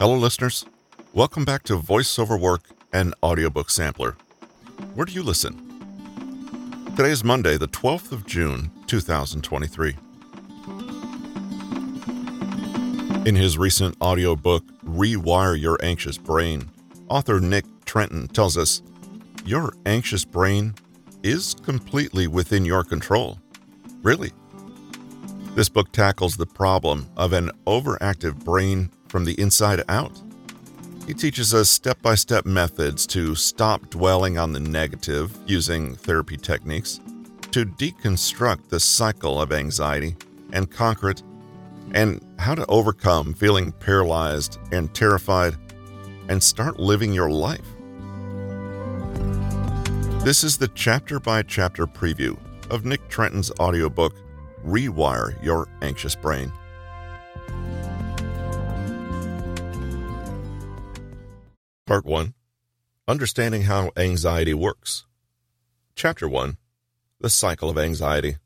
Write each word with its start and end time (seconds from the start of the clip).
Hello, 0.00 0.16
listeners. 0.16 0.64
Welcome 1.12 1.44
back 1.44 1.62
to 1.64 1.76
VoiceOver 1.76 2.40
Work 2.40 2.62
and 2.90 3.14
Audiobook 3.22 3.68
Sampler. 3.68 4.16
Where 4.94 5.04
do 5.04 5.12
you 5.12 5.22
listen? 5.22 5.60
Today 6.96 7.10
is 7.10 7.22
Monday, 7.22 7.58
the 7.58 7.68
12th 7.68 8.10
of 8.10 8.24
June, 8.24 8.70
2023. 8.86 9.96
In 13.26 13.36
his 13.36 13.58
recent 13.58 13.94
audiobook, 14.00 14.64
Rewire 14.86 15.60
Your 15.60 15.76
Anxious 15.82 16.16
Brain, 16.16 16.70
author 17.10 17.38
Nick 17.38 17.66
Trenton 17.84 18.26
tells 18.28 18.56
us 18.56 18.80
your 19.44 19.74
anxious 19.84 20.24
brain 20.24 20.76
is 21.22 21.52
completely 21.52 22.26
within 22.26 22.64
your 22.64 22.84
control. 22.84 23.38
Really. 24.02 24.32
This 25.56 25.68
book 25.68 25.92
tackles 25.92 26.38
the 26.38 26.46
problem 26.46 27.06
of 27.18 27.34
an 27.34 27.50
overactive 27.66 28.42
brain 28.42 28.90
from 29.10 29.24
the 29.24 29.38
inside 29.40 29.82
out. 29.88 30.22
He 31.06 31.14
teaches 31.14 31.52
us 31.52 31.68
step 31.68 32.00
by 32.00 32.14
step 32.14 32.46
methods 32.46 33.06
to 33.08 33.34
stop 33.34 33.90
dwelling 33.90 34.38
on 34.38 34.52
the 34.52 34.60
negative 34.60 35.36
using 35.44 35.96
therapy 35.96 36.36
techniques, 36.36 37.00
to 37.50 37.66
deconstruct 37.66 38.68
the 38.68 38.78
cycle 38.78 39.40
of 39.40 39.52
anxiety 39.52 40.16
and 40.52 40.70
conquer 40.70 41.10
it, 41.10 41.22
and 41.92 42.24
how 42.38 42.54
to 42.54 42.64
overcome 42.66 43.34
feeling 43.34 43.72
paralyzed 43.72 44.58
and 44.70 44.94
terrified 44.94 45.56
and 46.28 46.40
start 46.40 46.78
living 46.78 47.12
your 47.12 47.30
life. 47.30 47.66
This 50.22 50.44
is 50.44 50.56
the 50.56 50.70
chapter 50.74 51.18
by 51.18 51.42
chapter 51.42 51.86
preview 51.88 52.38
of 52.70 52.84
Nick 52.84 53.08
Trenton's 53.08 53.50
audiobook, 53.58 54.14
Rewire 54.64 55.42
Your 55.42 55.66
Anxious 55.82 56.14
Brain. 56.14 56.52
Part 61.90 62.06
1 62.06 62.34
Understanding 63.08 63.62
How 63.62 63.90
Anxiety 63.96 64.54
Works. 64.54 65.06
Chapter 65.96 66.28
1 66.28 66.56
The 67.18 67.28
Cycle 67.28 67.68
of 67.68 67.76
Anxiety. 67.76 68.36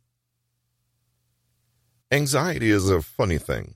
Anxiety 2.11 2.71
is 2.71 2.89
a 2.89 3.03
funny 3.03 3.37
thing. 3.37 3.75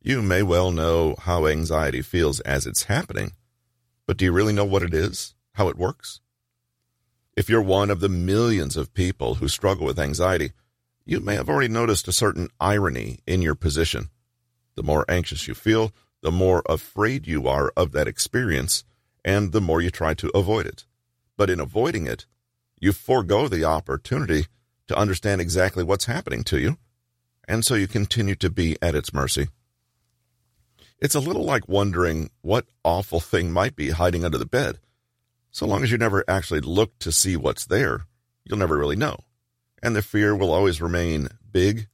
You 0.00 0.22
may 0.22 0.42
well 0.42 0.70
know 0.70 1.16
how 1.18 1.46
anxiety 1.46 2.00
feels 2.00 2.40
as 2.40 2.66
it's 2.66 2.84
happening, 2.84 3.32
but 4.06 4.16
do 4.16 4.24
you 4.24 4.32
really 4.32 4.54
know 4.54 4.64
what 4.64 4.82
it 4.82 4.94
is? 4.94 5.34
How 5.52 5.68
it 5.68 5.76
works? 5.76 6.20
If 7.36 7.50
you're 7.50 7.60
one 7.60 7.90
of 7.90 8.00
the 8.00 8.08
millions 8.08 8.74
of 8.74 8.94
people 8.94 9.34
who 9.34 9.48
struggle 9.48 9.84
with 9.84 9.98
anxiety, 9.98 10.52
you 11.04 11.20
may 11.20 11.34
have 11.34 11.50
already 11.50 11.68
noticed 11.68 12.08
a 12.08 12.12
certain 12.12 12.48
irony 12.58 13.18
in 13.26 13.42
your 13.42 13.54
position. 13.54 14.08
The 14.76 14.82
more 14.82 15.04
anxious 15.10 15.46
you 15.46 15.52
feel, 15.52 15.92
the 16.22 16.32
more 16.32 16.62
afraid 16.68 17.26
you 17.26 17.46
are 17.46 17.72
of 17.76 17.92
that 17.92 18.08
experience, 18.08 18.84
and 19.24 19.52
the 19.52 19.60
more 19.60 19.80
you 19.80 19.90
try 19.90 20.14
to 20.14 20.30
avoid 20.36 20.66
it. 20.66 20.84
But 21.36 21.50
in 21.50 21.60
avoiding 21.60 22.06
it, 22.06 22.26
you 22.80 22.92
forego 22.92 23.48
the 23.48 23.64
opportunity 23.64 24.46
to 24.86 24.96
understand 24.96 25.40
exactly 25.40 25.84
what's 25.84 26.06
happening 26.06 26.44
to 26.44 26.58
you, 26.58 26.78
and 27.46 27.64
so 27.64 27.74
you 27.74 27.86
continue 27.86 28.34
to 28.36 28.50
be 28.50 28.76
at 28.82 28.94
its 28.94 29.12
mercy. 29.12 29.48
It's 30.98 31.14
a 31.14 31.20
little 31.20 31.44
like 31.44 31.68
wondering 31.68 32.30
what 32.42 32.66
awful 32.84 33.20
thing 33.20 33.52
might 33.52 33.76
be 33.76 33.90
hiding 33.90 34.24
under 34.24 34.38
the 34.38 34.46
bed 34.46 34.78
so 35.50 35.66
long 35.66 35.82
as 35.82 35.90
you 35.90 35.98
never 35.98 36.24
actually 36.28 36.60
look 36.60 36.98
to 37.00 37.12
see 37.12 37.36
what's 37.36 37.66
there, 37.66 38.06
you'll 38.44 38.58
never 38.58 38.76
really 38.76 38.96
know. 38.96 39.24
And 39.82 39.96
the 39.96 40.02
fear 40.02 40.34
will 40.34 40.52
always 40.52 40.80
remain 40.80 41.28
big, 41.50 41.88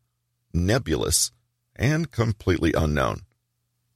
nebulous, 0.52 1.32
and 1.76 2.10
completely 2.10 2.72
unknown. 2.74 3.22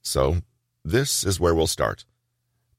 So, 0.02 0.38
this 0.84 1.24
is 1.24 1.40
where 1.40 1.54
we'll 1.54 1.66
start 1.66 2.04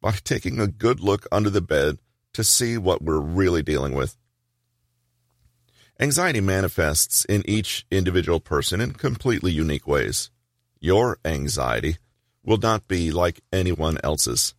by 0.02 0.12
taking 0.12 0.60
a 0.60 0.68
good 0.68 1.00
look 1.00 1.28
under 1.32 1.50
the 1.50 1.62
bed 1.62 1.98
to 2.34 2.44
see 2.44 2.78
what 2.78 3.02
we're 3.02 3.20
really 3.20 3.62
dealing 3.62 3.94
with. 3.94 4.18
Anxiety 6.00 6.40
manifests 6.40 7.26
in 7.26 7.44
each 7.46 7.86
individual 7.92 8.40
person 8.40 8.80
in 8.80 8.94
completely 8.94 9.52
unique 9.52 9.86
ways. 9.86 10.32
Your 10.80 11.20
anxiety 11.26 11.98
will 12.44 12.58
not 12.58 12.88
be 12.88 13.12
like 13.12 13.42
anyone 13.52 13.98
else's. 14.04 14.54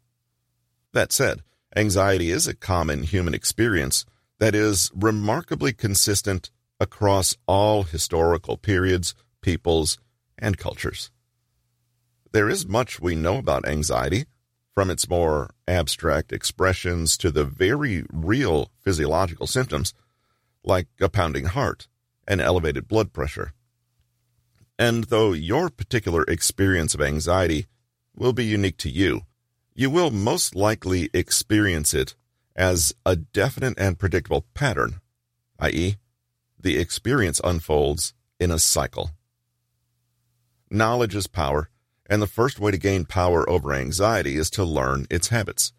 That 0.93 1.12
said, 1.12 1.43
Anxiety 1.76 2.31
is 2.31 2.49
a 2.49 2.54
common 2.54 3.04
human 3.04 3.32
experience 3.32 4.04
that 4.41 4.56
is 4.56 4.91
remarkably 4.94 5.72
consistent 5.72 6.50
across 6.81 7.37
all 7.47 7.84
historical 7.84 8.56
periods, 8.56 9.15
peoples, 9.41 9.99
and 10.37 10.59
cultures. 10.59 11.10
There 12.32 12.48
is 12.48 12.66
much 12.66 13.00
we 13.00 13.14
know 13.14 13.38
about 13.38 13.66
anxiety, 13.66 14.26
from 14.74 14.88
its 14.91 15.08
more 15.08 15.50
abstract 15.66 16.32
expressions 16.32 17.18
to 17.18 17.30
the 17.30 17.44
very 17.44 18.04
real 18.12 18.70
physiological 18.80 19.46
symptoms, 19.46 19.92
like 20.62 20.86
a 21.00 21.08
pounding 21.08 21.46
heart 21.46 21.88
and 22.28 22.40
elevated 22.40 22.86
blood 22.86 23.12
pressure. 23.12 23.52
And 24.78 25.04
though 25.04 25.32
your 25.32 25.70
particular 25.70 26.22
experience 26.24 26.94
of 26.94 27.02
anxiety 27.02 27.66
will 28.14 28.32
be 28.32 28.44
unique 28.44 28.78
to 28.78 28.88
you, 28.88 29.22
you 29.74 29.90
will 29.90 30.10
most 30.10 30.54
likely 30.54 31.10
experience 31.12 31.92
it 31.92 32.14
as 32.54 32.94
a 33.04 33.16
definite 33.16 33.74
and 33.78 33.98
predictable 33.98 34.46
pattern, 34.54 35.00
i.e., 35.58 35.96
the 36.58 36.78
experience 36.78 37.40
unfolds 37.42 38.14
in 38.38 38.50
a 38.50 38.58
cycle. 38.58 39.10
Knowledge 40.70 41.14
is 41.14 41.26
power, 41.26 41.69
and 42.10 42.21
the 42.21 42.26
first 42.26 42.59
way 42.59 42.72
to 42.72 42.76
gain 42.76 43.04
power 43.04 43.48
over 43.48 43.72
anxiety 43.72 44.37
is 44.37 44.50
to 44.50 44.65
learn 44.65 45.06
its 45.09 45.28
habits. 45.28 45.72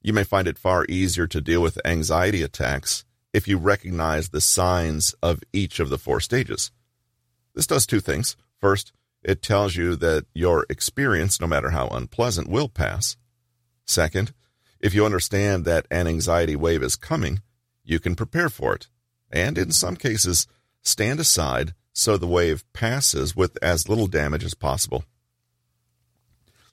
You 0.00 0.12
may 0.12 0.22
find 0.22 0.46
it 0.46 0.56
far 0.56 0.86
easier 0.88 1.26
to 1.26 1.40
deal 1.40 1.60
with 1.60 1.84
anxiety 1.84 2.42
attacks 2.42 3.04
if 3.34 3.48
you 3.48 3.58
recognize 3.58 4.28
the 4.28 4.40
signs 4.40 5.12
of 5.20 5.42
each 5.52 5.80
of 5.80 5.90
the 5.90 5.98
four 5.98 6.20
stages. 6.20 6.70
This 7.52 7.66
does 7.66 7.84
two 7.84 7.98
things. 7.98 8.36
First, 8.60 8.92
it 9.24 9.42
tells 9.42 9.74
you 9.74 9.96
that 9.96 10.26
your 10.34 10.66
experience, 10.70 11.40
no 11.40 11.48
matter 11.48 11.70
how 11.70 11.88
unpleasant, 11.88 12.48
will 12.48 12.68
pass. 12.68 13.16
Second, 13.84 14.32
if 14.78 14.94
you 14.94 15.04
understand 15.04 15.64
that 15.64 15.86
an 15.90 16.06
anxiety 16.06 16.54
wave 16.54 16.82
is 16.82 16.94
coming, 16.94 17.42
you 17.84 17.98
can 17.98 18.14
prepare 18.14 18.48
for 18.48 18.74
it, 18.74 18.86
and 19.30 19.58
in 19.58 19.72
some 19.72 19.96
cases, 19.96 20.46
stand 20.80 21.18
aside 21.18 21.74
so 21.92 22.16
the 22.16 22.26
wave 22.26 22.64
passes 22.72 23.34
with 23.34 23.58
as 23.60 23.88
little 23.88 24.06
damage 24.06 24.44
as 24.44 24.54
possible. 24.54 25.04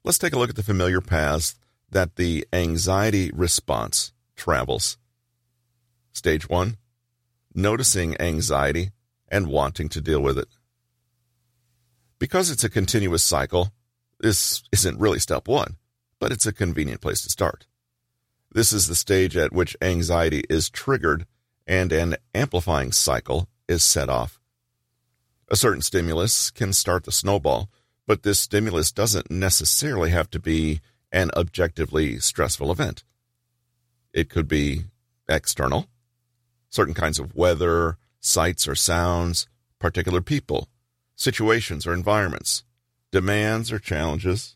Let's 0.08 0.18
take 0.18 0.32
a 0.32 0.40
look 0.40 0.50
at 0.50 0.56
the 0.56 0.64
familiar 0.64 1.02
paths 1.02 1.56
that 1.92 2.16
the 2.16 2.48
anxiety 2.54 3.30
response 3.34 4.14
travels. 4.38 4.98
Stage 6.14 6.48
1 6.48 6.78
Noticing 7.54 8.16
anxiety 8.22 8.92
and 9.28 9.48
wanting 9.48 9.90
to 9.90 10.00
deal 10.00 10.22
with 10.22 10.38
it. 10.38 10.48
Because 12.20 12.50
it's 12.50 12.64
a 12.64 12.70
continuous 12.70 13.22
cycle, 13.22 13.74
this 14.22 14.64
isn't 14.72 14.98
really 14.98 15.20
step 15.20 15.46
one, 15.46 15.76
but 16.22 16.32
it's 16.32 16.46
a 16.46 16.54
convenient 16.54 17.02
place 17.02 17.22
to 17.24 17.30
start. 17.30 17.68
This 18.50 18.72
is 18.72 18.88
the 18.88 18.96
stage 18.96 19.36
at 19.36 19.52
which 19.52 19.76
anxiety 19.82 20.46
is 20.50 20.70
triggered 20.70 21.26
and 21.68 21.92
an 21.92 22.16
amplifying 22.34 22.94
cycle 22.94 23.50
is 23.68 23.84
set 23.84 24.08
off. 24.08 24.40
A 25.50 25.58
certain 25.58 25.82
stimulus 25.82 26.50
can 26.50 26.72
start 26.72 27.04
the 27.04 27.12
snowball, 27.12 27.70
but 28.08 28.24
this 28.24 28.40
stimulus 28.40 28.92
doesn't 28.92 29.30
necessarily 29.30 30.10
have 30.10 30.30
to 30.32 30.40
be 30.40 30.80
an 31.12 31.30
objectively 31.36 32.18
stressful 32.20 32.72
event. 32.72 33.04
It 34.14 34.30
could 34.30 34.48
be 34.48 34.86
external, 35.30 35.88
certain 36.70 36.94
kinds 36.94 37.20
of 37.20 37.36
weather, 37.36 37.98
sights 38.20 38.68
or 38.68 38.76
sounds, 38.76 39.48
particular 39.78 40.22
people, 40.22 40.70
situations 41.16 41.86
or 41.86 41.94
environments, 41.94 42.64
demands 43.12 43.72
or 43.72 43.80
challenges, 43.80 44.56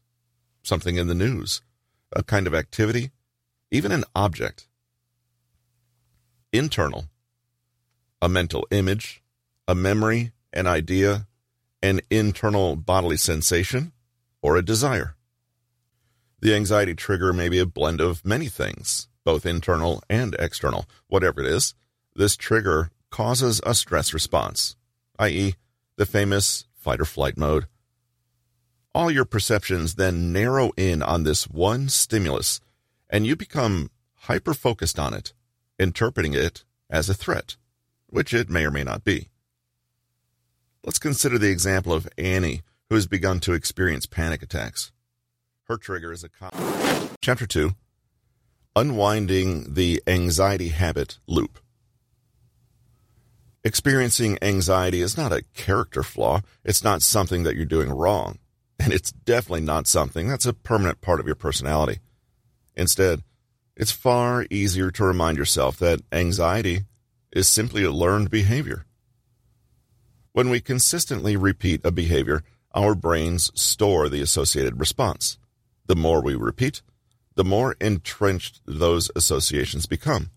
something 0.63 0.95
in 0.95 1.07
the 1.07 1.15
news, 1.15 1.61
a 2.13 2.23
kind 2.23 2.47
of 2.47 2.55
activity, 2.55 3.11
even 3.69 3.91
an 3.91 4.05
object. 4.15 4.67
Internal, 6.53 7.05
a 8.21 8.29
mental 8.29 8.65
image, 8.71 9.21
a 9.67 9.75
memory, 9.75 10.31
an 10.53 10.67
idea, 10.67 11.27
an 11.81 12.01
internal 12.09 12.75
bodily 12.75 13.17
sensation, 13.17 13.91
or 14.41 14.55
a 14.55 14.65
desire. 14.65 15.15
The 16.41 16.55
anxiety 16.55 16.95
trigger 16.95 17.33
may 17.33 17.49
be 17.49 17.59
a 17.59 17.65
blend 17.65 18.01
of 18.01 18.25
many 18.25 18.47
things, 18.47 19.07
both 19.23 19.45
internal 19.45 20.03
and 20.09 20.35
external. 20.39 20.85
Whatever 21.07 21.41
it 21.41 21.47
is, 21.47 21.75
this 22.15 22.35
trigger 22.35 22.89
causes 23.09 23.61
a 23.65 23.75
stress 23.75 24.13
response, 24.13 24.75
i.e., 25.19 25.55
the 25.97 26.05
famous 26.05 26.65
fight 26.73 26.99
or 26.99 27.05
flight 27.05 27.37
mode. 27.37 27.67
All 28.93 29.11
your 29.11 29.25
perceptions 29.25 29.95
then 29.95 30.33
narrow 30.33 30.71
in 30.75 31.01
on 31.01 31.23
this 31.23 31.47
one 31.47 31.89
stimulus, 31.89 32.59
and 33.09 33.25
you 33.25 33.35
become 33.35 33.91
hyper 34.21 34.53
focused 34.53 34.99
on 34.99 35.13
it, 35.13 35.33
interpreting 35.79 36.33
it 36.33 36.63
as 36.89 37.09
a 37.09 37.13
threat, 37.13 37.55
which 38.07 38.33
it 38.33 38.49
may 38.49 38.65
or 38.65 38.71
may 38.71 38.83
not 38.83 39.03
be. 39.03 39.30
Let's 40.83 40.97
consider 40.97 41.37
the 41.37 41.51
example 41.51 41.93
of 41.93 42.09
Annie, 42.17 42.63
who 42.89 42.95
has 42.95 43.05
begun 43.05 43.39
to 43.41 43.53
experience 43.53 44.07
panic 44.07 44.41
attacks. 44.41 44.91
Her 45.65 45.77
trigger 45.77 46.11
is 46.11 46.23
a 46.23 46.29
cop. 46.29 46.55
Chapter 47.21 47.45
2 47.45 47.71
Unwinding 48.75 49.75
the 49.75 50.01
Anxiety 50.07 50.69
Habit 50.69 51.19
Loop. 51.27 51.59
Experiencing 53.63 54.39
anxiety 54.41 55.01
is 55.01 55.15
not 55.15 55.31
a 55.31 55.43
character 55.53 56.01
flaw. 56.01 56.41
It's 56.63 56.83
not 56.83 57.03
something 57.03 57.43
that 57.43 57.55
you're 57.55 57.65
doing 57.65 57.91
wrong. 57.91 58.39
And 58.79 58.91
it's 58.91 59.11
definitely 59.11 59.61
not 59.61 59.85
something 59.85 60.27
that's 60.27 60.47
a 60.47 60.53
permanent 60.53 60.99
part 60.99 61.19
of 61.19 61.27
your 61.27 61.35
personality. 61.35 61.99
Instead, 62.75 63.21
it's 63.77 63.91
far 63.91 64.47
easier 64.49 64.89
to 64.89 65.03
remind 65.03 65.37
yourself 65.37 65.77
that 65.77 66.01
anxiety 66.11 66.85
is 67.31 67.47
simply 67.47 67.83
a 67.83 67.91
learned 67.91 68.31
behavior. 68.31 68.85
When 70.33 70.49
we 70.49 70.61
consistently 70.61 71.35
repeat 71.35 71.81
a 71.83 71.91
behavior, 71.91 72.43
our 72.73 72.95
brains 72.95 73.51
store 73.53 74.07
the 74.07 74.21
associated 74.21 74.79
response. 74.79 75.37
The 75.87 75.95
more 75.95 76.21
we 76.21 76.35
repeat, 76.35 76.81
the 77.35 77.43
more 77.43 77.75
entrenched 77.81 78.61
those 78.65 79.11
associations 79.15 79.85
become. 79.87 80.31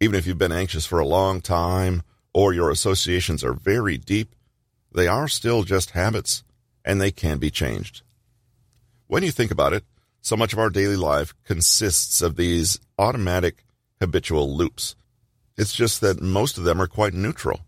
Even 0.00 0.14
if 0.14 0.26
you've 0.26 0.38
been 0.38 0.52
anxious 0.52 0.86
for 0.86 1.00
a 1.00 1.06
long 1.06 1.40
time 1.40 2.02
or 2.32 2.52
your 2.52 2.70
associations 2.70 3.42
are 3.42 3.52
very 3.52 3.98
deep, 3.98 4.36
they 4.92 5.08
are 5.08 5.26
still 5.26 5.64
just 5.64 5.90
habits 5.90 6.44
and 6.84 7.00
they 7.00 7.10
can 7.10 7.38
be 7.38 7.50
changed. 7.50 8.02
When 9.08 9.24
you 9.24 9.32
think 9.32 9.50
about 9.50 9.72
it, 9.72 9.84
so 10.20 10.36
much 10.36 10.52
of 10.52 10.60
our 10.60 10.70
daily 10.70 10.96
life 10.96 11.34
consists 11.44 12.22
of 12.22 12.36
these 12.36 12.78
automatic 12.98 13.64
habitual 14.00 14.56
loops. 14.56 14.94
It's 15.56 15.74
just 15.74 16.00
that 16.02 16.22
most 16.22 16.56
of 16.56 16.64
them 16.64 16.80
are 16.80 16.86
quite 16.86 17.14
neutral. 17.14 17.60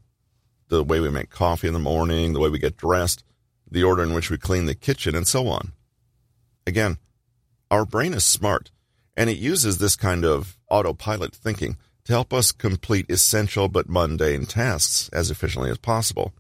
The 0.75 0.83
way 0.83 0.99
we 0.99 1.09
make 1.09 1.31
coffee 1.31 1.69
in 1.69 1.73
the 1.73 1.79
morning, 1.79 2.33
the 2.33 2.41
way 2.41 2.49
we 2.49 2.59
get 2.59 2.77
dressed, 2.77 3.23
the 3.71 3.85
order 3.85 4.03
in 4.03 4.13
which 4.13 4.29
we 4.29 4.37
clean 4.37 4.67
the 4.67 4.75
kitchen, 4.75 5.15
and 5.15 5.25
so 5.25 5.47
on. 5.47 5.71
Again, 6.67 6.99
our 7.71 7.85
brain 7.85 8.13
is 8.13 8.25
smart, 8.25 8.73
and 9.17 9.31
it 9.31 9.39
uses 9.39 9.79
this 9.79 9.95
kind 9.95 10.25
of 10.25 10.59
autopilot 10.69 11.33
thinking 11.33 11.77
to 12.07 12.13
help 12.13 12.33
us 12.33 12.51
complete 12.51 13.07
essential 13.09 13.69
but 13.69 13.89
mundane 13.89 14.47
tasks 14.47 15.09
as 15.13 15.31
efficiently 15.31 15.71
as 15.71 15.79
possible. 15.79 16.35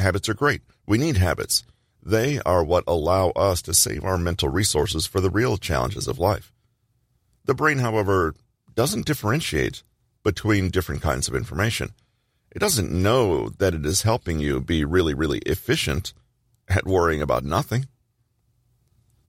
Habits 0.00 0.28
are 0.28 0.34
great. 0.34 0.62
We 0.84 0.98
need 0.98 1.16
habits. 1.16 1.62
They 2.02 2.40
are 2.40 2.64
what 2.64 2.82
allow 2.88 3.28
us 3.30 3.62
to 3.62 3.72
save 3.72 4.02
our 4.02 4.18
mental 4.18 4.48
resources 4.48 5.06
for 5.06 5.20
the 5.20 5.30
real 5.30 5.58
challenges 5.58 6.08
of 6.08 6.18
life. 6.18 6.52
The 7.44 7.54
brain, 7.54 7.78
however, 7.78 8.34
doesn't 8.74 9.06
differentiate 9.06 9.84
between 10.24 10.70
different 10.70 11.02
kinds 11.02 11.28
of 11.28 11.36
information. 11.36 11.92
It 12.54 12.58
doesn't 12.58 12.92
know 12.92 13.48
that 13.48 13.74
it 13.74 13.86
is 13.86 14.02
helping 14.02 14.38
you 14.38 14.60
be 14.60 14.84
really, 14.84 15.14
really 15.14 15.38
efficient 15.40 16.12
at 16.68 16.86
worrying 16.86 17.22
about 17.22 17.44
nothing. 17.44 17.86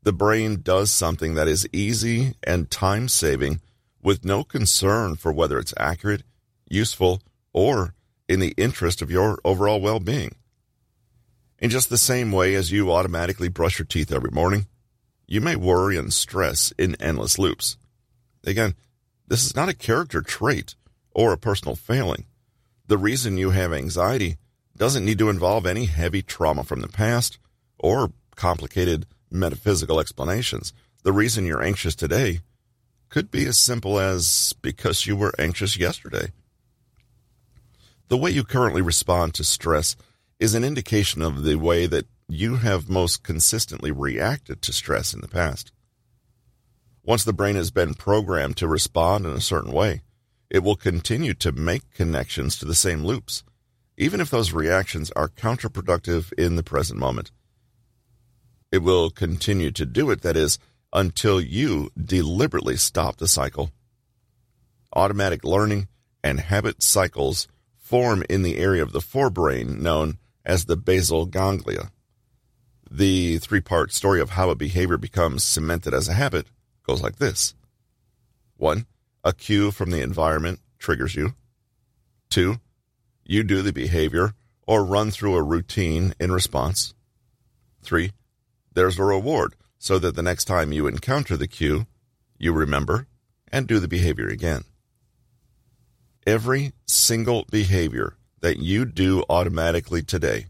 The 0.04 0.12
brain 0.12 0.62
does 0.62 0.92
something 0.92 1.34
that 1.36 1.48
is 1.48 1.68
easy 1.72 2.34
and 2.44 2.70
time 2.70 3.08
saving 3.08 3.62
with 4.02 4.26
no 4.26 4.44
concern 4.44 5.16
for 5.16 5.32
whether 5.32 5.58
it's 5.58 5.74
accurate, 5.78 6.24
useful, 6.68 7.22
or 7.54 7.94
in 8.28 8.42
the 8.42 8.54
interest 8.58 9.02
of 9.02 9.10
your 9.10 9.40
overall 9.46 9.80
well 9.80 10.02
being. 10.02 10.36
In 11.60 11.70
just 11.70 11.90
the 11.90 11.98
same 11.98 12.34
way 12.34 12.56
as 12.56 12.74
you 12.74 12.92
automatically 12.92 13.48
brush 13.48 13.80
your 13.80 13.86
teeth 13.86 14.12
every 14.12 14.32
morning, 14.32 14.68
you 15.26 15.40
may 15.40 15.56
worry 15.56 15.96
and 15.96 16.12
stress 16.12 16.74
in 16.78 17.02
endless 17.02 17.40
loops. 17.40 17.78
Again, 18.44 18.76
this 19.26 19.46
is 19.46 19.56
not 19.56 19.70
a 19.70 19.74
character 19.74 20.22
trait 20.22 20.76
or 21.12 21.32
a 21.32 21.38
personal 21.38 21.78
failing. 21.78 22.26
The 22.88 22.98
reason 22.98 23.38
you 23.38 23.52
have 23.52 23.72
anxiety 23.72 24.38
doesn't 24.76 25.06
need 25.06 25.20
to 25.20 25.30
involve 25.30 25.66
any 25.66 25.86
heavy 25.86 26.22
trauma 26.22 26.64
from 26.64 26.82
the 26.82 26.88
past 26.88 27.38
or 27.80 28.12
complicated 28.36 29.06
metaphysical 29.32 30.00
explanations. 30.00 30.74
The 31.04 31.14
reason 31.14 31.46
you're 31.46 31.64
anxious 31.64 31.96
today 31.96 32.40
could 33.10 33.32
be 33.32 33.46
as 33.46 33.58
simple 33.58 34.00
as 34.00 34.54
because 34.62 35.06
you 35.06 35.16
were 35.16 35.34
anxious 35.38 35.78
yesterday. 35.78 36.32
The 38.10 38.18
way 38.18 38.32
you 38.32 38.44
currently 38.44 38.82
respond 38.82 39.34
to 39.36 39.44
stress 39.44 39.96
is 40.40 40.54
an 40.54 40.64
indication 40.64 41.22
of 41.22 41.44
the 41.44 41.56
way 41.56 41.86
that 41.86 42.06
you 42.28 42.58
have 42.58 42.90
most 42.90 43.24
consistently 43.24 43.92
reacted 43.92 44.62
to 44.62 44.74
stress 44.74 45.14
in 45.14 45.22
the 45.22 45.28
past. 45.28 45.72
Once 47.04 47.24
the 47.24 47.34
brain 47.34 47.56
has 47.56 47.72
been 47.72 47.94
programmed 47.94 48.58
to 48.58 48.68
respond 48.68 49.26
in 49.26 49.34
a 49.34 49.42
certain 49.42 49.72
way, 49.72 50.02
it 50.54 50.64
will 50.64 50.76
continue 50.76 51.34
to 51.34 51.52
make 51.52 51.92
connections 51.96 52.58
to 52.58 52.66
the 52.66 52.76
same 52.76 53.04
loops, 53.04 53.44
even 53.98 54.22
if 54.22 54.30
those 54.30 54.54
reactions 54.54 55.10
are 55.12 55.28
counterproductive 55.28 56.32
in 56.34 56.56
the 56.56 56.64
present 56.64 57.00
moment. 57.00 57.32
It 58.72 58.84
will 58.84 59.10
continue 59.10 59.72
to 59.72 59.86
do 59.86 60.12
it, 60.12 60.22
that 60.22 60.38
is, 60.38 60.60
until 60.94 61.42
you 61.42 61.90
deliberately 62.00 62.78
stop 62.78 63.18
the 63.18 63.28
cycle. 63.28 63.72
Automatic 64.96 65.44
learning 65.44 65.88
and 66.24 66.40
habit 66.40 66.84
cycles 66.84 67.48
form 67.76 68.24
in 68.30 68.44
the 68.44 68.60
area 68.60 68.84
of 68.84 68.92
the 68.92 69.00
forebrain 69.00 69.80
known 69.80 70.20
as 70.46 70.66
the 70.66 70.78
basal 70.78 71.26
ganglia. 71.26 71.92
The 72.90 73.40
three 73.40 73.62
part 73.62 73.92
story 73.92 74.22
of 74.22 74.32
how 74.32 74.52
a 74.52 74.56
behavior 74.56 74.98
becomes 74.98 75.44
cemented 75.44 75.96
as 75.96 76.08
a 76.08 76.14
habit 76.14 76.46
goes 76.86 77.02
like 77.02 77.16
this 77.16 77.56
1. 78.58 78.86
A 79.24 79.34
cue 79.34 79.72
from 79.72 79.92
the 79.92 80.02
environment 80.02 80.60
triggers 80.80 81.16
you. 81.16 81.34
2. 82.30 82.58
You 83.26 83.44
do 83.44 83.62
the 83.62 83.72
behavior 83.72 84.34
or 84.68 84.84
run 84.84 85.12
through 85.12 85.36
a 85.36 85.44
routine 85.44 86.14
in 86.20 86.32
response. 86.32 86.94
3. 87.84 88.12
There's 88.74 89.00
a 89.00 89.04
reward 89.04 89.56
so 89.78 90.00
that 90.00 90.16
the 90.16 90.24
next 90.24 90.46
time 90.46 90.74
you 90.74 90.88
encounter 90.88 91.38
the 91.38 91.48
cue, 91.48 91.86
you 92.38 92.52
remember 92.54 93.08
and 93.52 93.68
do 93.68 93.80
the 93.80 93.88
behavior 93.88 94.28
again. 94.28 94.64
Every 96.26 96.74
single 96.86 97.46
behavior 97.52 98.16
that 98.42 98.58
you 98.58 98.86
do 98.86 99.24
automatically 99.30 100.02
today, 100.02 100.48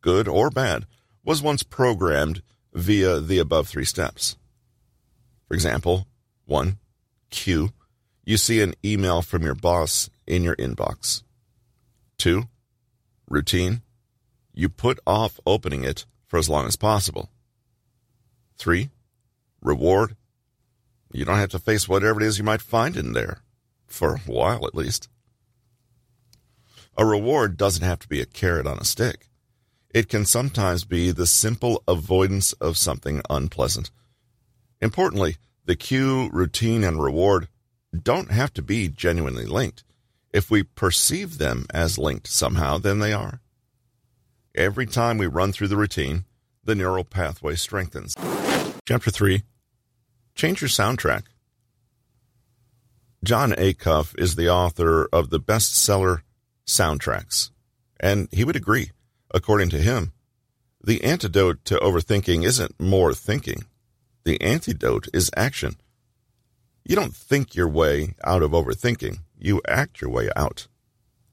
good 0.00 0.26
or 0.26 0.50
bad, 0.50 0.86
was 1.24 1.42
once 1.42 1.62
programmed 1.62 2.42
via 2.72 3.20
the 3.20 3.38
above 3.38 3.68
three 3.68 3.84
steps. 3.84 4.36
For 5.46 5.54
example, 5.54 6.06
1. 6.46 6.78
Cue. 7.30 7.70
You 8.28 8.36
see 8.36 8.60
an 8.60 8.74
email 8.84 9.22
from 9.22 9.42
your 9.42 9.54
boss 9.54 10.10
in 10.26 10.42
your 10.42 10.54
inbox. 10.56 11.22
2. 12.18 12.42
Routine. 13.26 13.80
You 14.52 14.68
put 14.68 15.00
off 15.06 15.40
opening 15.46 15.82
it 15.82 16.04
for 16.26 16.38
as 16.38 16.46
long 16.46 16.66
as 16.66 16.76
possible. 16.76 17.30
3. 18.58 18.90
Reward. 19.62 20.14
You 21.10 21.24
don't 21.24 21.38
have 21.38 21.52
to 21.52 21.58
face 21.58 21.88
whatever 21.88 22.20
it 22.20 22.26
is 22.26 22.36
you 22.36 22.44
might 22.44 22.60
find 22.60 22.98
in 22.98 23.14
there, 23.14 23.40
for 23.86 24.16
a 24.16 24.18
while 24.18 24.66
at 24.66 24.74
least. 24.74 25.08
A 26.98 27.06
reward 27.06 27.56
doesn't 27.56 27.82
have 27.82 28.00
to 28.00 28.08
be 28.08 28.20
a 28.20 28.26
carrot 28.26 28.66
on 28.66 28.76
a 28.76 28.84
stick. 28.84 29.30
It 29.88 30.10
can 30.10 30.26
sometimes 30.26 30.84
be 30.84 31.12
the 31.12 31.26
simple 31.26 31.82
avoidance 31.88 32.52
of 32.52 32.76
something 32.76 33.22
unpleasant. 33.30 33.90
Importantly, 34.82 35.38
the 35.64 35.76
cue, 35.76 36.28
routine, 36.30 36.84
and 36.84 37.02
reward 37.02 37.48
don't 37.96 38.30
have 38.30 38.52
to 38.54 38.62
be 38.62 38.88
genuinely 38.88 39.46
linked. 39.46 39.84
If 40.32 40.50
we 40.50 40.62
perceive 40.62 41.38
them 41.38 41.66
as 41.72 41.98
linked 41.98 42.26
somehow, 42.26 42.78
then 42.78 42.98
they 42.98 43.12
are. 43.12 43.40
Every 44.54 44.86
time 44.86 45.18
we 45.18 45.26
run 45.26 45.52
through 45.52 45.68
the 45.68 45.76
routine, 45.76 46.24
the 46.64 46.74
neural 46.74 47.04
pathway 47.04 47.54
strengthens. 47.54 48.14
Chapter 48.86 49.10
3 49.10 49.42
Change 50.34 50.60
your 50.60 50.68
soundtrack. 50.68 51.24
Jon 53.24 53.52
Acuff 53.52 54.14
is 54.18 54.36
the 54.36 54.48
author 54.48 55.08
of 55.12 55.30
the 55.30 55.40
bestseller 55.40 56.22
soundtracks. 56.66 57.50
And 57.98 58.28
he 58.30 58.44
would 58.44 58.56
agree. 58.56 58.92
According 59.32 59.70
to 59.70 59.78
him, 59.78 60.12
the 60.82 61.02
antidote 61.02 61.64
to 61.66 61.76
overthinking 61.76 62.44
isn't 62.44 62.80
more 62.80 63.12
thinking. 63.12 63.64
The 64.24 64.40
antidote 64.40 65.08
is 65.12 65.30
action. 65.36 65.76
You 66.88 66.96
don't 66.96 67.14
think 67.14 67.54
your 67.54 67.68
way 67.68 68.14
out 68.24 68.42
of 68.42 68.52
overthinking. 68.52 69.18
You 69.38 69.60
act 69.68 70.00
your 70.00 70.08
way 70.10 70.30
out. 70.34 70.68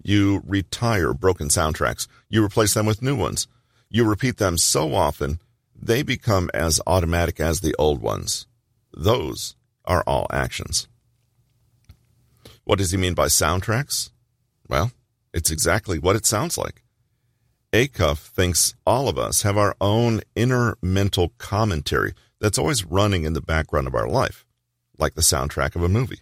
You 0.03 0.43
retire 0.45 1.13
broken 1.13 1.47
soundtracks. 1.47 2.07
You 2.29 2.43
replace 2.43 2.73
them 2.73 2.85
with 2.85 3.01
new 3.01 3.15
ones. 3.15 3.47
You 3.89 4.03
repeat 4.03 4.35
them 4.35 4.57
so 4.57 4.93
often, 4.93 5.39
they 5.73 6.03
become 6.03 6.49
as 6.53 6.81
automatic 6.85 7.39
as 7.39 7.61
the 7.61 7.73
old 7.79 8.01
ones. 8.01 8.47
Those 8.93 9.55
are 9.85 10.03
all 10.05 10.27
actions. 10.29 10.89
What 12.65 12.79
does 12.79 12.91
he 12.91 12.97
mean 12.97 13.13
by 13.13 13.27
soundtracks? 13.27 14.09
Well, 14.67 14.91
it's 15.33 15.51
exactly 15.51 15.99
what 15.99 16.17
it 16.17 16.25
sounds 16.25 16.57
like. 16.57 16.83
Acuff 17.71 18.17
thinks 18.17 18.73
all 18.85 19.07
of 19.07 19.17
us 19.17 19.43
have 19.43 19.57
our 19.57 19.75
own 19.79 20.21
inner 20.35 20.77
mental 20.81 21.31
commentary 21.37 22.13
that's 22.41 22.57
always 22.57 22.85
running 22.85 23.23
in 23.23 23.33
the 23.33 23.41
background 23.41 23.87
of 23.87 23.95
our 23.95 24.07
life, 24.07 24.44
like 24.99 25.15
the 25.15 25.21
soundtrack 25.21 25.75
of 25.75 25.83
a 25.83 25.89
movie. 25.89 26.21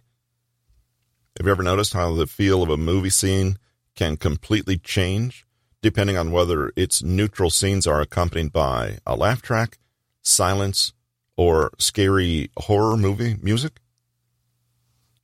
Have 1.38 1.48
you 1.48 1.52
ever 1.52 1.64
noticed 1.64 1.94
how 1.94 2.14
the 2.14 2.28
feel 2.28 2.62
of 2.62 2.70
a 2.70 2.78
movie 2.78 3.10
scene 3.10 3.58
can 3.96 4.18
completely 4.18 4.78
change 4.78 5.46
depending 5.82 6.18
on 6.18 6.32
whether 6.32 6.72
its 6.76 7.04
neutral 7.04 7.50
scenes 7.50 7.86
are 7.86 8.02
accompanied 8.02 8.54
by 8.54 9.00
a 9.06 9.16
laugh 9.16 9.42
track, 9.42 9.78
silence, 10.22 10.94
or 11.36 11.72
scary 11.78 12.50
horror 12.58 12.96
movie 12.96 13.38
music? 13.42 13.82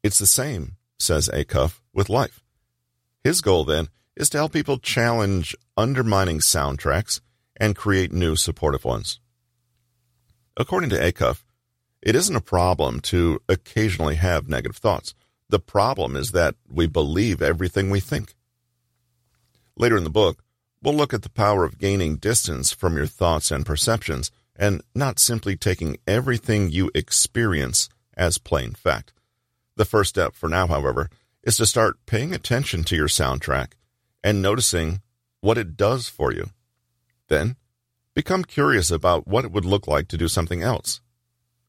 It's 0.04 0.20
the 0.20 0.26
same, 0.26 0.78
says 0.98 1.30
Acuff, 1.30 1.80
with 1.94 2.10
life. 2.10 2.42
His 3.24 3.42
goal, 3.42 3.64
then, 3.66 3.90
is 4.16 4.30
to 4.32 4.38
help 4.38 4.54
people 4.54 4.78
challenge 4.80 5.56
undermining 5.78 6.40
soundtracks 6.40 7.22
and 7.56 7.76
create 7.76 8.12
new 8.12 8.36
supportive 8.36 8.86
ones. 8.86 9.20
According 10.58 10.90
to 10.92 11.00
Acuff, 11.00 11.44
it 12.02 12.16
isn't 12.16 12.36
a 12.36 12.42
problem 12.42 13.00
to 13.02 13.42
occasionally 13.50 14.16
have 14.16 14.48
negative 14.48 14.78
thoughts. 14.78 15.14
The 15.50 15.60
problem 15.60 16.16
is 16.16 16.32
that 16.32 16.56
we 16.70 16.88
believe 16.88 17.42
everything 17.42 17.90
we 17.90 18.00
think. 18.00 18.36
Later 19.76 19.98
in 19.98 20.04
the 20.04 20.10
book, 20.10 20.44
we'll 20.82 20.96
look 20.96 21.14
at 21.14 21.24
the 21.24 21.30
power 21.30 21.64
of 21.64 21.78
gaining 21.78 22.18
distance 22.18 22.72
from 22.72 22.96
your 22.96 23.08
thoughts 23.08 23.52
and 23.52 23.66
perceptions 23.66 24.32
and 24.56 24.82
not 24.94 25.20
simply 25.20 25.56
taking 25.56 25.98
everything 26.06 26.70
you 26.70 26.92
experience 26.94 27.90
as 28.16 28.38
plain 28.38 28.74
fact. 28.74 29.14
The 29.76 29.86
first 29.86 30.10
step 30.10 30.36
for 30.36 30.50
now, 30.50 30.68
however, 30.68 31.10
is 31.44 31.58
to 31.58 31.66
start 31.66 32.06
paying 32.06 32.34
attention 32.34 32.84
to 32.84 32.96
your 32.96 33.08
soundtrack 33.08 33.74
and 34.24 34.42
noticing 34.42 35.02
what 35.40 35.58
it 35.58 35.78
does 35.78 36.10
for 36.10 36.34
you. 36.34 36.50
Then, 37.30 37.56
become 38.14 38.44
curious 38.44 38.92
about 38.92 39.28
what 39.28 39.46
it 39.46 39.52
would 39.52 39.66
look 39.66 39.88
like 39.88 40.10
to 40.10 40.18
do 40.18 40.28
something 40.28 40.62
else. 40.62 41.00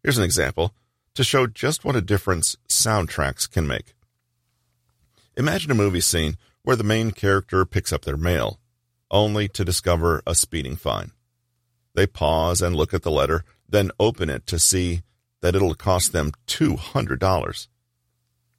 Here's 0.02 0.18
an 0.18 0.24
example 0.24 0.74
to 1.14 1.24
show 1.24 1.46
just 1.46 1.84
what 1.84 1.96
a 1.96 2.00
difference 2.00 2.56
soundtracks 2.68 3.50
can 3.50 3.66
make. 3.66 3.94
Imagine 5.36 5.70
a 5.70 5.74
movie 5.74 6.00
scene 6.00 6.36
where 6.62 6.76
the 6.76 6.84
main 6.84 7.10
character 7.10 7.64
picks 7.64 7.92
up 7.92 8.04
their 8.04 8.16
mail, 8.16 8.60
only 9.10 9.48
to 9.48 9.64
discover 9.64 10.22
a 10.26 10.34
speeding 10.34 10.76
fine. 10.76 11.12
They 11.94 12.06
pause 12.06 12.62
and 12.62 12.76
look 12.76 12.94
at 12.94 13.02
the 13.02 13.10
letter, 13.10 13.44
then 13.68 13.90
open 13.98 14.30
it 14.30 14.46
to 14.46 14.58
see 14.58 15.02
that 15.40 15.54
it'll 15.54 15.74
cost 15.74 16.12
them 16.12 16.32
$200. 16.46 17.68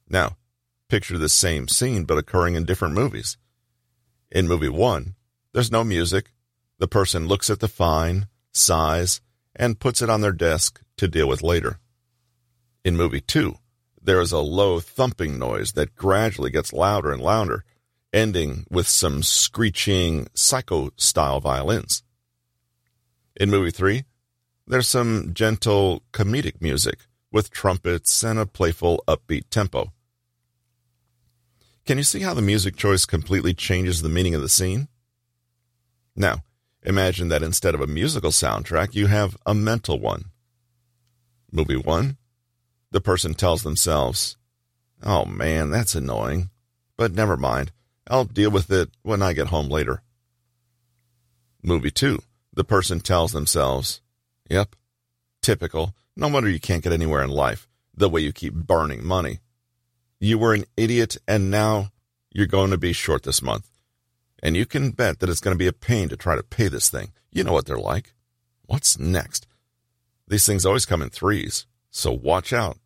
Now, 0.08 0.36
picture 0.88 1.18
the 1.18 1.28
same 1.28 1.68
scene 1.68 2.04
but 2.04 2.18
occurring 2.18 2.54
in 2.54 2.64
different 2.64 2.94
movies. 2.94 3.36
In 4.30 4.48
movie 4.48 4.68
one, 4.68 5.14
there's 5.52 5.72
no 5.72 5.84
music. 5.84 6.32
The 6.78 6.88
person 6.88 7.28
looks 7.28 7.50
at 7.50 7.60
the 7.60 7.68
fine, 7.68 8.26
sighs, 8.52 9.20
and 9.54 9.80
puts 9.80 10.02
it 10.02 10.10
on 10.10 10.20
their 10.20 10.32
desk 10.32 10.80
to 10.96 11.08
deal 11.08 11.28
with 11.28 11.42
later. 11.42 11.78
In 12.84 12.96
movie 12.96 13.20
two, 13.20 13.56
there 14.00 14.20
is 14.20 14.32
a 14.32 14.38
low 14.38 14.80
thumping 14.80 15.38
noise 15.38 15.72
that 15.72 15.94
gradually 15.94 16.50
gets 16.50 16.72
louder 16.72 17.12
and 17.12 17.22
louder, 17.22 17.64
ending 18.12 18.66
with 18.70 18.88
some 18.88 19.22
screeching 19.22 20.26
psycho 20.34 20.90
style 20.96 21.40
violins. 21.40 22.02
In 23.36 23.50
movie 23.50 23.70
three, 23.70 24.04
there's 24.66 24.88
some 24.88 25.32
gentle 25.34 26.02
comedic 26.12 26.60
music 26.60 27.06
with 27.30 27.50
trumpets 27.50 28.22
and 28.22 28.38
a 28.38 28.46
playful 28.46 29.02
upbeat 29.08 29.44
tempo. 29.50 29.92
Can 31.84 31.98
you 31.98 32.04
see 32.04 32.20
how 32.20 32.34
the 32.34 32.42
music 32.42 32.76
choice 32.76 33.04
completely 33.04 33.54
changes 33.54 34.02
the 34.02 34.08
meaning 34.08 34.34
of 34.34 34.42
the 34.42 34.48
scene? 34.48 34.88
Now, 36.14 36.44
imagine 36.82 37.28
that 37.28 37.42
instead 37.42 37.74
of 37.74 37.80
a 37.80 37.86
musical 37.86 38.30
soundtrack, 38.30 38.94
you 38.94 39.06
have 39.06 39.36
a 39.46 39.54
mental 39.54 39.98
one. 39.98 40.26
Movie 41.50 41.76
1 41.76 42.16
The 42.90 43.00
person 43.00 43.34
tells 43.34 43.62
themselves, 43.62 44.36
Oh 45.02 45.24
man, 45.24 45.70
that's 45.70 45.94
annoying. 45.94 46.50
But 46.96 47.12
never 47.12 47.36
mind. 47.36 47.72
I'll 48.08 48.24
deal 48.24 48.50
with 48.50 48.70
it 48.70 48.90
when 49.02 49.22
I 49.22 49.32
get 49.32 49.48
home 49.48 49.68
later. 49.68 50.02
Movie 51.62 51.90
2 51.90 52.20
The 52.52 52.64
person 52.64 53.00
tells 53.00 53.32
themselves, 53.32 54.00
Yep, 54.48 54.76
typical. 55.40 55.94
No 56.16 56.28
wonder 56.28 56.50
you 56.50 56.60
can't 56.60 56.82
get 56.82 56.92
anywhere 56.92 57.22
in 57.22 57.30
life, 57.30 57.68
the 57.94 58.08
way 58.08 58.20
you 58.20 58.32
keep 58.32 58.54
burning 58.54 59.04
money. 59.04 59.40
You 60.20 60.38
were 60.38 60.54
an 60.54 60.64
idiot, 60.76 61.16
and 61.26 61.50
now 61.50 61.90
you're 62.30 62.46
going 62.46 62.70
to 62.70 62.78
be 62.78 62.92
short 62.92 63.22
this 63.22 63.42
month. 63.42 63.68
And 64.42 64.56
you 64.56 64.66
can 64.66 64.90
bet 64.90 65.20
that 65.20 65.28
it's 65.28 65.40
going 65.40 65.54
to 65.54 65.58
be 65.58 65.66
a 65.66 65.72
pain 65.72 66.08
to 66.08 66.16
try 66.16 66.34
to 66.34 66.42
pay 66.42 66.68
this 66.68 66.90
thing. 66.90 67.12
You 67.30 67.44
know 67.44 67.52
what 67.52 67.66
they're 67.66 67.76
like. 67.76 68.14
What's 68.66 68.98
next? 68.98 69.46
These 70.26 70.46
things 70.46 70.66
always 70.66 70.86
come 70.86 71.02
in 71.02 71.10
threes, 71.10 71.66
so 71.90 72.12
watch 72.12 72.52
out. 72.52 72.78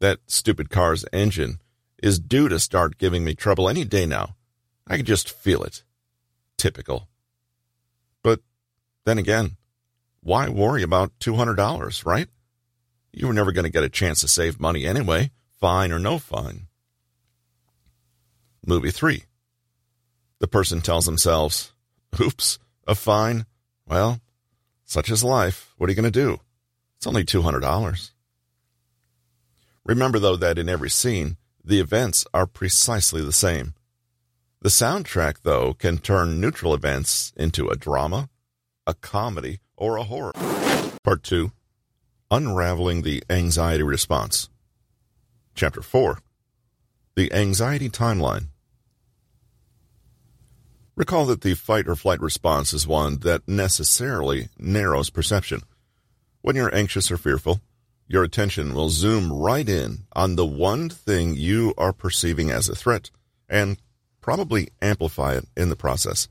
That 0.00 0.20
stupid 0.26 0.70
car's 0.70 1.04
engine 1.12 1.60
is 2.02 2.18
due 2.18 2.48
to 2.48 2.58
start 2.58 2.98
giving 2.98 3.24
me 3.24 3.34
trouble 3.34 3.68
any 3.68 3.84
day 3.84 4.06
now. 4.06 4.36
I 4.86 4.96
can 4.96 5.06
just 5.06 5.30
feel 5.30 5.62
it. 5.62 5.82
Typical. 6.56 7.08
But 8.22 8.40
then 9.04 9.18
again, 9.18 9.56
why 10.20 10.48
worry 10.48 10.82
about 10.82 11.18
$200, 11.20 12.06
right? 12.06 12.28
You 13.12 13.26
were 13.26 13.32
never 13.32 13.52
going 13.52 13.64
to 13.64 13.70
get 13.70 13.84
a 13.84 13.88
chance 13.88 14.20
to 14.20 14.28
save 14.28 14.60
money 14.60 14.84
anyway 14.84 15.30
fine 15.64 15.92
or 15.92 15.98
no 15.98 16.18
fine. 16.18 16.66
Movie 18.66 18.90
3. 18.90 19.24
The 20.40 20.48
person 20.48 20.80
tells 20.80 21.06
themselves, 21.06 21.72
Oops, 22.20 22.58
a 22.86 22.94
fine? 22.94 23.46
Well, 23.86 24.20
such 24.84 25.10
is 25.10 25.24
life. 25.24 25.74
What 25.76 25.88
are 25.88 25.92
you 25.92 26.00
going 26.00 26.12
to 26.12 26.26
do? 26.26 26.40
It's 26.96 27.06
only 27.06 27.24
$200. 27.24 28.10
Remember, 29.84 30.18
though, 30.18 30.36
that 30.36 30.58
in 30.58 30.68
every 30.68 30.90
scene, 30.90 31.36
the 31.62 31.80
events 31.80 32.26
are 32.32 32.46
precisely 32.46 33.22
the 33.22 33.32
same. 33.32 33.74
The 34.60 34.70
soundtrack, 34.70 35.42
though, 35.42 35.74
can 35.74 35.98
turn 35.98 36.40
neutral 36.40 36.72
events 36.72 37.32
into 37.36 37.68
a 37.68 37.76
drama, 37.76 38.30
a 38.86 38.94
comedy, 38.94 39.60
or 39.76 39.96
a 39.96 40.04
horror. 40.04 40.32
Part 41.02 41.22
2 41.22 41.52
Unraveling 42.30 43.02
the 43.02 43.22
Anxiety 43.28 43.82
Response. 43.82 44.48
Chapter 45.54 45.82
4 45.82 46.18
The 47.14 47.32
Anxiety 47.32 47.90
Timeline. 47.90 48.48
Recall 50.96 51.26
that 51.26 51.40
the 51.40 51.54
fight 51.54 51.88
or 51.88 51.96
flight 51.96 52.20
response 52.20 52.72
is 52.72 52.86
one 52.86 53.18
that 53.18 53.48
necessarily 53.48 54.48
narrows 54.58 55.10
perception. 55.10 55.62
When 56.40 56.54
you're 56.54 56.74
anxious 56.74 57.10
or 57.10 57.16
fearful, 57.16 57.60
your 58.06 58.22
attention 58.22 58.74
will 58.74 58.90
zoom 58.90 59.32
right 59.32 59.68
in 59.68 60.04
on 60.12 60.36
the 60.36 60.46
one 60.46 60.88
thing 60.88 61.34
you 61.34 61.74
are 61.76 61.92
perceiving 61.92 62.50
as 62.50 62.68
a 62.68 62.76
threat 62.76 63.10
and 63.48 63.78
probably 64.20 64.68
amplify 64.80 65.34
it 65.34 65.48
in 65.56 65.68
the 65.68 65.76
process. 65.76 66.28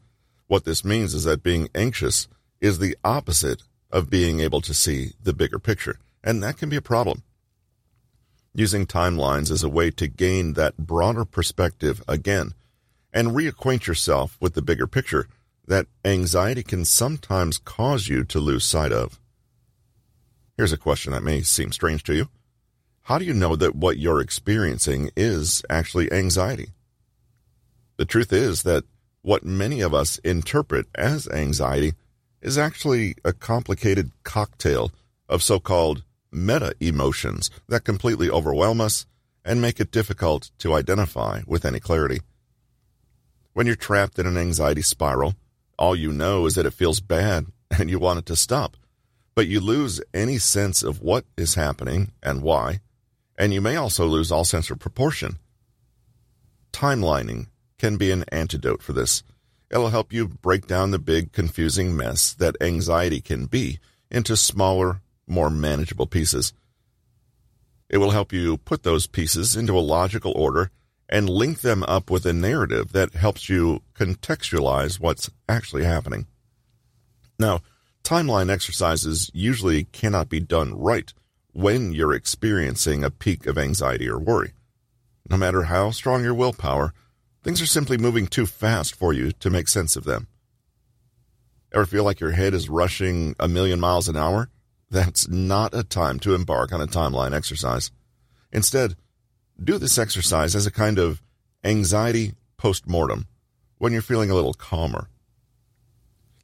What 0.47 0.63
this 0.63 0.85
means 0.85 1.13
is 1.13 1.25
that 1.25 1.43
being 1.43 1.67
anxious 1.75 2.29
is 2.61 2.79
the 2.79 2.95
opposite 3.03 3.63
of 3.91 4.09
being 4.09 4.39
able 4.39 4.61
to 4.61 4.73
see 4.73 5.11
the 5.21 5.33
bigger 5.33 5.59
picture, 5.59 5.99
and 6.23 6.41
that 6.41 6.57
can 6.57 6.69
be 6.69 6.77
a 6.77 6.81
problem 6.81 7.23
using 8.53 8.85
timelines 8.85 9.49
as 9.51 9.63
a 9.63 9.69
way 9.69 9.89
to 9.89 10.07
gain 10.07 10.53
that 10.53 10.77
broader 10.77 11.25
perspective 11.25 12.03
again 12.07 12.53
and 13.13 13.29
reacquaint 13.29 13.85
yourself 13.85 14.37
with 14.41 14.53
the 14.53 14.61
bigger 14.61 14.87
picture 14.87 15.27
that 15.67 15.87
anxiety 16.03 16.63
can 16.63 16.83
sometimes 16.83 17.57
cause 17.57 18.07
you 18.07 18.23
to 18.25 18.39
lose 18.39 18.65
sight 18.65 18.91
of. 18.91 19.19
Here's 20.57 20.73
a 20.73 20.77
question 20.77 21.13
that 21.13 21.23
may 21.23 21.41
seem 21.41 21.71
strange 21.71 22.03
to 22.03 22.15
you. 22.15 22.29
How 23.03 23.17
do 23.17 23.25
you 23.25 23.33
know 23.33 23.55
that 23.55 23.75
what 23.75 23.97
you're 23.97 24.21
experiencing 24.21 25.11
is 25.15 25.63
actually 25.69 26.11
anxiety? 26.11 26.69
The 27.97 28.05
truth 28.05 28.33
is 28.33 28.63
that 28.63 28.83
what 29.21 29.45
many 29.45 29.81
of 29.81 29.93
us 29.93 30.17
interpret 30.19 30.87
as 30.95 31.27
anxiety 31.29 31.93
is 32.41 32.57
actually 32.57 33.15
a 33.23 33.33
complicated 33.33 34.11
cocktail 34.23 34.91
of 35.29 35.41
so 35.41 35.59
called 35.59 36.03
meta 36.31 36.75
emotions 36.79 37.49
that 37.67 37.85
completely 37.85 38.29
overwhelm 38.29 38.81
us 38.81 39.05
and 39.45 39.61
make 39.61 39.79
it 39.79 39.91
difficult 39.91 40.51
to 40.57 40.73
identify 40.73 41.41
with 41.45 41.65
any 41.65 41.79
clarity. 41.79 42.21
When 43.53 43.67
you're 43.67 43.75
trapped 43.75 44.17
in 44.17 44.25
an 44.25 44.37
anxiety 44.37 44.81
spiral, 44.81 45.35
all 45.77 45.95
you 45.95 46.11
know 46.11 46.47
is 46.47 46.55
that 46.55 46.65
it 46.65 46.73
feels 46.73 46.99
bad 46.99 47.45
and 47.79 47.89
you 47.89 47.99
want 47.99 48.19
it 48.19 48.25
to 48.27 48.35
stop, 48.35 48.77
but 49.35 49.47
you 49.47 49.59
lose 49.59 50.01
any 50.13 50.37
sense 50.37 50.83
of 50.83 51.01
what 51.01 51.25
is 51.37 51.55
happening 51.55 52.11
and 52.21 52.41
why, 52.41 52.81
and 53.37 53.53
you 53.53 53.61
may 53.61 53.75
also 53.75 54.05
lose 54.05 54.31
all 54.31 54.43
sense 54.43 54.69
of 54.69 54.79
proportion. 54.79 55.37
Timelining 56.71 57.47
can 57.77 57.97
be 57.97 58.11
an 58.11 58.25
antidote 58.29 58.81
for 58.81 58.93
this. 58.93 59.23
It'll 59.69 59.89
help 59.89 60.11
you 60.11 60.27
break 60.27 60.67
down 60.67 60.91
the 60.91 60.99
big, 60.99 61.31
confusing 61.31 61.95
mess 61.95 62.33
that 62.33 62.55
anxiety 62.61 63.21
can 63.21 63.45
be 63.45 63.79
into 64.09 64.35
smaller, 64.37 65.01
more 65.27 65.49
manageable 65.49 66.07
pieces. 66.07 66.53
It 67.89 67.97
will 67.97 68.11
help 68.11 68.33
you 68.33 68.57
put 68.57 68.83
those 68.83 69.07
pieces 69.07 69.55
into 69.55 69.77
a 69.77 69.81
logical 69.81 70.31
order 70.35 70.71
and 71.13 71.29
link 71.29 71.61
them 71.61 71.83
up 71.83 72.09
with 72.09 72.25
a 72.25 72.33
narrative 72.33 72.91
that 72.91 73.13
helps 73.13 73.47
you 73.47 73.83
contextualize 73.93 74.99
what's 74.99 75.29
actually 75.47 75.83
happening. 75.83 76.25
Now, 77.37 77.59
timeline 78.03 78.49
exercises 78.49 79.29
usually 79.31 79.83
cannot 79.83 80.27
be 80.27 80.39
done 80.39 80.73
right 80.73 81.13
when 81.51 81.93
you're 81.93 82.15
experiencing 82.15 83.03
a 83.03 83.11
peak 83.11 83.45
of 83.45 83.59
anxiety 83.59 84.09
or 84.09 84.17
worry. 84.17 84.53
No 85.29 85.37
matter 85.37 85.63
how 85.63 85.91
strong 85.91 86.23
your 86.23 86.33
willpower, 86.33 86.95
things 87.43 87.61
are 87.61 87.67
simply 87.67 87.99
moving 87.99 88.25
too 88.25 88.47
fast 88.47 88.95
for 88.95 89.13
you 89.13 89.31
to 89.33 89.51
make 89.51 89.67
sense 89.67 89.95
of 89.95 90.05
them. 90.05 90.25
Ever 91.71 91.85
feel 91.85 92.03
like 92.03 92.21
your 92.21 92.31
head 92.31 92.55
is 92.55 92.69
rushing 92.69 93.35
a 93.39 93.47
million 93.47 93.79
miles 93.79 94.09
an 94.09 94.17
hour? 94.17 94.49
That's 94.89 95.27
not 95.27 95.75
a 95.75 95.83
time 95.83 96.19
to 96.21 96.33
embark 96.33 96.73
on 96.73 96.81
a 96.81 96.87
timeline 96.87 97.35
exercise. 97.35 97.91
Instead, 98.51 98.95
do 99.61 99.77
this 99.77 99.97
exercise 99.97 100.55
as 100.55 100.65
a 100.65 100.71
kind 100.71 100.99
of 100.99 101.21
anxiety 101.63 102.33
post 102.57 102.87
mortem 102.87 103.27
when 103.77 103.93
you're 103.93 104.01
feeling 104.01 104.31
a 104.31 104.35
little 104.35 104.53
calmer. 104.53 105.09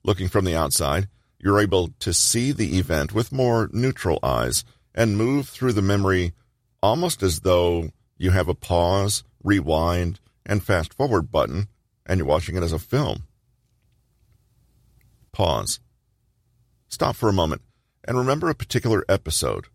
Looking 0.03 0.27
from 0.27 0.45
the 0.45 0.55
outside, 0.55 1.07
you're 1.39 1.59
able 1.59 1.89
to 1.99 2.13
see 2.13 2.51
the 2.51 2.77
event 2.77 3.13
with 3.13 3.31
more 3.31 3.69
neutral 3.71 4.19
eyes 4.21 4.63
and 4.93 5.17
move 5.17 5.47
through 5.47 5.73
the 5.73 5.81
memory 5.81 6.33
almost 6.81 7.23
as 7.23 7.41
though 7.41 7.89
you 8.17 8.31
have 8.31 8.47
a 8.49 8.53
pause, 8.53 9.23
rewind, 9.43 10.19
and 10.45 10.63
fast 10.63 10.93
forward 10.93 11.31
button 11.31 11.67
and 12.05 12.17
you're 12.17 12.27
watching 12.27 12.57
it 12.57 12.63
as 12.63 12.73
a 12.73 12.79
film. 12.79 13.23
Pause. 15.31 15.79
Stop 16.89 17.15
for 17.15 17.29
a 17.29 17.33
moment 17.33 17.61
and 18.03 18.17
remember 18.17 18.49
a 18.49 18.55
particular 18.55 19.05
episode, 19.07 19.67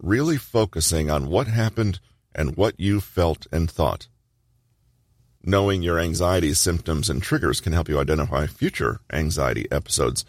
really 0.00 0.36
focusing 0.36 1.10
on 1.10 1.28
what 1.28 1.48
happened 1.48 1.98
and 2.34 2.56
what 2.56 2.78
you 2.78 3.00
felt 3.00 3.46
and 3.52 3.70
thought. 3.70 4.08
Knowing 5.42 5.82
your 5.82 5.98
anxiety 5.98 6.52
symptoms 6.52 7.08
and 7.08 7.22
triggers 7.22 7.60
can 7.60 7.72
help 7.72 7.88
you 7.88 7.98
identify 7.98 8.46
future 8.46 9.00
anxiety 9.12 9.66
episodes. 9.72 10.24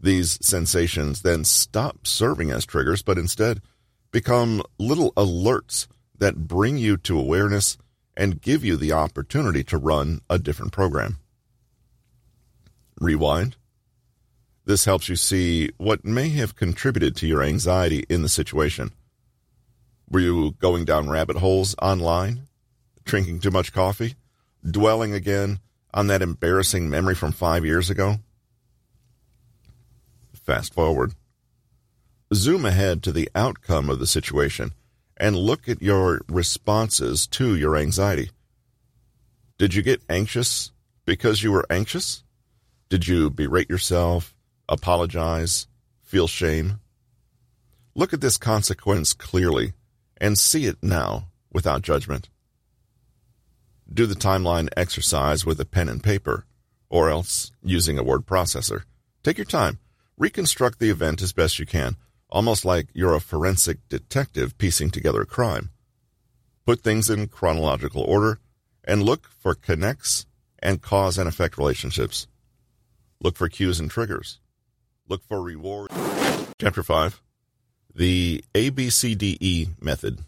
These 0.00 0.38
sensations 0.40 1.22
then 1.22 1.44
stop 1.44 2.06
serving 2.06 2.50
as 2.50 2.64
triggers, 2.64 3.02
but 3.02 3.18
instead 3.18 3.60
become 4.12 4.62
little 4.78 5.12
alerts 5.12 5.86
that 6.18 6.48
bring 6.48 6.78
you 6.78 6.96
to 6.96 7.18
awareness 7.18 7.76
and 8.16 8.40
give 8.40 8.64
you 8.64 8.76
the 8.76 8.92
opportunity 8.92 9.62
to 9.64 9.78
run 9.78 10.20
a 10.28 10.38
different 10.38 10.72
program. 10.72 11.18
Rewind. 12.98 13.56
This 14.64 14.84
helps 14.84 15.08
you 15.08 15.16
see 15.16 15.70
what 15.78 16.04
may 16.04 16.28
have 16.30 16.54
contributed 16.54 17.16
to 17.16 17.26
your 17.26 17.42
anxiety 17.42 18.04
in 18.08 18.22
the 18.22 18.28
situation. 18.28 18.92
Were 20.10 20.20
you 20.20 20.52
going 20.58 20.84
down 20.84 21.08
rabbit 21.08 21.36
holes 21.36 21.76
online? 21.80 22.48
Drinking 23.04 23.38
too 23.38 23.52
much 23.52 23.72
coffee? 23.72 24.16
Dwelling 24.68 25.14
again 25.14 25.60
on 25.94 26.08
that 26.08 26.20
embarrassing 26.20 26.90
memory 26.90 27.14
from 27.14 27.30
five 27.30 27.64
years 27.64 27.90
ago? 27.90 28.16
Fast 30.34 30.74
forward. 30.74 31.14
Zoom 32.34 32.64
ahead 32.64 33.04
to 33.04 33.12
the 33.12 33.30
outcome 33.36 33.88
of 33.88 34.00
the 34.00 34.06
situation 34.06 34.72
and 35.16 35.36
look 35.36 35.68
at 35.68 35.80
your 35.80 36.22
responses 36.28 37.28
to 37.28 37.54
your 37.54 37.76
anxiety. 37.76 38.30
Did 39.58 39.74
you 39.74 39.82
get 39.82 40.02
anxious 40.08 40.72
because 41.04 41.44
you 41.44 41.52
were 41.52 41.66
anxious? 41.70 42.24
Did 42.88 43.06
you 43.06 43.30
berate 43.30 43.70
yourself, 43.70 44.34
apologize, 44.68 45.68
feel 46.02 46.26
shame? 46.26 46.80
Look 47.94 48.12
at 48.12 48.20
this 48.20 48.36
consequence 48.36 49.12
clearly 49.12 49.74
and 50.20 50.38
see 50.38 50.66
it 50.66 50.76
now 50.82 51.28
without 51.52 51.82
judgment. 51.82 52.28
Do 53.92 54.06
the 54.06 54.14
timeline 54.14 54.68
exercise 54.76 55.44
with 55.44 55.60
a 55.60 55.64
pen 55.64 55.88
and 55.88 56.02
paper, 56.02 56.44
or 56.88 57.10
else 57.10 57.50
using 57.62 57.98
a 57.98 58.04
word 58.04 58.26
processor. 58.26 58.82
Take 59.22 59.38
your 59.38 59.44
time. 59.44 59.78
Reconstruct 60.16 60.78
the 60.78 60.90
event 60.90 61.22
as 61.22 61.32
best 61.32 61.58
you 61.58 61.66
can 61.66 61.96
almost 62.30 62.64
like 62.64 62.88
you're 62.94 63.14
a 63.14 63.20
forensic 63.20 63.78
detective 63.88 64.56
piecing 64.56 64.90
together 64.90 65.22
a 65.22 65.26
crime. 65.26 65.70
Put 66.64 66.80
things 66.80 67.10
in 67.10 67.28
chronological 67.28 68.02
order 68.02 68.38
and 68.84 69.02
look 69.02 69.28
for 69.28 69.54
connects 69.54 70.26
and 70.60 70.80
cause 70.80 71.18
and 71.18 71.28
effect 71.28 71.58
relationships. 71.58 72.26
Look 73.20 73.36
for 73.36 73.48
cues 73.48 73.80
and 73.80 73.90
triggers. 73.90 74.38
Look 75.08 75.24
for 75.24 75.42
rewards. 75.42 75.94
Chapter 76.58 76.82
5 76.82 77.20
The 77.94 78.44
ABCDE 78.54 79.82
Method. 79.82 80.20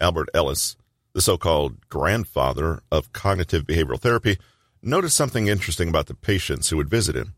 Albert 0.00 0.28
Ellis, 0.34 0.76
the 1.12 1.20
so 1.20 1.36
called 1.36 1.88
grandfather 1.88 2.82
of 2.90 3.12
cognitive 3.12 3.64
behavioral 3.64 4.00
therapy, 4.00 4.38
noticed 4.82 5.16
something 5.16 5.46
interesting 5.46 5.88
about 5.88 6.06
the 6.06 6.14
patients 6.14 6.70
who 6.70 6.76
would 6.76 6.88
visit 6.88 7.14
him 7.14 7.34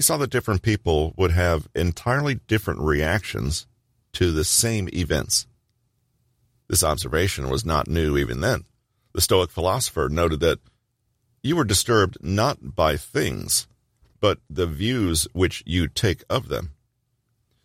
he 0.00 0.02
saw 0.02 0.16
that 0.16 0.30
different 0.30 0.62
people 0.62 1.12
would 1.18 1.32
have 1.32 1.68
entirely 1.74 2.36
different 2.48 2.80
reactions 2.80 3.66
to 4.14 4.32
the 4.32 4.44
same 4.44 4.88
events. 4.94 5.46
This 6.68 6.82
observation 6.82 7.50
was 7.50 7.66
not 7.66 7.86
new 7.86 8.16
even 8.16 8.40
then. 8.40 8.64
The 9.12 9.20
Stoic 9.20 9.50
philosopher 9.50 10.08
noted 10.08 10.40
that 10.40 10.58
you 11.42 11.54
were 11.54 11.64
disturbed 11.64 12.16
not 12.22 12.74
by 12.74 12.96
things, 12.96 13.66
but 14.20 14.38
the 14.48 14.66
views 14.66 15.28
which 15.34 15.62
you 15.66 15.86
take 15.86 16.24
of 16.30 16.48
them. 16.48 16.70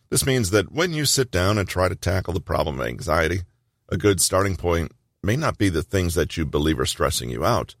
This 0.08 0.26
means 0.26 0.50
that 0.50 0.70
when 0.70 0.92
you 0.92 1.04
sit 1.04 1.30
down 1.30 1.58
and 1.58 1.68
try 1.68 1.88
to 1.88 1.96
tackle 1.96 2.32
the 2.32 2.40
problem 2.40 2.80
of 2.80 2.86
anxiety, 2.86 3.40
a 3.88 3.96
good 3.96 4.20
starting 4.20 4.56
point 4.56 4.92
may 5.22 5.36
not 5.36 5.58
be 5.58 5.68
the 5.68 5.82
things 5.82 6.14
that 6.14 6.36
you 6.36 6.44
believe 6.44 6.78
are 6.78 6.86
stressing 6.86 7.30
you 7.30 7.44
out, 7.44 7.74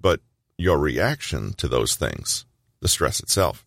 but 0.00 0.20
your 0.56 0.78
reaction 0.78 1.52
to 1.54 1.68
those 1.68 1.94
things, 1.94 2.46
the 2.80 2.88
stress 2.88 3.20
itself. 3.20 3.66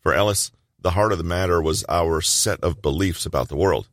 For 0.00 0.14
Ellis, 0.14 0.52
the 0.80 0.92
heart 0.92 1.12
of 1.12 1.18
the 1.18 1.24
matter 1.24 1.60
was 1.60 1.84
our 1.88 2.20
set 2.20 2.60
of 2.60 2.80
beliefs 2.80 3.26
about 3.26 3.48
the 3.48 3.56
world. 3.56 3.88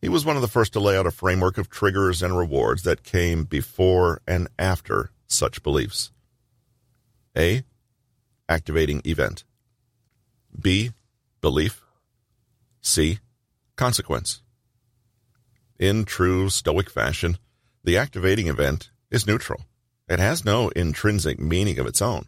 He 0.00 0.08
was 0.08 0.24
one 0.24 0.36
of 0.36 0.42
the 0.42 0.48
first 0.48 0.72
to 0.74 0.80
lay 0.80 0.96
out 0.96 1.06
a 1.06 1.10
framework 1.10 1.58
of 1.58 1.68
triggers 1.68 2.22
and 2.22 2.36
rewards 2.36 2.84
that 2.84 3.02
came 3.02 3.44
before 3.44 4.20
and 4.26 4.48
after 4.58 5.10
such 5.26 5.62
beliefs. 5.62 6.12
A. 7.36 7.64
Activating 8.48 9.02
event. 9.04 9.44
B. 10.58 10.92
Belief. 11.40 11.82
C. 12.80 13.18
Consequence. 13.76 14.42
In 15.78 16.04
true 16.04 16.48
Stoic 16.48 16.90
fashion, 16.90 17.38
the 17.84 17.96
activating 17.96 18.48
event 18.48 18.90
is 19.10 19.26
neutral. 19.26 19.62
It 20.08 20.18
has 20.18 20.44
no 20.44 20.68
intrinsic 20.70 21.38
meaning 21.38 21.78
of 21.78 21.86
its 21.86 22.02
own 22.02 22.26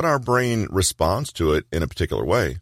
but 0.00 0.04
our 0.04 0.18
brain 0.18 0.66
responds 0.70 1.30
to 1.30 1.52
it 1.52 1.66
in 1.70 1.82
a 1.82 1.86
particular 1.86 2.24
way, 2.24 2.56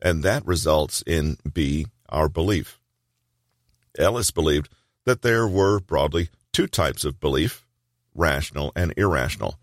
and 0.00 0.22
that 0.22 0.46
results 0.46 1.02
in 1.06 1.36
B, 1.52 1.86
our 2.08 2.30
belief. 2.30 2.80
Ellis 3.98 4.30
believed 4.30 4.70
that 5.04 5.20
there 5.20 5.46
were 5.46 5.80
broadly 5.80 6.30
two 6.50 6.66
types 6.66 7.04
of 7.04 7.20
belief, 7.20 7.66
rational 8.14 8.72
and 8.74 8.94
irrational. 8.96 9.58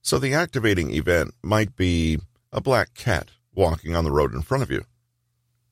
So 0.00 0.18
the 0.18 0.34
activating 0.34 0.92
event 0.94 1.34
might 1.42 1.74
be 1.74 2.20
a 2.52 2.60
black 2.60 2.94
cat 2.94 3.30
walking 3.52 3.96
on 3.96 4.04
the 4.04 4.12
road 4.12 4.32
in 4.32 4.42
front 4.42 4.62
of 4.62 4.70
you. 4.70 4.84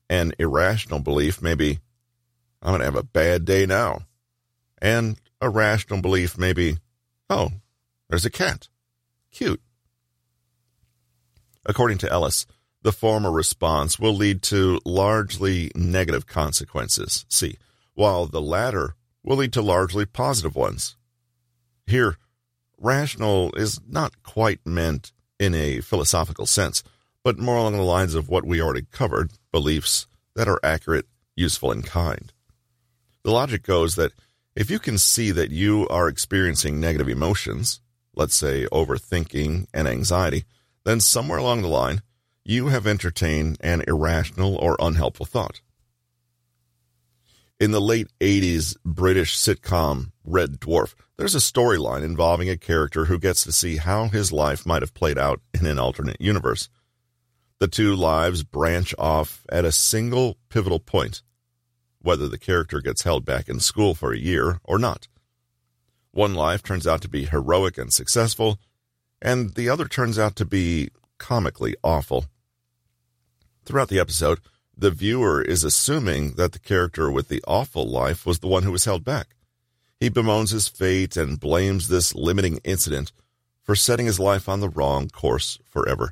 An 0.09 0.33
irrational 0.37 0.99
belief 0.99 1.41
maybe 1.41 1.79
I'm 2.63 2.71
going 2.71 2.79
to 2.79 2.85
have 2.85 2.95
a 2.95 3.03
bad 3.03 3.43
day 3.43 3.65
now. 3.65 4.03
And 4.81 5.19
a 5.41 5.49
rational 5.49 6.01
belief 6.01 6.37
maybe, 6.37 6.77
oh, 7.29 7.51
there's 8.09 8.25
a 8.25 8.29
cat. 8.29 8.69
Cute. 9.31 9.61
According 11.65 11.97
to 11.99 12.11
Ellis, 12.11 12.45
the 12.81 12.93
former 12.93 13.31
response 13.31 13.99
will 13.99 14.13
lead 14.13 14.41
to 14.43 14.79
largely 14.85 15.71
negative 15.75 16.25
consequences, 16.25 17.25
see, 17.29 17.57
while 17.95 18.25
the 18.25 18.41
latter 18.41 18.95
will 19.23 19.37
lead 19.37 19.53
to 19.53 19.61
largely 19.61 20.05
positive 20.05 20.55
ones. 20.55 20.95
Here, 21.85 22.17
rational 22.77 23.53
is 23.55 23.79
not 23.87 24.23
quite 24.23 24.59
meant 24.65 25.11
in 25.39 25.53
a 25.53 25.81
philosophical 25.81 26.45
sense, 26.45 26.83
but 27.23 27.39
more 27.39 27.57
along 27.57 27.73
the 27.73 27.81
lines 27.81 28.15
of 28.15 28.29
what 28.29 28.45
we 28.45 28.61
already 28.61 28.85
covered 28.91 29.31
beliefs 29.51 30.07
that 30.35 30.47
are 30.47 30.59
accurate, 30.63 31.05
useful, 31.35 31.71
and 31.71 31.85
kind. 31.85 32.33
The 33.23 33.31
logic 33.31 33.63
goes 33.63 33.95
that 33.95 34.11
if 34.55 34.69
you 34.69 34.79
can 34.79 34.97
see 34.97 35.31
that 35.31 35.51
you 35.51 35.87
are 35.87 36.07
experiencing 36.07 36.79
negative 36.79 37.09
emotions, 37.09 37.79
let's 38.15 38.35
say 38.35 38.67
overthinking 38.71 39.67
and 39.73 39.87
anxiety, 39.87 40.43
then 40.83 40.99
somewhere 40.99 41.39
along 41.39 41.61
the 41.61 41.69
line, 41.69 42.01
you 42.43 42.67
have 42.67 42.85
entertained 42.85 43.57
an 43.61 43.83
irrational 43.87 44.55
or 44.57 44.75
unhelpful 44.79 45.25
thought. 45.25 45.61
In 47.59 47.71
the 47.71 47.79
late 47.79 48.09
80s 48.19 48.75
British 48.83 49.37
sitcom 49.37 50.11
Red 50.25 50.59
Dwarf, 50.59 50.95
there's 51.17 51.35
a 51.35 51.39
storyline 51.39 52.03
involving 52.03 52.49
a 52.49 52.57
character 52.57 53.05
who 53.05 53.17
gets 53.17 53.43
to 53.43 53.53
see 53.53 53.77
how 53.77 54.09
his 54.09 54.33
life 54.33 54.65
might 54.65 54.81
have 54.81 54.93
played 54.93 55.17
out 55.17 55.39
in 55.53 55.65
an 55.65 55.79
alternate 55.79 56.19
universe. 56.19 56.67
The 57.59 57.67
two 57.67 57.95
lives 57.95 58.43
branch 58.43 58.93
off 58.97 59.45
at 59.49 59.65
a 59.65 59.71
single 59.71 60.37
pivotal 60.49 60.79
point, 60.79 61.21
whether 62.01 62.27
the 62.27 62.37
character 62.37 62.81
gets 62.81 63.03
held 63.03 63.25
back 63.25 63.47
in 63.47 63.59
school 63.59 63.95
for 63.95 64.11
a 64.11 64.17
year 64.19 64.59
or 64.63 64.77
not. 64.77 65.07
One 66.11 66.33
life 66.33 66.61
turns 66.61 66.85
out 66.85 67.01
to 67.01 67.09
be 67.09 67.25
heroic 67.25 67.77
and 67.77 67.91
successful, 67.91 68.59
and 69.21 69.55
the 69.55 69.69
other 69.69 69.87
turns 69.87 70.19
out 70.19 70.35
to 70.35 70.45
be 70.45 70.89
comically 71.17 71.75
awful. 71.83 72.25
Throughout 73.65 73.87
the 73.87 73.99
episode, 73.99 74.39
the 74.77 74.91
viewer 74.91 75.41
is 75.41 75.63
assuming 75.63 76.33
that 76.33 76.51
the 76.51 76.59
character 76.59 77.09
with 77.09 77.29
the 77.29 77.43
awful 77.47 77.87
life 77.87 78.25
was 78.25 78.39
the 78.39 78.47
one 78.47 78.63
who 78.63 78.71
was 78.71 78.85
held 78.85 79.03
back. 79.03 79.35
He 79.99 80.09
bemoans 80.09 80.51
his 80.51 80.67
fate 80.67 81.15
and 81.15 81.39
blames 81.39 81.87
this 81.87 82.13
limiting 82.13 82.59
incident 82.63 83.13
for 83.63 83.75
setting 83.75 84.05
his 84.05 84.19
life 84.19 84.49
on 84.49 84.59
the 84.59 84.69
wrong 84.69 85.07
course 85.09 85.59
forever. 85.63 86.11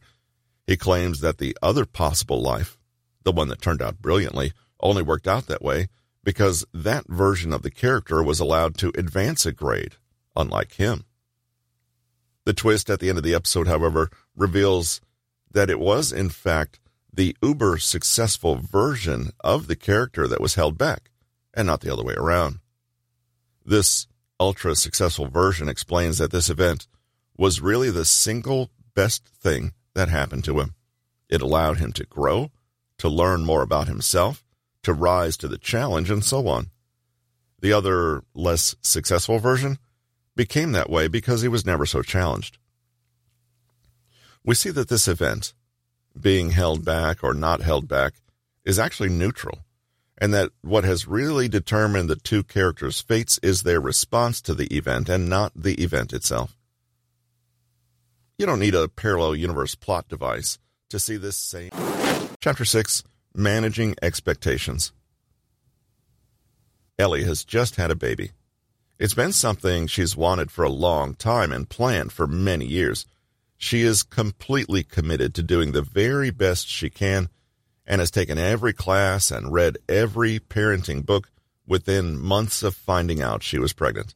He 0.71 0.77
claims 0.77 1.19
that 1.19 1.37
the 1.37 1.57
other 1.61 1.85
possible 1.85 2.41
life, 2.41 2.77
the 3.23 3.33
one 3.33 3.49
that 3.49 3.61
turned 3.61 3.81
out 3.81 4.01
brilliantly, 4.01 4.53
only 4.79 5.03
worked 5.03 5.27
out 5.27 5.47
that 5.47 5.61
way 5.61 5.89
because 6.23 6.63
that 6.73 7.05
version 7.09 7.51
of 7.51 7.61
the 7.61 7.69
character 7.69 8.23
was 8.23 8.39
allowed 8.39 8.77
to 8.77 8.93
advance 8.95 9.45
a 9.45 9.51
grade, 9.51 9.95
unlike 10.33 10.75
him. 10.75 11.03
The 12.45 12.53
twist 12.53 12.89
at 12.89 13.01
the 13.01 13.09
end 13.09 13.17
of 13.17 13.25
the 13.25 13.35
episode, 13.35 13.67
however, 13.67 14.11
reveals 14.33 15.01
that 15.51 15.69
it 15.69 15.77
was, 15.77 16.13
in 16.13 16.29
fact, 16.29 16.79
the 17.11 17.35
uber 17.43 17.77
successful 17.77 18.55
version 18.55 19.31
of 19.41 19.67
the 19.67 19.75
character 19.75 20.25
that 20.25 20.39
was 20.39 20.55
held 20.55 20.77
back, 20.77 21.11
and 21.53 21.67
not 21.67 21.81
the 21.81 21.91
other 21.91 22.05
way 22.05 22.13
around. 22.13 22.59
This 23.65 24.07
ultra 24.39 24.77
successful 24.77 25.27
version 25.27 25.67
explains 25.67 26.17
that 26.19 26.31
this 26.31 26.49
event 26.49 26.87
was 27.35 27.59
really 27.59 27.89
the 27.89 28.05
single 28.05 28.71
best 28.95 29.25
thing 29.25 29.73
that 29.93 30.09
happened 30.09 30.43
to 30.45 30.59
him. 30.59 30.75
It 31.29 31.41
allowed 31.41 31.77
him 31.77 31.91
to 31.93 32.05
grow, 32.05 32.51
to 32.97 33.09
learn 33.09 33.45
more 33.45 33.61
about 33.61 33.87
himself, 33.87 34.43
to 34.83 34.93
rise 34.93 35.37
to 35.37 35.47
the 35.47 35.57
challenge, 35.57 36.09
and 36.09 36.23
so 36.23 36.47
on. 36.47 36.69
The 37.59 37.73
other, 37.73 38.23
less 38.33 38.75
successful 38.81 39.39
version 39.39 39.77
became 40.35 40.71
that 40.71 40.89
way 40.89 41.07
because 41.07 41.41
he 41.41 41.47
was 41.47 41.65
never 41.65 41.85
so 41.85 42.01
challenged. 42.01 42.57
We 44.43 44.55
see 44.55 44.71
that 44.71 44.89
this 44.89 45.07
event, 45.07 45.53
being 46.19 46.51
held 46.51 46.83
back 46.83 47.23
or 47.23 47.33
not 47.33 47.61
held 47.61 47.87
back, 47.87 48.13
is 48.65 48.79
actually 48.79 49.09
neutral, 49.09 49.59
and 50.17 50.33
that 50.33 50.51
what 50.61 50.83
has 50.83 51.07
really 51.07 51.47
determined 51.47 52.09
the 52.09 52.15
two 52.15 52.43
characters' 52.43 53.01
fates 53.01 53.39
is 53.43 53.61
their 53.61 53.79
response 53.79 54.41
to 54.41 54.53
the 54.53 54.75
event 54.75 55.09
and 55.09 55.29
not 55.29 55.51
the 55.55 55.75
event 55.75 56.13
itself. 56.13 56.57
You 58.41 58.47
don't 58.47 58.57
need 58.57 58.73
a 58.73 58.87
parallel 58.87 59.35
universe 59.35 59.75
plot 59.75 60.09
device 60.09 60.57
to 60.89 60.97
see 60.97 61.15
this 61.15 61.37
same. 61.37 61.69
Chapter 62.39 62.65
6 62.65 63.03
Managing 63.35 63.93
Expectations. 64.01 64.93
Ellie 66.97 67.23
has 67.23 67.45
just 67.45 67.75
had 67.75 67.91
a 67.91 67.95
baby. 67.95 68.31
It's 68.97 69.13
been 69.13 69.31
something 69.31 69.85
she's 69.85 70.17
wanted 70.17 70.49
for 70.49 70.65
a 70.65 70.71
long 70.71 71.13
time 71.13 71.51
and 71.51 71.69
planned 71.69 72.13
for 72.13 72.25
many 72.25 72.65
years. 72.65 73.05
She 73.57 73.83
is 73.83 74.01
completely 74.01 74.81
committed 74.81 75.35
to 75.35 75.43
doing 75.43 75.71
the 75.71 75.83
very 75.83 76.31
best 76.31 76.67
she 76.67 76.89
can 76.89 77.29
and 77.85 77.99
has 77.99 78.09
taken 78.09 78.39
every 78.39 78.73
class 78.73 79.29
and 79.29 79.53
read 79.53 79.77
every 79.87 80.39
parenting 80.39 81.05
book 81.05 81.29
within 81.67 82.19
months 82.19 82.63
of 82.63 82.73
finding 82.73 83.21
out 83.21 83.43
she 83.43 83.59
was 83.59 83.71
pregnant. 83.71 84.15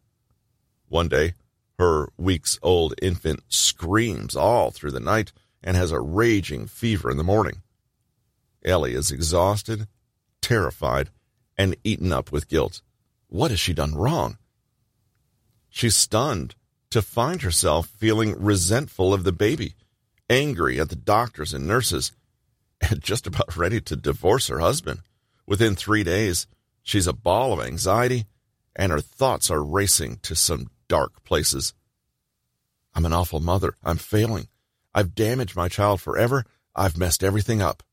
One 0.88 1.10
day, 1.10 1.36
her 1.78 2.10
weeks 2.18 2.58
old 2.62 2.94
infant 3.02 3.42
screams 3.50 4.36
all 4.36 4.72
through 4.72 4.92
the 4.92 5.00
night 5.00 5.32
and 5.64 5.76
has 5.76 5.92
a 5.92 6.00
raging 6.00 6.68
fever 6.68 7.10
in 7.12 7.18
the 7.18 7.24
morning. 7.24 7.62
Ellie 8.64 8.94
is 8.94 9.12
exhausted, 9.12 9.88
terrified, 10.42 11.10
and 11.58 11.76
eaten 11.84 12.12
up 12.12 12.32
with 12.32 12.48
guilt. 12.48 12.82
What 13.28 13.52
has 13.52 13.60
she 13.60 13.74
done 13.74 13.96
wrong? 13.96 14.38
She's 15.70 15.96
stunned 15.96 16.56
to 16.92 17.02
find 17.02 17.42
herself 17.42 17.88
feeling 17.88 18.42
resentful 18.42 19.14
of 19.14 19.24
the 19.24 19.32
baby, 19.32 19.76
angry 20.30 20.80
at 20.80 20.90
the 20.90 20.96
doctors 20.96 21.54
and 21.54 21.68
nurses, 21.68 22.12
and 22.82 23.02
just 23.04 23.28
about 23.28 23.58
ready 23.58 23.82
to 23.82 23.96
divorce 23.96 24.48
her 24.48 24.60
husband. 24.60 25.02
Within 25.46 25.76
three 25.76 26.04
days, 26.04 26.48
she's 26.82 27.08
a 27.08 27.14
ball 27.14 27.54
of 27.54 27.66
anxiety, 27.66 28.26
and 28.76 28.92
her 28.92 29.02
thoughts 29.02 29.52
are 29.52 29.64
racing 29.64 30.20
to 30.24 30.36
some 30.36 30.70
dark 30.88 31.24
places. 31.24 31.74
I'm 32.94 33.06
an 33.06 33.14
awful 33.14 33.40
mother. 33.40 33.76
I'm 33.84 33.98
failing. 33.98 34.48
I've 34.94 35.16
damaged 35.16 35.56
my 35.56 35.68
child 35.68 36.02
forever. 36.02 36.46
I've 36.76 36.98
messed 36.98 37.24
everything 37.24 37.62
up. 37.62 37.84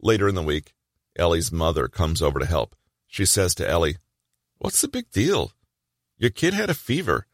Later 0.00 0.28
in 0.28 0.34
the 0.34 0.42
week, 0.42 0.74
Ellie's 1.16 1.52
mother 1.52 1.88
comes 1.88 2.22
over 2.22 2.38
to 2.38 2.46
help. 2.46 2.76
She 3.06 3.24
says 3.24 3.54
to 3.56 3.68
Ellie, 3.68 3.96
What's 4.58 4.80
the 4.80 4.88
big 4.88 5.10
deal? 5.10 5.52
Your 6.18 6.30
kid 6.30 6.54
had 6.54 6.70
a 6.70 6.74
fever. 6.74 7.26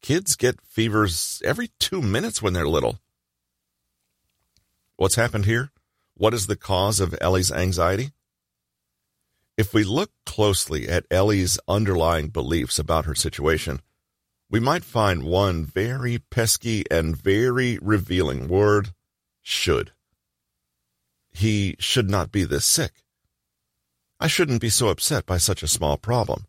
Kids 0.00 0.36
get 0.36 0.60
fevers 0.60 1.42
every 1.44 1.70
two 1.78 2.02
minutes 2.02 2.40
when 2.40 2.52
they're 2.52 2.68
little. 2.68 2.98
What's 4.96 5.16
happened 5.16 5.44
here? 5.46 5.70
What 6.14 6.34
is 6.34 6.46
the 6.46 6.56
cause 6.56 7.00
of 7.00 7.16
Ellie's 7.20 7.50
anxiety? 7.50 8.12
If 9.62 9.72
we 9.72 9.84
look 9.84 10.10
closely 10.26 10.88
at 10.88 11.06
Ellie's 11.08 11.56
underlying 11.68 12.30
beliefs 12.30 12.80
about 12.80 13.04
her 13.04 13.14
situation, 13.14 13.80
we 14.50 14.58
might 14.58 14.82
find 14.82 15.22
one 15.22 15.64
very 15.64 16.18
pesky 16.18 16.84
and 16.90 17.16
very 17.16 17.78
revealing 17.80 18.48
word 18.48 18.92
should 19.40 19.92
he 21.32 21.76
should 21.78 22.10
not 22.10 22.32
be 22.32 22.42
this 22.42 22.64
sick. 22.64 23.04
I 24.18 24.26
shouldn't 24.26 24.60
be 24.60 24.68
so 24.68 24.88
upset 24.88 25.26
by 25.26 25.38
such 25.38 25.62
a 25.62 25.68
small 25.68 25.96
problem. 25.96 26.46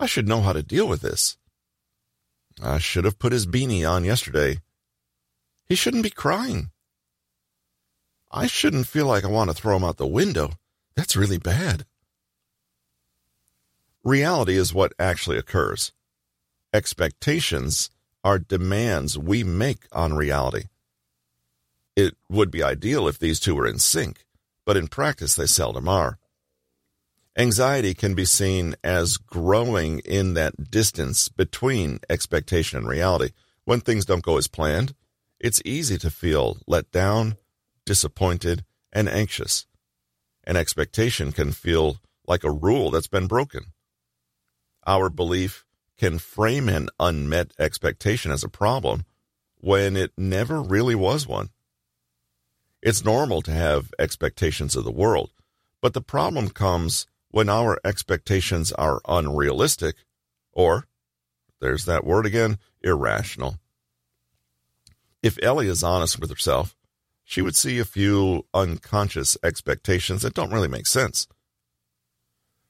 I 0.00 0.06
should 0.06 0.26
know 0.26 0.40
how 0.40 0.54
to 0.54 0.62
deal 0.62 0.88
with 0.88 1.02
this. 1.02 1.36
I 2.62 2.78
should 2.78 3.04
have 3.04 3.18
put 3.18 3.32
his 3.32 3.46
beanie 3.46 3.86
on 3.86 4.04
yesterday. 4.04 4.60
He 5.66 5.74
shouldn't 5.74 6.02
be 6.02 6.10
crying. 6.24 6.70
I 8.30 8.46
shouldn't 8.46 8.86
feel 8.86 9.06
like 9.06 9.24
I 9.24 9.28
want 9.28 9.50
to 9.50 9.54
throw 9.54 9.76
him 9.76 9.84
out 9.84 9.98
the 9.98 10.06
window. 10.06 10.52
That's 10.94 11.16
really 11.16 11.38
bad. 11.38 11.86
Reality 14.04 14.56
is 14.56 14.74
what 14.74 14.92
actually 14.98 15.38
occurs. 15.38 15.92
Expectations 16.74 17.90
are 18.24 18.38
demands 18.38 19.18
we 19.18 19.44
make 19.44 19.86
on 19.92 20.14
reality. 20.14 20.64
It 21.94 22.16
would 22.28 22.50
be 22.50 22.62
ideal 22.62 23.06
if 23.06 23.18
these 23.18 23.38
two 23.38 23.54
were 23.54 23.66
in 23.66 23.78
sync, 23.78 24.24
but 24.64 24.76
in 24.76 24.88
practice 24.88 25.34
they 25.34 25.46
seldom 25.46 25.88
are. 25.88 26.18
Anxiety 27.36 27.94
can 27.94 28.14
be 28.14 28.24
seen 28.24 28.74
as 28.84 29.16
growing 29.16 30.00
in 30.00 30.34
that 30.34 30.70
distance 30.70 31.28
between 31.28 31.98
expectation 32.10 32.78
and 32.78 32.86
reality. 32.86 33.30
When 33.64 33.80
things 33.80 34.04
don't 34.04 34.22
go 34.22 34.36
as 34.36 34.48
planned, 34.48 34.94
it's 35.40 35.62
easy 35.64 35.96
to 35.98 36.10
feel 36.10 36.58
let 36.66 36.90
down, 36.90 37.36
disappointed, 37.86 38.64
and 38.92 39.08
anxious. 39.08 39.66
An 40.44 40.56
expectation 40.56 41.32
can 41.32 41.52
feel 41.52 41.98
like 42.26 42.44
a 42.44 42.50
rule 42.50 42.90
that's 42.90 43.08
been 43.08 43.26
broken. 43.26 43.66
Our 44.86 45.08
belief 45.08 45.64
can 45.98 46.18
frame 46.18 46.68
an 46.68 46.88
unmet 46.98 47.52
expectation 47.58 48.32
as 48.32 48.42
a 48.42 48.48
problem 48.48 49.04
when 49.56 49.96
it 49.96 50.12
never 50.16 50.60
really 50.60 50.96
was 50.96 51.26
one. 51.26 51.50
It's 52.82 53.04
normal 53.04 53.42
to 53.42 53.52
have 53.52 53.94
expectations 53.98 54.74
of 54.74 54.82
the 54.82 54.90
world, 54.90 55.30
but 55.80 55.94
the 55.94 56.00
problem 56.00 56.48
comes 56.48 57.06
when 57.30 57.48
our 57.48 57.78
expectations 57.84 58.72
are 58.72 59.00
unrealistic 59.06 59.94
or, 60.52 60.88
there's 61.60 61.84
that 61.84 62.04
word 62.04 62.26
again, 62.26 62.58
irrational. 62.82 63.58
If 65.22 65.38
Ellie 65.40 65.68
is 65.68 65.84
honest 65.84 66.18
with 66.18 66.30
herself, 66.30 66.76
she 67.32 67.40
would 67.40 67.56
see 67.56 67.78
a 67.78 67.84
few 67.86 68.44
unconscious 68.52 69.38
expectations 69.42 70.20
that 70.20 70.34
don't 70.34 70.52
really 70.52 70.68
make 70.68 70.86
sense. 70.86 71.26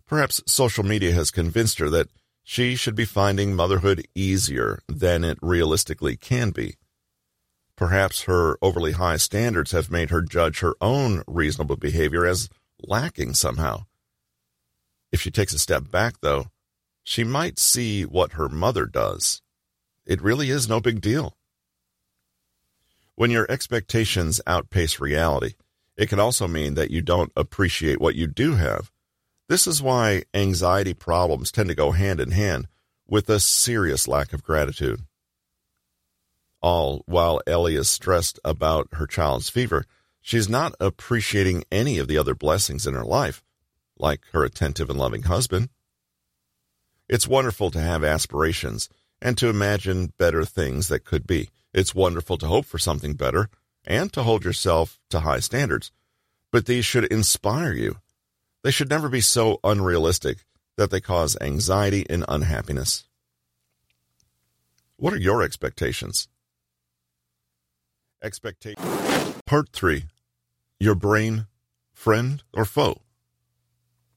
Perhaps 0.07 0.41
social 0.47 0.85
media 0.85 1.11
has 1.11 1.33
convinced 1.33 1.81
her 1.81 1.91
that 1.91 2.07
she 2.45 2.77
should 2.77 2.95
be 2.95 3.05
finding 3.05 3.57
motherhood 3.57 4.07
easier 4.15 4.79
than 4.89 5.25
it 5.25 5.37
realistically 5.43 6.17
can 6.17 6.51
be. 6.51 6.77
Perhaps 7.75 8.23
her 8.23 8.57
overly 8.63 8.93
high 8.93 9.17
standards 9.17 9.73
have 9.73 9.91
made 9.91 10.11
her 10.11 10.23
judge 10.23 10.61
her 10.61 10.77
own 10.81 11.25
reasonable 11.27 11.75
behavior 11.75 12.25
as 12.25 12.49
lacking 12.87 13.35
somehow. 13.35 13.87
If 15.11 15.21
she 15.21 15.33
takes 15.33 15.53
a 15.53 15.59
step 15.59 15.91
back, 15.91 16.21
though, 16.21 16.47
she 17.03 17.25
might 17.25 17.59
see 17.59 18.05
what 18.05 18.35
her 18.35 18.49
mother 18.49 18.87
does. 18.87 19.43
It 20.07 20.23
really 20.23 20.51
is 20.51 20.69
no 20.69 20.79
big 20.79 21.01
deal. 21.01 21.37
When 23.15 23.31
your 23.31 23.47
expectations 23.51 24.41
outpace 24.47 25.01
reality, 25.01 25.55
it 25.97 26.09
can 26.09 26.19
also 26.19 26.49
mean 26.49 26.75
that 26.75 26.91
you 26.91 27.03
don't 27.03 27.33
appreciate 27.37 28.01
what 28.01 28.15
you 28.15 28.27
do 28.27 28.55
have. 28.55 28.91
This 29.49 29.67
is 29.67 29.83
why 29.83 30.23
anxiety 30.33 30.95
problems 30.95 31.53
tend 31.53 31.69
to 31.69 31.75
go 31.75 31.93
hand 31.93 32.21
in 32.21 32.31
hand 32.31 32.69
with 33.07 33.29
a 33.29 33.41
serious 33.41 34.09
lack 34.09 34.33
of 34.33 34.43
gratitude 34.43 35.03
all 36.63 37.03
while 37.07 37.43
Ellie 37.47 37.75
is 37.75 37.89
stressed 37.89 38.39
about 38.45 38.89
her 38.93 39.07
child's 39.07 39.51
fever, 39.51 39.85
she's 40.21 40.49
not 40.49 40.75
appreciating 40.81 41.65
any 41.71 41.99
of 41.99 42.09
the 42.09 42.17
other 42.17 42.35
blessings 42.35 42.87
in 42.87 42.95
her 42.95 43.05
life, 43.05 43.43
like 43.99 44.21
her 44.33 44.45
attentive 44.45 44.89
and 44.89 44.99
loving 44.99 45.25
husband. 45.25 45.69
It's 47.09 47.29
wonderful 47.29 47.71
to 47.73 47.81
have 47.81 48.05
aspirations 48.05 48.89
and 49.21 49.37
to 49.39 49.49
imagine 49.49 50.13
better 50.19 50.45
things 50.45 50.89
that 50.89 51.05
could 51.05 51.27
be. 51.27 51.51
It's 51.73 51.95
wonderful 51.95 52.39
to 52.39 52.47
hope 52.47 52.67
for 52.67 52.79
something 52.79 53.15
better 53.15 53.49
and 53.85 54.13
to 54.13 54.23
hold 54.23 54.45
yourself 54.45 54.99
to 55.11 55.21
high 55.21 55.41
standards. 55.41 55.91
But 56.51 56.67
these 56.67 56.85
should 56.85 57.05
inspire 57.05 57.73
you. 57.73 57.97
They 58.63 58.71
should 58.71 58.91
never 58.91 59.09
be 59.09 59.21
so 59.21 59.59
unrealistic 59.65 60.45
that 60.77 60.91
they 60.91 61.01
cause 61.01 61.37
anxiety 61.41 62.07
and 62.09 62.25
unhappiness. 62.29 63.05
What 64.97 65.13
are 65.13 65.19
your 65.19 65.43
expectations? 65.43 66.29
expectation. 68.23 68.83
Part 69.47 69.71
3 69.73 70.05
your 70.79 70.95
brain, 70.97 71.47
friend 71.93 72.43
or 72.53 72.65
foe? 72.65 73.03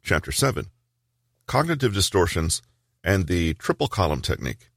Chapter 0.02 0.32
7 0.32 0.68
Cognitive 1.46 1.94
Distortions 1.94 2.64
and 3.04 3.28
the 3.28 3.54
Triple 3.56 3.88
Column 3.88 4.22
Technique. 4.22 4.70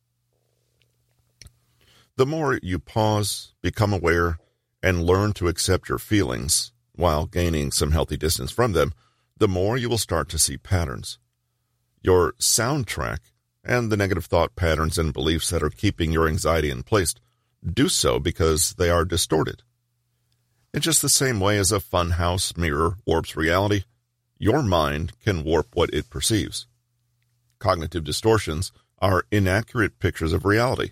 The 2.19 2.27
more 2.27 2.59
you 2.65 2.81
pause, 2.81 3.55
become 3.63 3.93
aware, 3.93 4.41
and 4.83 5.05
learn 5.05 5.35
to 5.35 5.47
accept 5.47 5.89
your 5.89 5.99
feelings 5.99 6.73
while 6.97 7.27
gaining 7.27 7.71
some 7.71 7.93
healthy 7.93 8.17
distance 8.17 8.51
from 8.51 8.73
them, 8.73 8.93
the 9.37 9.47
more 9.47 9.77
you 9.77 9.89
will 9.89 9.99
start 9.99 10.29
to 10.31 10.39
see 10.39 10.57
patterns. 10.59 11.21
Your 12.03 12.33
soundtrack 12.33 13.19
and 13.63 13.93
the 13.93 13.97
negative 13.97 14.25
thought 14.25 14.57
patterns 14.57 14.99
and 14.99 15.13
beliefs 15.13 15.51
that 15.51 15.63
are 15.63 15.71
keeping 15.71 16.11
your 16.11 16.27
anxiety 16.27 16.71
in 16.71 16.83
place 16.83 17.15
do 17.65 17.89
so 17.89 18.19
because 18.19 18.75
they 18.75 18.91
are 18.91 19.05
distorted. 19.05 19.63
In 20.75 20.81
just 20.81 21.03
the 21.03 21.09
same 21.09 21.39
way 21.39 21.57
as 21.57 21.71
a 21.71 21.79
funhouse 21.79 22.57
mirror 22.57 22.97
warps 23.07 23.37
reality, 23.37 23.85
your 24.41 24.65
mind 24.65 25.13
can 25.25 25.45
warp 25.45 25.69
what 25.77 25.95
it 25.95 26.11
perceives. 26.11 26.67
Cognitive 27.61 28.03
distortions 28.03 28.73
are 28.99 29.23
inaccurate 29.31 30.01
pictures 30.01 30.33
of 30.33 30.45
reality. 30.45 30.91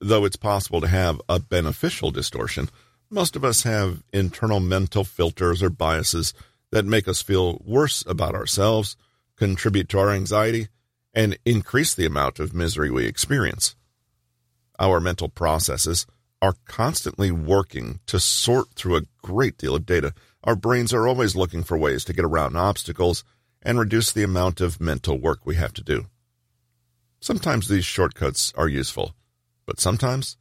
Though 0.00 0.24
it's 0.24 0.36
possible 0.36 0.80
to 0.80 0.88
have 0.88 1.20
a 1.28 1.38
beneficial 1.38 2.10
distortion, 2.10 2.70
most 3.10 3.36
of 3.36 3.44
us 3.44 3.64
have 3.64 4.02
internal 4.12 4.60
mental 4.60 5.04
filters 5.04 5.62
or 5.62 5.68
biases 5.68 6.32
that 6.70 6.86
make 6.86 7.06
us 7.06 7.20
feel 7.20 7.60
worse 7.64 8.02
about 8.06 8.34
ourselves, 8.34 8.96
contribute 9.36 9.88
to 9.90 9.98
our 9.98 10.10
anxiety, 10.10 10.68
and 11.12 11.38
increase 11.44 11.94
the 11.94 12.06
amount 12.06 12.38
of 12.38 12.54
misery 12.54 12.90
we 12.90 13.04
experience. 13.06 13.74
Our 14.78 15.00
mental 15.00 15.28
processes 15.28 16.06
are 16.40 16.54
constantly 16.64 17.30
working 17.30 18.00
to 18.06 18.18
sort 18.18 18.70
through 18.70 18.96
a 18.96 19.06
great 19.22 19.58
deal 19.58 19.74
of 19.74 19.84
data. 19.84 20.14
Our 20.44 20.56
brains 20.56 20.94
are 20.94 21.06
always 21.06 21.36
looking 21.36 21.62
for 21.62 21.76
ways 21.76 22.04
to 22.04 22.14
get 22.14 22.24
around 22.24 22.56
obstacles 22.56 23.24
and 23.60 23.78
reduce 23.78 24.12
the 24.12 24.22
amount 24.22 24.62
of 24.62 24.80
mental 24.80 25.18
work 25.18 25.40
we 25.44 25.56
have 25.56 25.74
to 25.74 25.84
do. 25.84 26.06
Sometimes 27.20 27.68
these 27.68 27.84
shortcuts 27.84 28.54
are 28.56 28.68
useful, 28.68 29.14
but 29.70 29.78
sometimes 29.78 30.36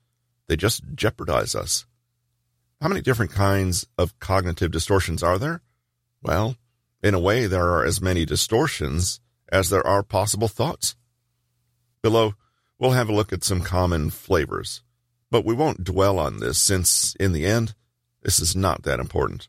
they 0.48 0.56
just 0.56 0.82
jeopardize 0.96 1.54
us. 1.54 1.86
How 2.82 2.88
many 2.88 3.00
different 3.00 3.32
kinds 3.32 3.86
of 3.96 4.18
cognitive 4.18 4.72
distortions 4.72 5.22
are 5.22 5.38
there? 5.38 5.62
Well, 6.24 6.56
in 7.04 7.14
a 7.14 7.20
way, 7.20 7.46
there 7.46 7.70
are 7.70 7.86
as 7.86 8.02
many 8.02 8.26
distortions 8.26 9.20
as 9.52 9.70
there 9.70 9.86
are 9.86 10.02
possible 10.02 10.48
thoughts. 10.48 10.96
Below, 12.02 12.34
we'll 12.80 12.94
have 12.94 13.08
a 13.08 13.14
look 13.14 13.32
at 13.32 13.44
some 13.44 13.62
common 13.62 14.10
flavors, 14.10 14.82
but 15.30 15.46
we 15.46 15.54
won't 15.54 15.84
dwell 15.84 16.18
on 16.18 16.40
this 16.40 16.58
since, 16.58 17.14
in 17.20 17.32
the 17.32 17.46
end, 17.46 17.76
this 18.24 18.40
is 18.40 18.56
not 18.56 18.82
that 18.82 19.00
important. 19.00 19.48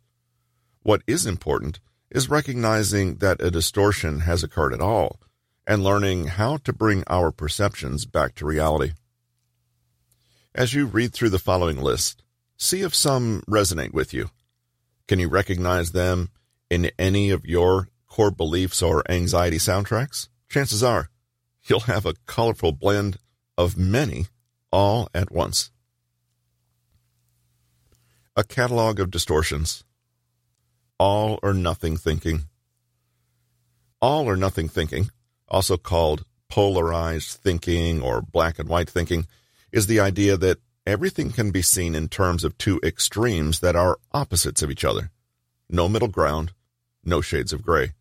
What 0.83 1.01
is 1.07 1.25
important 1.25 1.81
is 2.11 2.29
recognizing 2.29 3.15
that 3.17 3.41
a 3.41 3.51
distortion 3.51 4.21
has 4.21 4.45
occurred 4.45 4.75
at 4.75 4.83
all 4.83 5.19
and 5.67 5.83
learning 5.83 6.27
how 6.27 6.59
to 6.59 6.73
bring 6.75 7.03
our 7.07 7.33
perceptions 7.33 8.05
back 8.05 8.35
to 8.35 8.45
reality. 8.45 8.93
As 10.55 10.75
you 10.75 10.87
read 10.87 11.13
through 11.13 11.31
the 11.31 11.39
following 11.39 11.81
list, 11.81 12.23
see 12.57 12.83
if 12.83 12.95
some 12.95 13.43
resonate 13.49 13.93
with 13.93 14.13
you. 14.13 14.31
Can 15.07 15.19
you 15.19 15.29
recognize 15.29 15.93
them 15.93 16.31
in 16.69 16.91
any 16.99 17.31
of 17.31 17.47
your 17.47 17.89
core 18.09 18.31
beliefs 18.31 18.83
or 18.83 19.09
anxiety 19.11 19.59
soundtracks? 19.59 20.29
Chances 20.49 20.83
are 20.83 21.09
you'll 21.65 21.81
have 21.81 22.07
a 22.07 22.15
colorful 22.27 22.73
blend 22.73 23.19
of 23.57 23.77
many 23.77 24.27
all 24.73 25.09
at 25.15 25.31
once. 25.31 25.71
A 28.37 28.45
catalog 28.45 28.99
of 28.99 29.11
distortions 29.11 29.85
all 31.01 31.39
or 31.43 31.55
nothing 31.55 31.97
thinking. 31.97 32.45
All 34.03 34.29
or 34.29 34.37
nothing 34.37 34.69
thinking, 34.69 35.11
also 35.49 35.79
called 35.79 36.27
polarized 36.51 37.39
thinking 37.41 38.03
or 38.03 38.21
black 38.21 38.59
and 38.59 38.69
white 38.69 38.91
thinking, 38.91 39.27
is 39.73 39.87
the 39.87 40.01
idea 40.01 40.37
that 40.37 40.59
everything 40.87 41.31
can 41.31 41.51
be 41.51 41.63
seen 41.63 41.95
in 41.95 42.09
terms 42.09 42.45
of 42.45 42.57
two 42.59 42.81
extremes 42.83 43.61
that 43.61 43.77
are 43.77 43.99
opposites 44.13 44.63
of 44.63 44.71
each 44.71 44.85
other. 44.85 45.11
No 45.69 45.89
middle 45.89 46.09
ground, 46.09 46.53
no 47.05 47.21
shades 47.21 47.53
of 47.53 47.63
gray. 47.63 47.93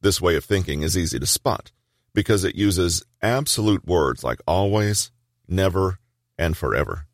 This 0.00 0.20
way 0.20 0.36
of 0.36 0.44
thinking 0.44 0.82
is 0.82 0.96
easy 0.96 1.18
to 1.18 1.26
spot 1.26 1.70
because 2.14 2.44
it 2.44 2.54
uses 2.54 3.04
absolute 3.20 3.86
words 3.86 4.24
like 4.24 4.40
always, 4.46 5.10
never, 5.48 5.98
and 6.38 6.56
forever. 6.56 7.06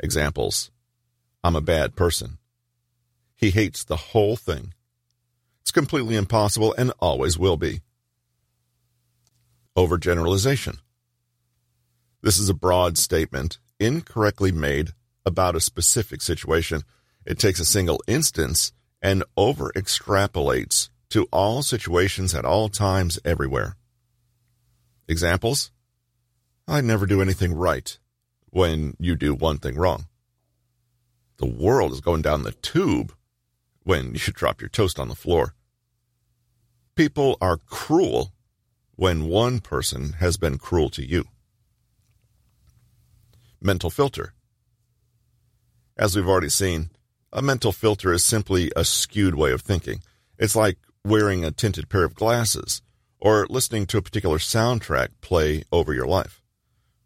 Examples 0.00 0.70
I'm 1.44 1.54
a 1.56 1.60
bad 1.60 1.94
person. 1.94 2.38
He 3.36 3.50
hates 3.50 3.84
the 3.84 3.96
whole 3.96 4.36
thing. 4.36 4.74
It's 5.62 5.70
completely 5.70 6.16
impossible 6.16 6.74
and 6.76 6.92
always 6.98 7.38
will 7.38 7.56
be. 7.56 7.82
Overgeneralization. 9.76 10.78
This 12.22 12.38
is 12.38 12.48
a 12.48 12.54
broad 12.54 12.98
statement, 12.98 13.58
incorrectly 13.78 14.52
made 14.52 14.90
about 15.24 15.56
a 15.56 15.60
specific 15.60 16.22
situation. 16.22 16.82
It 17.24 17.38
takes 17.38 17.60
a 17.60 17.64
single 17.64 18.02
instance 18.06 18.72
and 19.02 19.24
over 19.36 19.70
extrapolates 19.76 20.88
to 21.10 21.28
all 21.32 21.62
situations 21.62 22.34
at 22.34 22.44
all 22.44 22.68
times 22.68 23.18
everywhere. 23.24 23.76
Examples? 25.08 25.70
I 26.66 26.80
never 26.80 27.06
do 27.06 27.22
anything 27.22 27.54
right 27.54 27.96
when 28.50 28.96
you 28.98 29.14
do 29.14 29.34
one 29.34 29.58
thing 29.58 29.76
wrong. 29.76 30.06
The 31.38 31.46
world 31.46 31.92
is 31.92 32.00
going 32.00 32.22
down 32.22 32.42
the 32.42 32.52
tube 32.52 33.14
when 33.84 34.12
you 34.12 34.18
should 34.18 34.34
drop 34.34 34.60
your 34.60 34.70
toast 34.70 34.98
on 34.98 35.08
the 35.08 35.14
floor. 35.14 35.54
People 36.96 37.36
are 37.40 37.58
cruel 37.58 38.32
when 38.96 39.28
one 39.28 39.60
person 39.60 40.14
has 40.14 40.36
been 40.38 40.58
cruel 40.58 40.88
to 40.90 41.06
you. 41.06 41.26
Mental 43.60 43.90
filter. 43.90 44.34
As 45.96 46.14
we've 46.14 46.28
already 46.28 46.50
seen, 46.50 46.90
a 47.32 47.42
mental 47.42 47.72
filter 47.72 48.12
is 48.12 48.24
simply 48.24 48.70
a 48.76 48.84
skewed 48.84 49.34
way 49.34 49.52
of 49.52 49.62
thinking. 49.62 50.02
It's 50.38 50.56
like 50.56 50.78
wearing 51.04 51.44
a 51.44 51.50
tinted 51.50 51.88
pair 51.88 52.04
of 52.04 52.14
glasses 52.14 52.82
or 53.18 53.46
listening 53.48 53.86
to 53.86 53.98
a 53.98 54.02
particular 54.02 54.38
soundtrack 54.38 55.08
play 55.20 55.64
over 55.72 55.94
your 55.94 56.06
life. 56.06 56.42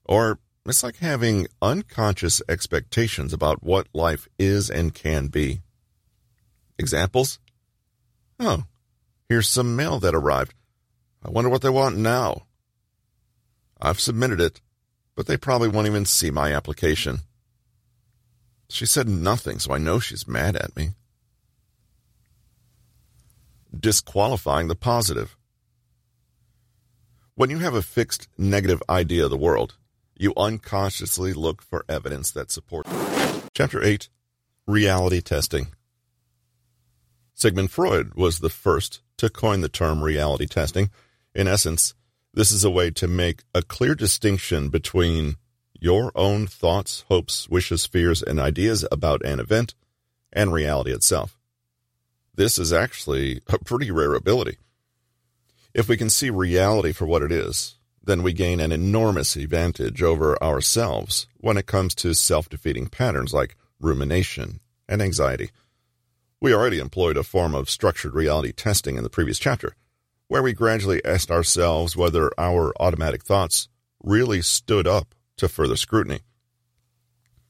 Or 0.05 0.39
it's 0.67 0.83
like 0.83 0.97
having 0.97 1.47
unconscious 1.63 2.43
expectations 2.49 3.33
about 3.33 3.63
what 3.63 3.89
life 3.95 4.29
is 4.39 4.69
and 4.71 4.93
can 4.95 5.29
be. 5.29 5.63
Examples? 6.79 7.39
Oh, 8.39 8.65
here's 9.29 9.49
some 9.49 9.77
mail 9.77 10.01
that 10.01 10.15
arrived. 10.15 10.55
I 11.25 11.31
wonder 11.31 11.51
what 11.51 11.63
they 11.63 11.71
want 11.71 11.97
now. 11.97 12.47
I've 13.81 14.01
submitted 14.01 14.41
it, 14.41 14.61
but 15.15 15.27
they 15.27 15.37
probably 15.37 15.69
won't 15.69 15.87
even 15.87 16.05
see 16.05 16.31
my 16.31 16.53
application. 16.53 17.21
She 18.69 18.87
said 18.87 19.09
nothing, 19.09 19.59
so 19.59 19.73
I 19.73 19.79
know 19.79 19.99
she's 19.99 20.29
mad 20.29 20.57
at 20.57 20.77
me. 20.77 20.91
Disqualifying 23.79 24.69
the 24.69 24.75
positive. 24.75 25.37
When 27.35 27.51
you 27.51 27.59
have 27.59 27.75
a 27.75 27.83
fixed 27.83 28.29
negative 28.37 28.83
idea 28.89 29.25
of 29.25 29.31
the 29.31 29.37
world, 29.37 29.77
you 30.17 30.33
unconsciously 30.37 31.33
look 31.33 31.63
for 31.63 31.85
evidence 31.89 32.31
that 32.33 32.51
supports. 32.51 32.91
Chapter 33.55 33.83
8 33.83 34.09
Reality 34.67 35.21
Testing. 35.21 35.69
Sigmund 37.35 37.71
Freud 37.71 38.15
was 38.15 38.41
the 38.41 38.51
first 38.51 39.01
to 39.17 39.31
coin 39.31 39.63
the 39.63 39.69
term 39.69 40.05
reality 40.05 40.47
testing. 40.47 40.91
In 41.35 41.49
essence, 41.49 41.95
this 42.33 42.53
is 42.53 42.65
a 42.65 42.71
way 42.71 42.91
to 42.91 43.09
make 43.09 43.43
a 43.55 43.63
clear 43.63 43.95
distinction 43.95 44.69
between 44.69 45.37
your 45.79 46.13
own 46.15 46.47
thoughts, 46.47 47.05
hopes, 47.09 47.49
wishes, 47.49 47.87
fears, 47.87 48.23
and 48.23 48.39
ideas 48.39 48.87
about 48.93 49.25
an 49.25 49.41
event 49.41 49.75
and 50.33 50.53
reality 50.53 50.93
itself. 50.93 51.37
This 52.35 52.59
is 52.59 52.73
actually 52.73 53.41
a 53.49 53.59
pretty 53.59 53.91
rare 53.91 54.15
ability. 54.15 54.59
If 55.75 55.89
we 55.89 55.97
can 55.97 56.11
see 56.11 56.31
reality 56.31 56.93
for 56.93 57.07
what 57.07 57.23
it 57.23 57.33
is, 57.33 57.77
then 58.03 58.23
we 58.23 58.33
gain 58.33 58.61
an 58.61 58.73
enormous 58.73 59.37
advantage 59.37 60.03
over 60.03 60.41
ourselves 60.43 61.27
when 61.37 61.57
it 61.57 61.67
comes 61.67 61.95
to 61.97 62.15
self 62.15 62.49
defeating 62.49 62.87
patterns 62.87 63.35
like 63.35 63.57
rumination 63.81 64.61
and 64.89 65.03
anxiety. 65.03 65.51
We 66.41 66.55
already 66.55 66.79
employed 66.79 67.17
a 67.17 67.23
form 67.23 67.55
of 67.55 67.69
structured 67.69 68.15
reality 68.15 68.53
testing 68.53 68.97
in 68.97 69.03
the 69.03 69.11
previous 69.11 69.39
chapter, 69.39 69.75
where 70.31 70.45
we 70.45 70.53
gradually 70.53 71.05
asked 71.05 71.29
ourselves 71.29 71.97
whether 71.97 72.31
our 72.39 72.73
automatic 72.79 73.25
thoughts 73.25 73.69
really 74.01 74.41
stood 74.41 74.87
up 74.87 75.13
to 75.37 75.49
further 75.49 75.75
scrutiny. 75.75 76.21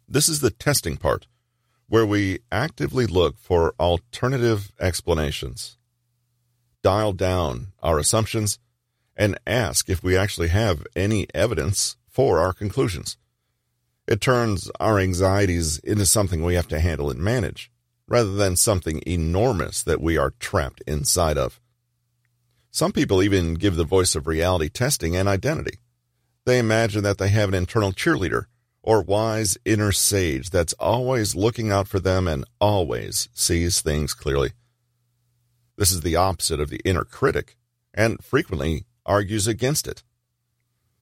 This 0.09 0.31
is 0.31 0.41
the 0.41 0.51
testing 0.51 0.97
part, 0.97 1.27
where 1.91 2.07
we 2.07 2.39
actively 2.51 3.05
look 3.05 3.37
for 3.37 3.75
alternative 3.79 4.73
explanations, 4.81 5.77
dial 6.83 7.13
down 7.13 7.67
our 7.83 7.99
assumptions, 7.99 8.59
and 9.15 9.39
ask 9.47 9.91
if 9.91 10.03
we 10.03 10.17
actually 10.17 10.49
have 10.49 10.87
any 10.97 11.27
evidence 11.35 11.99
for 12.09 12.39
our 12.39 12.55
conclusions. 12.55 13.19
It 14.07 14.23
turns 14.23 14.71
our 14.81 14.99
anxieties 14.99 15.81
into 15.81 16.07
something 16.07 16.43
we 16.43 16.55
have 16.55 16.69
to 16.69 16.81
handle 16.81 17.11
and 17.11 17.21
manage 17.21 17.71
rather 18.09 18.33
than 18.33 18.57
something 18.57 19.03
enormous 19.07 19.83
that 19.83 20.01
we 20.01 20.17
are 20.17 20.33
trapped 20.41 20.83
inside 20.87 21.37
of. 21.37 21.60
Some 22.71 22.93
people 22.93 23.23
even 23.23 23.55
give 23.55 23.77
the 23.77 23.85
voice 23.85 24.15
of 24.15 24.27
reality 24.27 24.69
testing 24.69 25.17
an 25.17 25.27
identity. 25.27 25.79
They 26.47 26.59
imagine 26.59 27.03
that 27.03 27.19
they 27.19 27.29
have 27.29 27.49
an 27.49 27.55
internal 27.55 27.93
cheerleader 27.93 28.45
or 28.83 29.03
wise 29.03 29.59
inner 29.65 29.93
sage 29.93 30.51
that's 30.51 30.73
always 30.75 31.35
looking 31.35 31.71
out 31.71 31.89
for 31.89 32.01
them 32.01 32.27
and 32.27 32.45
always 32.61 33.29
sees 33.35 33.81
things 33.81 34.15
clearly. 34.15 34.53
This 35.77 35.93
is 35.93 36.01
the 36.03 36.17
opposite 36.17 36.61
of 36.61 36.71
the 36.71 36.81
inner 36.85 37.05
critic 37.05 37.57
and 37.93 38.23
frequently 38.23 38.87
argues 39.05 39.47
against 39.47 39.87
it. 39.87 40.03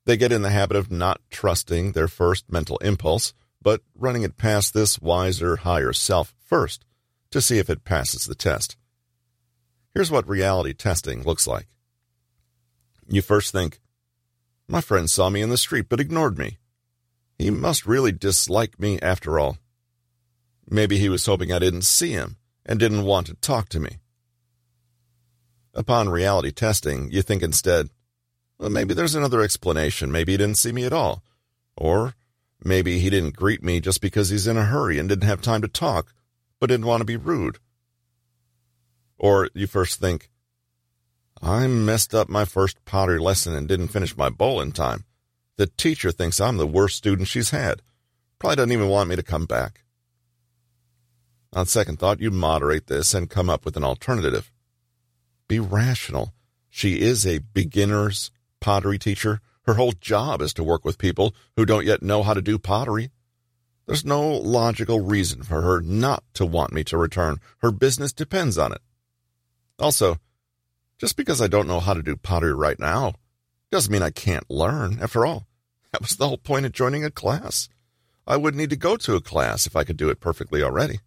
They 0.06 0.16
get 0.16 0.32
in 0.32 0.42
the 0.42 0.50
habit 0.50 0.76
of 0.76 0.90
not 0.90 1.20
trusting 1.30 1.92
their 1.92 2.08
first 2.08 2.50
mental 2.50 2.78
impulse, 2.78 3.34
but 3.60 3.82
running 3.94 4.22
it 4.22 4.38
past 4.38 4.72
this 4.72 4.98
wiser, 4.98 5.56
higher 5.56 5.92
self 5.92 6.34
first 6.38 6.84
to 7.30 7.42
see 7.42 7.58
if 7.58 7.68
it 7.68 7.84
passes 7.84 8.24
the 8.24 8.34
test. 8.34 8.76
Here's 9.98 10.12
what 10.12 10.28
reality 10.28 10.74
testing 10.74 11.24
looks 11.24 11.44
like. 11.44 11.66
You 13.08 13.20
first 13.20 13.50
think, 13.50 13.80
my 14.68 14.80
friend 14.80 15.10
saw 15.10 15.28
me 15.28 15.42
in 15.42 15.50
the 15.50 15.58
street 15.58 15.88
but 15.88 15.98
ignored 15.98 16.38
me. 16.38 16.58
He 17.36 17.50
must 17.50 17.84
really 17.84 18.12
dislike 18.12 18.78
me 18.78 19.00
after 19.00 19.40
all. 19.40 19.58
Maybe 20.70 20.98
he 20.98 21.08
was 21.08 21.26
hoping 21.26 21.52
I 21.52 21.58
didn't 21.58 21.82
see 21.82 22.12
him 22.12 22.36
and 22.64 22.78
didn't 22.78 23.06
want 23.06 23.26
to 23.26 23.34
talk 23.34 23.68
to 23.70 23.80
me. 23.80 23.96
Upon 25.74 26.08
reality 26.08 26.52
testing, 26.52 27.10
you 27.10 27.20
think 27.20 27.42
instead, 27.42 27.88
well, 28.56 28.70
maybe 28.70 28.94
there's 28.94 29.16
another 29.16 29.42
explanation. 29.42 30.12
Maybe 30.12 30.30
he 30.30 30.38
didn't 30.38 30.58
see 30.58 30.70
me 30.70 30.84
at 30.84 30.92
all. 30.92 31.24
Or 31.76 32.14
maybe 32.62 33.00
he 33.00 33.10
didn't 33.10 33.34
greet 33.34 33.64
me 33.64 33.80
just 33.80 34.00
because 34.00 34.28
he's 34.28 34.46
in 34.46 34.56
a 34.56 34.66
hurry 34.66 35.00
and 35.00 35.08
didn't 35.08 35.26
have 35.26 35.42
time 35.42 35.62
to 35.62 35.66
talk, 35.66 36.14
but 36.60 36.68
didn't 36.68 36.86
want 36.86 37.00
to 37.00 37.04
be 37.04 37.16
rude. 37.16 37.58
Or 39.18 39.50
you 39.54 39.66
first 39.66 40.00
think, 40.00 40.30
I 41.42 41.66
messed 41.66 42.14
up 42.14 42.28
my 42.28 42.44
first 42.44 42.84
pottery 42.84 43.18
lesson 43.18 43.54
and 43.54 43.68
didn't 43.68 43.88
finish 43.88 44.16
my 44.16 44.30
bowl 44.30 44.60
in 44.60 44.72
time. 44.72 45.04
The 45.56 45.66
teacher 45.66 46.10
thinks 46.12 46.40
I'm 46.40 46.56
the 46.56 46.66
worst 46.66 46.96
student 46.96 47.28
she's 47.28 47.50
had. 47.50 47.82
Probably 48.38 48.56
doesn't 48.56 48.72
even 48.72 48.88
want 48.88 49.08
me 49.08 49.16
to 49.16 49.22
come 49.22 49.44
back. 49.44 49.82
On 51.52 51.66
second 51.66 51.98
thought, 51.98 52.20
you 52.20 52.30
moderate 52.30 52.86
this 52.86 53.14
and 53.14 53.30
come 53.30 53.50
up 53.50 53.64
with 53.64 53.76
an 53.76 53.84
alternative. 53.84 54.52
Be 55.48 55.58
rational. 55.58 56.32
She 56.68 57.00
is 57.00 57.26
a 57.26 57.38
beginner's 57.38 58.30
pottery 58.60 58.98
teacher. 58.98 59.40
Her 59.62 59.74
whole 59.74 59.92
job 59.92 60.42
is 60.42 60.52
to 60.54 60.64
work 60.64 60.84
with 60.84 60.98
people 60.98 61.34
who 61.56 61.64
don't 61.64 61.86
yet 61.86 62.02
know 62.02 62.22
how 62.22 62.34
to 62.34 62.42
do 62.42 62.58
pottery. 62.58 63.10
There's 63.86 64.04
no 64.04 64.28
logical 64.30 65.00
reason 65.00 65.42
for 65.42 65.62
her 65.62 65.80
not 65.80 66.22
to 66.34 66.44
want 66.44 66.72
me 66.72 66.84
to 66.84 66.98
return. 66.98 67.38
Her 67.58 67.70
business 67.70 68.12
depends 68.12 68.58
on 68.58 68.72
it. 68.72 68.82
Also, 69.78 70.16
just 70.98 71.16
because 71.16 71.40
I 71.40 71.46
don't 71.46 71.68
know 71.68 71.80
how 71.80 71.94
to 71.94 72.02
do 72.02 72.16
pottery 72.16 72.54
right 72.54 72.78
now 72.78 73.14
doesn't 73.70 73.92
mean 73.92 74.02
I 74.02 74.10
can't 74.10 74.50
learn. 74.50 74.98
After 75.00 75.24
all, 75.24 75.46
that 75.92 76.00
was 76.00 76.16
the 76.16 76.28
whole 76.28 76.38
point 76.38 76.66
of 76.66 76.72
joining 76.72 77.04
a 77.04 77.10
class. 77.10 77.68
I 78.26 78.36
wouldn't 78.36 78.60
need 78.60 78.70
to 78.70 78.76
go 78.76 78.96
to 78.96 79.16
a 79.16 79.20
class 79.20 79.66
if 79.66 79.74
I 79.74 79.84
could 79.84 79.96
do 79.96 80.10
it 80.10 80.20
perfectly 80.20 80.62
already. 80.62 81.00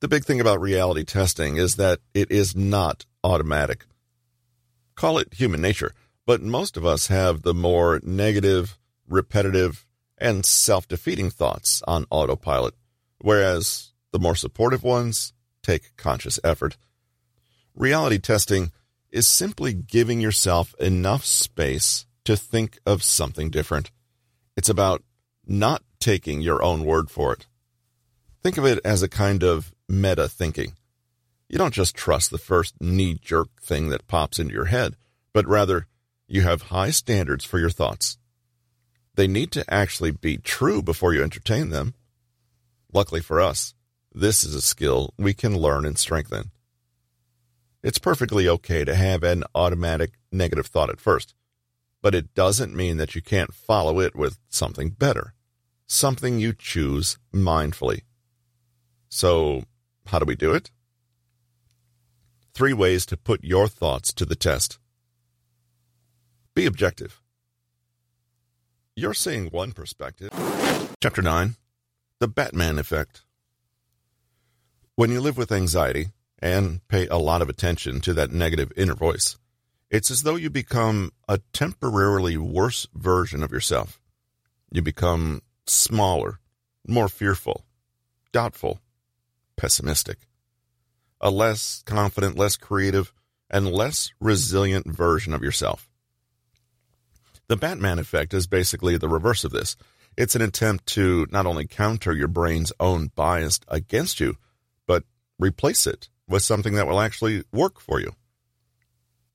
The 0.00 0.08
big 0.08 0.24
thing 0.24 0.40
about 0.40 0.60
reality 0.62 1.04
testing 1.04 1.58
is 1.58 1.76
that 1.76 1.98
it 2.14 2.30
is 2.30 2.56
not 2.56 3.04
automatic. 3.22 3.84
Call 4.94 5.18
it 5.18 5.34
human 5.34 5.60
nature, 5.60 5.92
but 6.24 6.40
most 6.40 6.78
of 6.78 6.86
us 6.86 7.08
have 7.08 7.42
the 7.42 7.52
more 7.52 8.00
negative, 8.02 8.78
repetitive, 9.06 9.86
and 10.16 10.46
self 10.46 10.88
defeating 10.88 11.28
thoughts 11.28 11.82
on 11.86 12.06
autopilot, 12.10 12.74
whereas 13.20 13.92
the 14.12 14.18
more 14.18 14.34
supportive 14.34 14.82
ones 14.82 15.34
take 15.62 15.96
conscious 15.96 16.38
effort. 16.42 16.76
Reality 17.74 18.18
testing 18.18 18.72
is 19.10 19.26
simply 19.26 19.72
giving 19.72 20.20
yourself 20.20 20.74
enough 20.78 21.24
space 21.24 22.06
to 22.24 22.36
think 22.36 22.78
of 22.86 23.02
something 23.02 23.50
different. 23.50 23.90
It's 24.56 24.68
about 24.68 25.02
not 25.46 25.82
taking 25.98 26.40
your 26.40 26.62
own 26.62 26.84
word 26.84 27.10
for 27.10 27.32
it. 27.32 27.46
Think 28.42 28.56
of 28.56 28.64
it 28.64 28.78
as 28.84 29.02
a 29.02 29.08
kind 29.08 29.42
of 29.42 29.74
meta 29.88 30.28
thinking. 30.28 30.74
You 31.48 31.58
don't 31.58 31.74
just 31.74 31.96
trust 31.96 32.30
the 32.30 32.38
first 32.38 32.74
knee 32.80 33.18
jerk 33.20 33.48
thing 33.60 33.88
that 33.88 34.06
pops 34.06 34.38
into 34.38 34.54
your 34.54 34.66
head, 34.66 34.96
but 35.32 35.46
rather 35.46 35.86
you 36.28 36.42
have 36.42 36.62
high 36.62 36.90
standards 36.90 37.44
for 37.44 37.58
your 37.58 37.70
thoughts. 37.70 38.16
They 39.16 39.26
need 39.26 39.50
to 39.52 39.64
actually 39.72 40.12
be 40.12 40.36
true 40.38 40.80
before 40.82 41.12
you 41.12 41.22
entertain 41.22 41.70
them. 41.70 41.94
Luckily 42.92 43.20
for 43.20 43.40
us, 43.40 43.74
this 44.12 44.44
is 44.44 44.54
a 44.54 44.60
skill 44.60 45.14
we 45.18 45.34
can 45.34 45.56
learn 45.56 45.84
and 45.84 45.98
strengthen. 45.98 46.50
It's 47.82 47.98
perfectly 47.98 48.48
okay 48.48 48.84
to 48.84 48.94
have 48.94 49.22
an 49.22 49.44
automatic 49.54 50.12
negative 50.30 50.66
thought 50.66 50.90
at 50.90 51.00
first 51.00 51.34
but 52.02 52.14
it 52.14 52.34
doesn't 52.34 52.74
mean 52.74 52.96
that 52.96 53.14
you 53.14 53.22
can't 53.22 53.54
follow 53.54 54.00
it 54.00 54.16
with 54.16 54.38
something 54.48 54.90
better, 54.90 55.34
something 55.86 56.38
you 56.38 56.52
choose 56.52 57.18
mindfully. 57.34 58.02
So, 59.08 59.64
how 60.06 60.18
do 60.18 60.24
we 60.24 60.36
do 60.36 60.54
it? 60.54 60.70
Three 62.54 62.72
ways 62.72 63.06
to 63.06 63.16
put 63.16 63.44
your 63.44 63.68
thoughts 63.68 64.12
to 64.14 64.24
the 64.24 64.34
test. 64.34 64.78
Be 66.54 66.66
objective. 66.66 67.20
You're 68.96 69.14
seeing 69.14 69.46
one 69.46 69.72
perspective. 69.72 70.30
Chapter 71.02 71.22
9 71.22 71.56
The 72.18 72.28
Batman 72.28 72.78
Effect. 72.78 73.22
When 75.00 75.10
you 75.10 75.22
live 75.22 75.38
with 75.38 75.50
anxiety 75.50 76.10
and 76.40 76.86
pay 76.88 77.06
a 77.06 77.16
lot 77.16 77.40
of 77.40 77.48
attention 77.48 78.02
to 78.02 78.12
that 78.12 78.32
negative 78.32 78.70
inner 78.76 78.94
voice, 78.94 79.38
it's 79.88 80.10
as 80.10 80.24
though 80.24 80.36
you 80.36 80.50
become 80.50 81.10
a 81.26 81.38
temporarily 81.54 82.36
worse 82.36 82.86
version 82.92 83.42
of 83.42 83.50
yourself. 83.50 83.98
You 84.70 84.82
become 84.82 85.40
smaller, 85.66 86.38
more 86.86 87.08
fearful, 87.08 87.64
doubtful, 88.30 88.78
pessimistic. 89.56 90.18
A 91.18 91.30
less 91.30 91.82
confident, 91.86 92.36
less 92.36 92.56
creative, 92.56 93.14
and 93.48 93.72
less 93.72 94.12
resilient 94.20 94.86
version 94.86 95.32
of 95.32 95.42
yourself. 95.42 95.88
The 97.48 97.56
Batman 97.56 97.98
effect 97.98 98.34
is 98.34 98.46
basically 98.46 98.98
the 98.98 99.08
reverse 99.08 99.44
of 99.44 99.50
this. 99.50 99.76
It's 100.18 100.36
an 100.36 100.42
attempt 100.42 100.84
to 100.88 101.26
not 101.30 101.46
only 101.46 101.66
counter 101.66 102.12
your 102.12 102.28
brain's 102.28 102.70
own 102.78 103.12
bias 103.16 103.60
against 103.66 104.20
you, 104.20 104.36
replace 105.40 105.86
it 105.86 106.08
with 106.28 106.42
something 106.42 106.74
that 106.74 106.86
will 106.86 107.00
actually 107.00 107.42
work 107.52 107.80
for 107.80 108.00
you. 108.00 108.12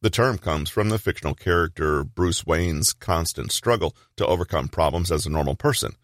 The 0.02 0.10
term 0.10 0.38
comes 0.38 0.70
from 0.70 0.90
the 0.90 1.00
fictional 1.00 1.34
character 1.34 2.04
Bruce 2.04 2.46
Wayne's 2.46 2.94
constant 2.94 3.52
struggle 3.52 3.96
to 4.18 4.26
overcome 4.28 4.68
problems 4.68 5.12
as 5.12 5.26
a 5.26 5.32
normal 5.32 5.56
person. 5.56 5.96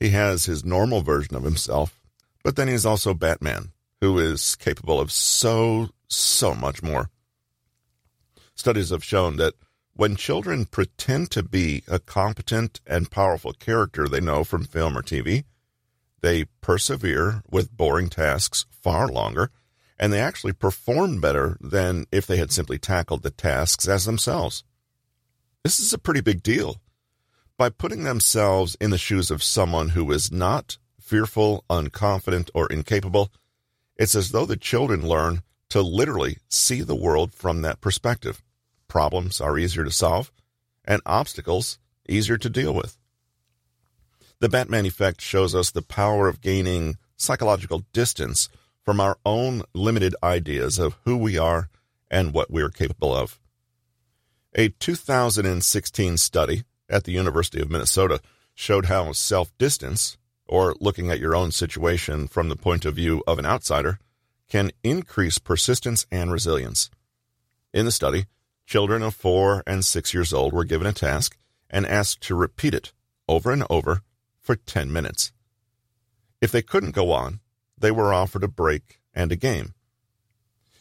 He 0.00 0.10
has 0.10 0.46
his 0.46 0.64
normal 0.64 1.02
version 1.02 1.36
of 1.36 1.44
himself, 1.44 2.00
but 2.42 2.56
then 2.56 2.68
he's 2.68 2.86
also 2.86 3.14
Batman, 3.14 3.72
who 4.00 4.18
is 4.18 4.56
capable 4.56 4.98
of 4.98 5.12
so, 5.12 5.90
so 6.08 6.54
much 6.54 6.82
more. 6.82 7.10
Studies 8.54 8.90
have 8.90 9.04
shown 9.04 9.36
that 9.36 9.54
when 9.94 10.16
children 10.16 10.64
pretend 10.64 11.30
to 11.30 11.42
be 11.42 11.84
a 11.86 11.98
competent 11.98 12.80
and 12.86 13.10
powerful 13.10 13.52
character 13.52 14.08
they 14.08 14.20
know 14.20 14.44
from 14.44 14.64
film 14.64 14.96
or 14.96 15.02
TV, 15.02 15.44
they 16.20 16.46
persevere 16.60 17.42
with 17.48 17.76
boring 17.76 18.08
tasks 18.08 18.64
far 18.82 19.08
longer 19.08 19.50
and 20.00 20.10
they 20.10 20.18
actually 20.18 20.54
performed 20.54 21.20
better 21.20 21.58
than 21.60 22.06
if 22.10 22.26
they 22.26 22.38
had 22.38 22.50
simply 22.50 22.78
tackled 22.78 23.22
the 23.22 23.30
tasks 23.30 23.86
as 23.86 24.06
themselves. 24.06 24.64
This 25.62 25.78
is 25.78 25.92
a 25.92 25.98
pretty 25.98 26.22
big 26.22 26.42
deal. 26.42 26.80
By 27.58 27.68
putting 27.68 28.04
themselves 28.04 28.78
in 28.80 28.88
the 28.88 28.96
shoes 28.96 29.30
of 29.30 29.42
someone 29.42 29.90
who 29.90 30.10
is 30.10 30.32
not 30.32 30.78
fearful, 30.98 31.66
unconfident, 31.68 32.48
or 32.54 32.66
incapable, 32.72 33.30
it's 33.94 34.14
as 34.14 34.30
though 34.30 34.46
the 34.46 34.56
children 34.56 35.06
learn 35.06 35.42
to 35.68 35.82
literally 35.82 36.38
see 36.48 36.80
the 36.80 36.94
world 36.94 37.34
from 37.34 37.60
that 37.60 37.82
perspective. 37.82 38.42
Problems 38.88 39.38
are 39.38 39.58
easier 39.58 39.84
to 39.84 39.90
solve, 39.90 40.32
and 40.86 41.02
obstacles 41.04 41.78
easier 42.08 42.38
to 42.38 42.48
deal 42.48 42.72
with. 42.72 42.96
The 44.38 44.48
Batman 44.48 44.86
effect 44.86 45.20
shows 45.20 45.54
us 45.54 45.70
the 45.70 45.82
power 45.82 46.26
of 46.26 46.40
gaining 46.40 46.96
psychological 47.18 47.84
distance 47.92 48.48
from 48.90 48.98
our 48.98 49.18
own 49.24 49.62
limited 49.72 50.16
ideas 50.20 50.76
of 50.76 50.96
who 51.04 51.16
we 51.16 51.38
are 51.38 51.68
and 52.10 52.34
what 52.34 52.50
we 52.50 52.60
are 52.60 52.68
capable 52.68 53.14
of. 53.14 53.38
A 54.56 54.70
2016 54.70 56.16
study 56.16 56.64
at 56.88 57.04
the 57.04 57.12
University 57.12 57.62
of 57.62 57.70
Minnesota 57.70 58.20
showed 58.52 58.86
how 58.86 59.12
self 59.12 59.56
distance, 59.58 60.18
or 60.44 60.74
looking 60.80 61.08
at 61.08 61.20
your 61.20 61.36
own 61.36 61.52
situation 61.52 62.26
from 62.26 62.48
the 62.48 62.56
point 62.56 62.84
of 62.84 62.96
view 62.96 63.22
of 63.28 63.38
an 63.38 63.46
outsider, 63.46 64.00
can 64.48 64.72
increase 64.82 65.38
persistence 65.38 66.04
and 66.10 66.32
resilience. 66.32 66.90
In 67.72 67.84
the 67.84 67.92
study, 67.92 68.24
children 68.66 69.04
of 69.04 69.14
four 69.14 69.62
and 69.68 69.84
six 69.84 70.12
years 70.12 70.32
old 70.32 70.52
were 70.52 70.64
given 70.64 70.88
a 70.88 70.92
task 70.92 71.36
and 71.70 71.86
asked 71.86 72.22
to 72.22 72.34
repeat 72.34 72.74
it 72.74 72.92
over 73.28 73.52
and 73.52 73.62
over 73.70 74.02
for 74.40 74.56
10 74.56 74.92
minutes. 74.92 75.30
If 76.40 76.50
they 76.50 76.60
couldn't 76.62 76.96
go 76.96 77.12
on, 77.12 77.38
they 77.80 77.90
were 77.90 78.14
offered 78.14 78.44
a 78.44 78.48
break 78.48 79.00
and 79.12 79.32
a 79.32 79.36
game. 79.36 79.74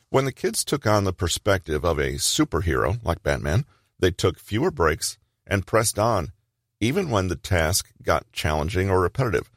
When 0.09 0.25
the 0.25 0.31
kids 0.31 0.63
took 0.63 0.85
on 0.85 1.03
the 1.03 1.13
perspective 1.13 1.83
of 1.83 1.99
a 1.99 2.13
superhero 2.13 3.03
like 3.03 3.23
Batman, 3.23 3.65
they 3.99 4.11
took 4.11 4.39
fewer 4.39 4.71
breaks 4.71 5.17
and 5.45 5.67
pressed 5.67 5.99
on, 5.99 6.31
even 6.79 7.09
when 7.09 7.27
the 7.27 7.35
task 7.35 7.91
got 8.01 8.31
challenging 8.31 8.89
or 8.89 9.01
repetitive. 9.01 9.49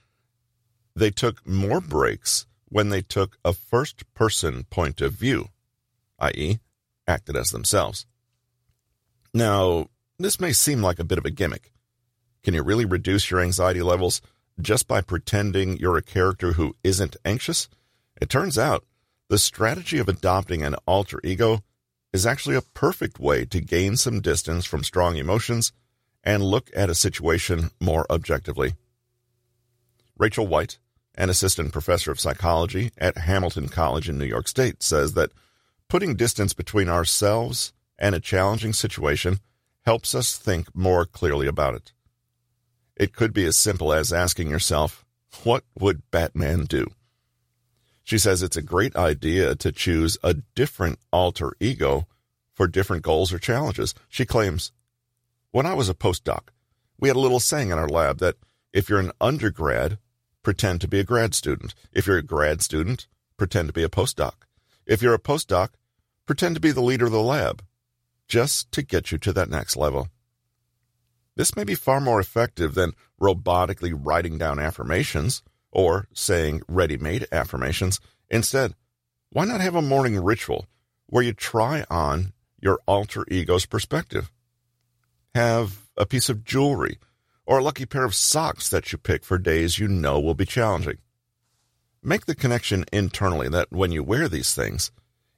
They 0.95 1.11
took 1.11 1.47
more 1.47 1.81
breaks 1.81 2.47
when 2.69 2.89
they 2.89 3.03
took 3.03 3.39
a 3.45 3.53
first 3.53 4.05
person 4.15 4.65
point 4.65 5.01
of 5.01 5.13
view, 5.13 5.49
i.e., 6.19 6.59
acted 7.07 7.37
as 7.37 7.51
themselves. 7.51 8.07
Now, 9.35 9.89
this 10.19 10.39
may 10.41 10.53
seem 10.53 10.83
like 10.83 10.99
a 10.99 11.05
bit 11.05 11.19
of 11.19 11.25
a 11.25 11.31
gimmick. 11.31 11.73
Can 12.43 12.55
you 12.55 12.63
really 12.63 12.85
reduce 12.85 13.31
your 13.31 13.41
anxiety 13.41 13.83
levels 13.83 14.21
just 14.61 14.87
by 14.87 15.01
pretending 15.01 15.79
you're 15.79 15.97
a 15.97 16.03
character 16.03 16.53
who 16.53 16.77
isn't 16.85 17.17
anxious? 17.25 17.69
It 18.21 18.29
turns 18.29 18.59
out 18.59 18.85
the 19.29 19.39
strategy 19.39 19.99
of 19.99 20.09
adopting 20.09 20.63
an 20.63 20.77
alter 20.87 21.21
ego 21.25 21.63
is 22.13 22.27
actually 22.27 22.57
a 22.57 22.63
perfect 22.63 23.19
way 23.19 23.45
to 23.47 23.61
gain 23.61 23.97
some 23.97 24.21
distance 24.21 24.67
from 24.67 24.85
strong 24.85 25.17
emotions 25.17 25.73
and 26.23 26.43
look 26.43 26.71
at 26.77 26.91
a 26.91 26.95
situation 26.95 27.71
more 27.81 28.07
objectively. 28.11 28.75
Rachel 30.19 30.47
White, 30.47 30.79
an 31.15 31.31
assistant 31.31 31.73
professor 31.73 32.13
of 32.13 32.21
psychology 32.21 32.91
at 32.99 33.17
Hamilton 33.19 33.69
College 33.69 34.09
in 34.09 34.19
New 34.19 34.27
York 34.27 34.47
State, 34.49 34.83
says 34.83 35.15
that 35.15 35.33
putting 35.89 36.15
distance 36.15 36.53
between 36.53 36.89
ourselves 36.89 37.73
and 37.99 38.15
a 38.15 38.21
challenging 38.21 38.73
situation 38.73 39.41
helps 39.85 40.15
us 40.15 40.37
think 40.37 40.75
more 40.75 41.05
clearly 41.05 41.47
about 41.47 41.75
it. 41.75 41.93
It 42.97 43.15
could 43.15 43.33
be 43.33 43.45
as 43.45 43.57
simple 43.57 43.93
as 43.93 44.13
asking 44.13 44.51
yourself, 44.51 45.05
what 45.45 45.65
would 45.79 46.11
Batman 46.11 46.65
do? 46.65 46.87
She 48.05 48.19
says 48.19 48.43
it's 48.43 48.57
a 48.57 48.63
great 48.63 48.97
idea 48.97 49.55
to 49.55 49.73
choose 49.73 50.19
a 50.23 50.35
different 50.35 50.99
alter 51.13 51.53
ego 51.61 52.07
for 52.55 52.67
different 52.67 53.03
goals 53.03 53.33
or 53.33 53.39
challenges. 53.39 53.95
She 54.09 54.27
claims, 54.27 54.73
When 55.53 55.67
I 55.67 55.75
was 55.75 55.89
a 55.89 55.95
postdoc, 55.95 56.49
we 56.99 57.09
had 57.09 57.17
a 57.17 57.21
little 57.21 57.41
saying 57.41 57.71
in 57.71 57.79
our 57.79 57.89
lab 57.89 58.19
that 58.19 58.37
if 58.73 58.89
you're 58.89 59.01
an 59.01 59.13
undergrad, 59.21 59.99
pretend 60.43 60.81
to 60.81 60.89
be 60.89 61.01
a 61.01 61.05
grad 61.05 61.35
student. 61.35 61.75
If 61.93 62.07
you're 62.07 62.19
a 62.19 62.23
grad 62.23 62.63
student, 62.63 63.07
pretend 63.37 63.69
to 63.69 63.73
be 63.73 63.83
a 63.83 63.89
postdoc. 63.89 64.35
If 64.87 65.03
you're 65.03 65.15
a 65.15 65.19
postdoc, 65.19 65.71
pretend 66.27 66.57
to 66.57 66.61
be 66.61 66.73
the 66.73 66.81
leader 66.83 67.07
of 67.07 67.13
the 67.13 67.23
lab, 67.23 67.63
just 68.29 68.73
to 68.73 68.83
get 68.83 69.13
you 69.13 69.19
to 69.19 69.33
that 69.33 69.51
next 69.51 69.77
level. 69.77 70.09
This 71.37 71.57
may 71.57 71.65
be 71.65 71.75
far 71.75 72.01
more 72.01 72.21
effective 72.21 72.75
than 72.75 72.93
robotically 73.21 73.93
writing 73.95 74.39
down 74.39 74.59
affirmations 74.59 75.43
or 75.71 76.07
saying 76.13 76.63
ready 76.69 76.97
made 76.97 77.27
affirmations. 77.33 78.01
Instead, 78.29 78.75
why 79.31 79.45
not 79.45 79.61
have 79.61 79.75
a 79.75 79.83
morning 79.83 80.23
ritual 80.23 80.67
where 81.07 81.23
you 81.23 81.33
try 81.33 81.85
on 81.91 82.33
your 82.61 82.79
alter 82.87 83.25
ego's 83.29 83.65
perspective? 83.65 84.31
Have 85.35 85.89
a 85.97 86.05
piece 86.05 86.29
of 86.29 86.45
jewelry 86.45 86.99
or 87.47 87.59
a 87.59 87.63
lucky 87.63 87.87
pair 87.87 88.05
of 88.05 88.15
socks 88.15 88.69
that 88.69 88.93
you 88.93 88.99
pick 88.99 89.25
for 89.25 89.39
days 89.39 89.79
you 89.79 89.89
know 89.89 90.21
will 90.21 90.35
be 90.35 90.45
challenging. 90.45 90.99
Make 92.03 92.27
the 92.27 92.35
connection 92.35 92.85
internally 92.93 93.49
that 93.49 93.73
when 93.73 93.93
you 93.93 94.03
wear 94.03 94.29
these 94.29 94.55
things, 94.55 94.91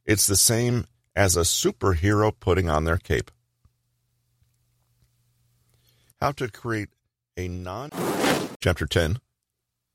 it's 0.04 0.26
the 0.26 0.36
same 0.36 0.86
as 1.14 1.36
a 1.36 1.40
superhero 1.40 2.32
putting 2.38 2.68
on 2.68 2.84
their 2.84 2.96
cape. 2.96 3.30
How 6.24 6.32
to 6.32 6.48
create 6.48 6.88
a 7.36 7.48
non. 7.48 7.90
Chapter 8.58 8.86
10 8.86 9.18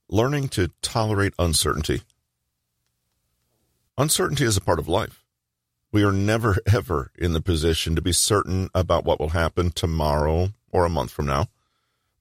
Learning 0.10 0.48
to 0.50 0.70
tolerate 0.84 1.34
uncertainty. 1.40 2.04
Uncertainty 3.98 4.44
is 4.44 4.56
a 4.56 4.62
part 4.62 4.78
of 4.78 4.88
life. 4.88 5.26
We 5.92 6.04
are 6.04 6.12
never, 6.12 6.58
ever 6.72 7.10
in 7.18 7.34
the 7.34 7.42
position 7.42 7.96
to 7.96 8.02
be 8.04 8.12
certain 8.12 8.70
about 8.76 9.06
what 9.06 9.20
will 9.20 9.30
happen 9.30 9.72
tomorrow 9.72 10.50
or 10.70 10.86
a 10.86 10.90
month 10.90 11.10
from 11.10 11.26
now. 11.26 11.48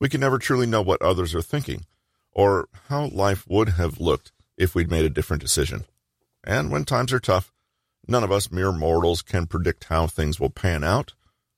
We 0.01 0.09
can 0.09 0.23
never 0.23 0.39
truly 0.39 0.67
know 0.67 0.81
what 0.81 1.03
others 1.03 1.35
are 1.35 1.43
thinking 1.43 1.85
or 2.33 2.71
how 2.89 3.09
life 3.09 3.45
would 3.47 3.69
have 3.69 4.01
looked 4.01 4.33
if 4.57 4.75
we'd 4.75 4.91
made 4.91 5.05
a 5.05 5.11
different 5.11 5.43
decision. 5.43 5.85
And 6.43 6.71
when 6.71 6.87
times 6.87 7.13
are 7.13 7.21
tough, 7.21 7.53
none 8.07 8.25
of 8.25 8.33
us 8.33 8.51
mere 8.51 8.73
mortals 8.73 9.21
can 9.21 9.45
predict 9.45 9.85
how 9.85 10.07
things 10.07 10.41
will 10.41 10.49
pan 10.49 10.83
out 10.83 11.13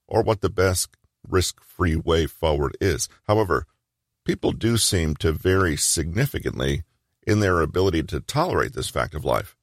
or 0.08 0.24
what 0.24 0.40
the 0.40 0.50
best 0.50 0.96
risk 1.28 1.62
free 1.62 1.96
way 1.96 2.26
forward 2.26 2.76
is. 2.80 3.08
However, 3.26 3.66
people 4.24 4.52
do 4.52 4.76
seem 4.76 5.16
to 5.16 5.32
vary 5.32 5.76
significantly 5.76 6.82
in 7.26 7.40
their 7.40 7.60
ability 7.60 8.02
to 8.04 8.20
tolerate 8.20 8.72
this 8.72 8.88
fact 8.88 9.14
of 9.14 9.24
life. 9.24 9.56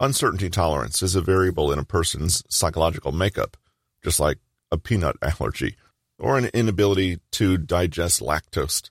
Uncertainty 0.00 0.50
tolerance 0.50 1.02
is 1.02 1.14
a 1.14 1.20
variable 1.20 1.70
in 1.72 1.78
a 1.78 1.84
person's 1.84 2.42
psychological 2.48 3.12
makeup, 3.12 3.56
just 4.02 4.18
like 4.18 4.38
a 4.70 4.78
peanut 4.78 5.16
allergy 5.22 5.76
or 6.18 6.38
an 6.38 6.46
inability 6.54 7.18
to 7.32 7.56
digest 7.56 8.20
lactose. 8.20 8.90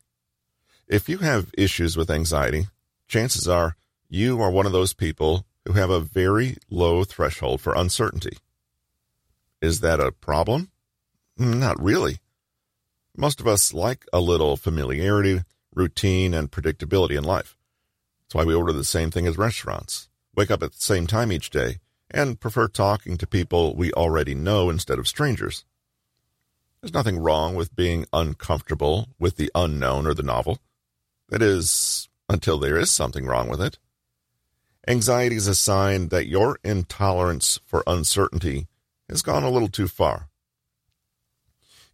If 0.87 1.07
you 1.07 1.19
have 1.19 1.51
issues 1.57 1.95
with 1.95 2.09
anxiety, 2.09 2.67
chances 3.07 3.47
are 3.47 3.75
you 4.09 4.41
are 4.41 4.51
one 4.51 4.65
of 4.65 4.73
those 4.73 4.93
people 4.93 5.45
who 5.65 5.73
have 5.73 5.89
a 5.89 5.99
very 5.99 6.57
low 6.69 7.03
threshold 7.03 7.61
for 7.61 7.73
uncertainty. 7.73 8.37
Is 9.61 9.79
that 9.81 9.99
a 9.99 10.11
problem? 10.11 10.70
Mm, 11.41 11.57
not 11.57 11.81
really. 11.81 12.19
Most 13.17 13.39
of 13.39 13.47
us 13.47 13.73
like 13.73 14.05
a 14.13 14.19
little 14.19 14.57
familiarity, 14.57 15.41
routine, 15.73 16.35
and 16.35 16.51
predictability 16.51 17.17
in 17.17 17.23
life. 17.23 17.57
That's 18.21 18.35
why 18.35 18.43
we 18.43 18.53
order 18.53 18.71
the 18.71 18.83
same 18.83 19.09
thing 19.09 19.25
as 19.25 19.39
restaurants, 19.39 20.07
wake 20.35 20.51
up 20.51 20.61
at 20.61 20.73
the 20.73 20.81
same 20.81 21.07
time 21.07 21.31
each 21.31 21.49
day, 21.49 21.79
and 22.11 22.39
prefer 22.39 22.67
talking 22.67 23.17
to 23.17 23.25
people 23.25 23.75
we 23.75 23.91
already 23.93 24.35
know 24.35 24.69
instead 24.69 24.99
of 24.99 25.07
strangers. 25.07 25.65
There's 26.79 26.93
nothing 26.93 27.17
wrong 27.17 27.55
with 27.55 27.75
being 27.75 28.05
uncomfortable 28.13 29.07
with 29.17 29.37
the 29.37 29.49
unknown 29.55 30.05
or 30.05 30.13
the 30.13 30.21
novel. 30.21 30.59
That 31.29 31.41
is, 31.41 32.07
until 32.29 32.59
there 32.59 32.77
is 32.77 32.91
something 32.91 33.25
wrong 33.25 33.49
with 33.49 33.61
it. 33.61 33.79
Anxiety 34.87 35.37
is 35.37 35.47
a 35.47 35.55
sign 35.55 36.09
that 36.09 36.27
your 36.27 36.59
intolerance 36.63 37.59
for 37.65 37.83
uncertainty 37.87 38.67
has 39.09 39.23
gone 39.23 39.43
a 39.43 39.49
little 39.49 39.69
too 39.69 39.87
far. 39.87 40.30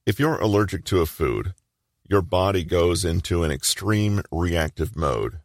If 0.07 0.21
you're 0.21 0.39
allergic 0.39 0.85
to 0.85 1.01
a 1.01 1.05
food, 1.05 1.53
your 2.07 2.21
body 2.21 2.63
goes 2.63 3.03
into 3.03 3.43
an 3.43 3.51
extreme 3.51 4.21
reactive 4.31 4.95
mode. 4.95 5.39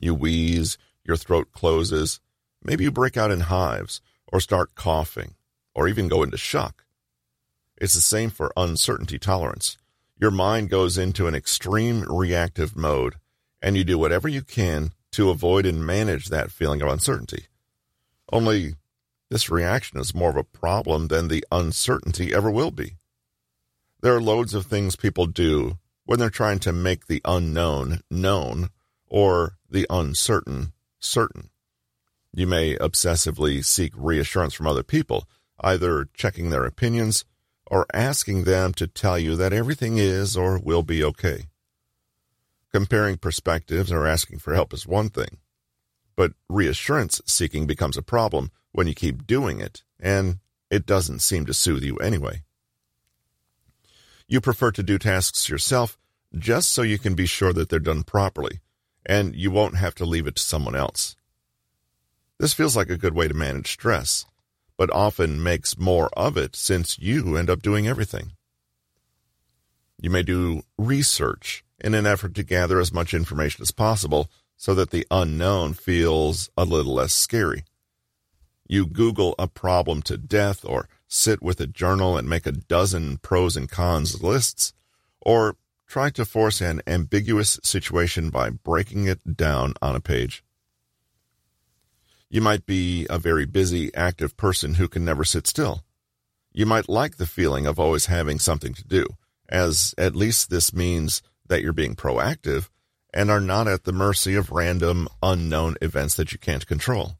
You 0.00 0.12
wheeze, 0.12 0.76
your 1.04 1.16
throat 1.16 1.52
closes, 1.52 2.18
maybe 2.60 2.82
you 2.82 2.90
break 2.90 3.16
out 3.16 3.30
in 3.30 3.42
hives, 3.42 4.00
or 4.26 4.40
start 4.40 4.74
coughing, 4.74 5.36
or 5.72 5.86
even 5.86 6.08
go 6.08 6.24
into 6.24 6.36
shock. 6.36 6.84
It's 7.76 7.94
the 7.94 8.00
same 8.00 8.30
for 8.30 8.52
uncertainty 8.56 9.20
tolerance. 9.20 9.78
Your 10.18 10.32
mind 10.32 10.68
goes 10.68 10.98
into 10.98 11.28
an 11.28 11.36
extreme 11.36 12.02
reactive 12.12 12.74
mode, 12.74 13.14
and 13.62 13.76
you 13.76 13.84
do 13.84 13.98
whatever 13.98 14.26
you 14.26 14.42
can 14.42 14.90
to 15.12 15.30
avoid 15.30 15.64
and 15.64 15.86
manage 15.86 16.26
that 16.26 16.50
feeling 16.50 16.82
of 16.82 16.88
uncertainty. 16.88 17.46
Only 18.32 18.74
this 19.30 19.48
reaction 19.48 20.00
is 20.00 20.12
more 20.12 20.30
of 20.30 20.36
a 20.36 20.42
problem 20.42 21.06
than 21.06 21.28
the 21.28 21.44
uncertainty 21.52 22.34
ever 22.34 22.50
will 22.50 22.72
be. 22.72 22.96
There 24.00 24.14
are 24.14 24.20
loads 24.20 24.54
of 24.54 24.66
things 24.66 24.94
people 24.94 25.26
do 25.26 25.78
when 26.04 26.18
they're 26.18 26.30
trying 26.30 26.60
to 26.60 26.72
make 26.72 27.06
the 27.06 27.20
unknown 27.24 28.00
known 28.10 28.70
or 29.06 29.58
the 29.68 29.86
uncertain 29.90 30.72
certain. 31.00 31.50
You 32.32 32.46
may 32.46 32.76
obsessively 32.76 33.64
seek 33.64 33.92
reassurance 33.96 34.54
from 34.54 34.68
other 34.68 34.82
people, 34.82 35.28
either 35.60 36.08
checking 36.14 36.50
their 36.50 36.64
opinions 36.64 37.24
or 37.66 37.86
asking 37.92 38.44
them 38.44 38.72
to 38.74 38.86
tell 38.86 39.18
you 39.18 39.34
that 39.36 39.52
everything 39.52 39.98
is 39.98 40.36
or 40.36 40.58
will 40.58 40.82
be 40.82 41.02
okay. 41.02 41.46
Comparing 42.72 43.16
perspectives 43.16 43.90
or 43.90 44.06
asking 44.06 44.38
for 44.38 44.54
help 44.54 44.72
is 44.72 44.86
one 44.86 45.08
thing, 45.08 45.38
but 46.14 46.32
reassurance 46.48 47.20
seeking 47.26 47.66
becomes 47.66 47.96
a 47.96 48.02
problem 48.02 48.50
when 48.72 48.86
you 48.86 48.94
keep 48.94 49.26
doing 49.26 49.60
it 49.60 49.82
and 49.98 50.38
it 50.70 50.86
doesn't 50.86 51.20
seem 51.20 51.46
to 51.46 51.54
soothe 51.54 51.82
you 51.82 51.96
anyway. 51.96 52.42
You 54.28 54.42
prefer 54.42 54.70
to 54.72 54.82
do 54.82 54.98
tasks 54.98 55.48
yourself 55.48 55.96
just 56.36 56.70
so 56.70 56.82
you 56.82 56.98
can 56.98 57.14
be 57.14 57.24
sure 57.24 57.54
that 57.54 57.70
they're 57.70 57.78
done 57.78 58.02
properly, 58.02 58.60
and 59.06 59.34
you 59.34 59.50
won't 59.50 59.76
have 59.76 59.94
to 59.96 60.04
leave 60.04 60.26
it 60.26 60.36
to 60.36 60.42
someone 60.42 60.76
else. 60.76 61.16
This 62.38 62.52
feels 62.52 62.76
like 62.76 62.90
a 62.90 62.98
good 62.98 63.14
way 63.14 63.26
to 63.26 63.34
manage 63.34 63.72
stress, 63.72 64.26
but 64.76 64.90
often 64.90 65.42
makes 65.42 65.78
more 65.78 66.10
of 66.12 66.36
it 66.36 66.54
since 66.54 66.98
you 66.98 67.36
end 67.36 67.48
up 67.48 67.62
doing 67.62 67.88
everything. 67.88 68.32
You 70.00 70.10
may 70.10 70.22
do 70.22 70.62
research 70.76 71.64
in 71.80 71.94
an 71.94 72.06
effort 72.06 72.34
to 72.34 72.42
gather 72.42 72.78
as 72.78 72.92
much 72.92 73.14
information 73.14 73.62
as 73.62 73.70
possible 73.70 74.30
so 74.56 74.74
that 74.74 74.90
the 74.90 75.06
unknown 75.10 75.72
feels 75.72 76.50
a 76.56 76.64
little 76.64 76.94
less 76.94 77.14
scary. 77.14 77.64
You 78.68 78.86
Google 78.86 79.34
a 79.38 79.48
problem 79.48 80.02
to 80.02 80.18
death 80.18 80.64
or 80.64 80.88
sit 81.08 81.42
with 81.42 81.60
a 81.60 81.66
journal 81.66 82.16
and 82.16 82.28
make 82.28 82.46
a 82.46 82.52
dozen 82.52 83.16
pros 83.18 83.56
and 83.56 83.68
cons 83.68 84.22
lists, 84.22 84.72
or 85.20 85.56
try 85.86 86.10
to 86.10 86.24
force 86.24 86.60
an 86.60 86.82
ambiguous 86.86 87.58
situation 87.62 88.30
by 88.30 88.50
breaking 88.50 89.06
it 89.06 89.36
down 89.36 89.74
on 89.80 89.96
a 89.96 90.00
page. 90.00 90.44
You 92.30 92.42
might 92.42 92.66
be 92.66 93.06
a 93.08 93.18
very 93.18 93.46
busy, 93.46 93.92
active 93.94 94.36
person 94.36 94.74
who 94.74 94.86
can 94.86 95.04
never 95.04 95.24
sit 95.24 95.46
still. 95.46 95.82
You 96.52 96.66
might 96.66 96.88
like 96.88 97.16
the 97.16 97.26
feeling 97.26 97.66
of 97.66 97.80
always 97.80 98.06
having 98.06 98.38
something 98.38 98.74
to 98.74 98.86
do, 98.86 99.06
as 99.48 99.94
at 99.96 100.14
least 100.14 100.50
this 100.50 100.74
means 100.74 101.22
that 101.46 101.62
you're 101.62 101.72
being 101.72 101.96
proactive 101.96 102.68
and 103.14 103.30
are 103.30 103.40
not 103.40 103.66
at 103.66 103.84
the 103.84 103.92
mercy 103.92 104.34
of 104.34 104.50
random, 104.50 105.08
unknown 105.22 105.76
events 105.80 106.14
that 106.16 106.32
you 106.32 106.38
can't 106.38 106.66
control. 106.66 107.14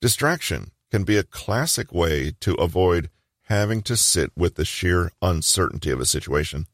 Distraction 0.00 0.72
can 0.92 1.04
be 1.04 1.16
a 1.16 1.22
classic 1.22 1.90
way 1.90 2.34
to 2.38 2.52
avoid 2.56 3.08
having 3.44 3.80
to 3.80 3.96
sit 3.96 4.30
with 4.36 4.56
the 4.56 4.64
sheer 4.64 5.10
uncertainty 5.22 5.90
of 5.90 5.98
a 5.98 6.04
situation. 6.04 6.66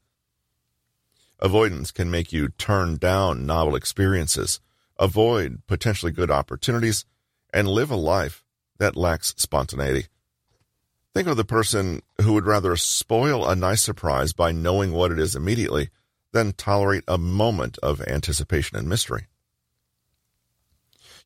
Avoidance 1.38 1.92
can 1.92 2.10
make 2.10 2.32
you 2.32 2.48
turn 2.48 2.96
down 2.96 3.46
novel 3.46 3.76
experiences, 3.76 4.58
avoid 4.98 5.62
potentially 5.68 6.10
good 6.10 6.32
opportunities, 6.32 7.04
and 7.54 7.68
live 7.68 7.92
a 7.92 7.96
life 7.96 8.42
that 8.78 8.96
lacks 8.96 9.34
spontaneity. 9.36 10.08
Think 11.14 11.28
of 11.28 11.36
the 11.36 11.44
person 11.44 12.02
who 12.20 12.32
would 12.32 12.44
rather 12.44 12.74
spoil 12.74 13.48
a 13.48 13.54
nice 13.54 13.82
surprise 13.82 14.32
by 14.32 14.50
knowing 14.50 14.90
what 14.90 15.12
it 15.12 15.20
is 15.20 15.36
immediately 15.36 15.90
than 16.32 16.54
tolerate 16.54 17.04
a 17.06 17.18
moment 17.18 17.78
of 17.84 18.02
anticipation 18.02 18.76
and 18.76 18.88
mystery. 18.88 19.28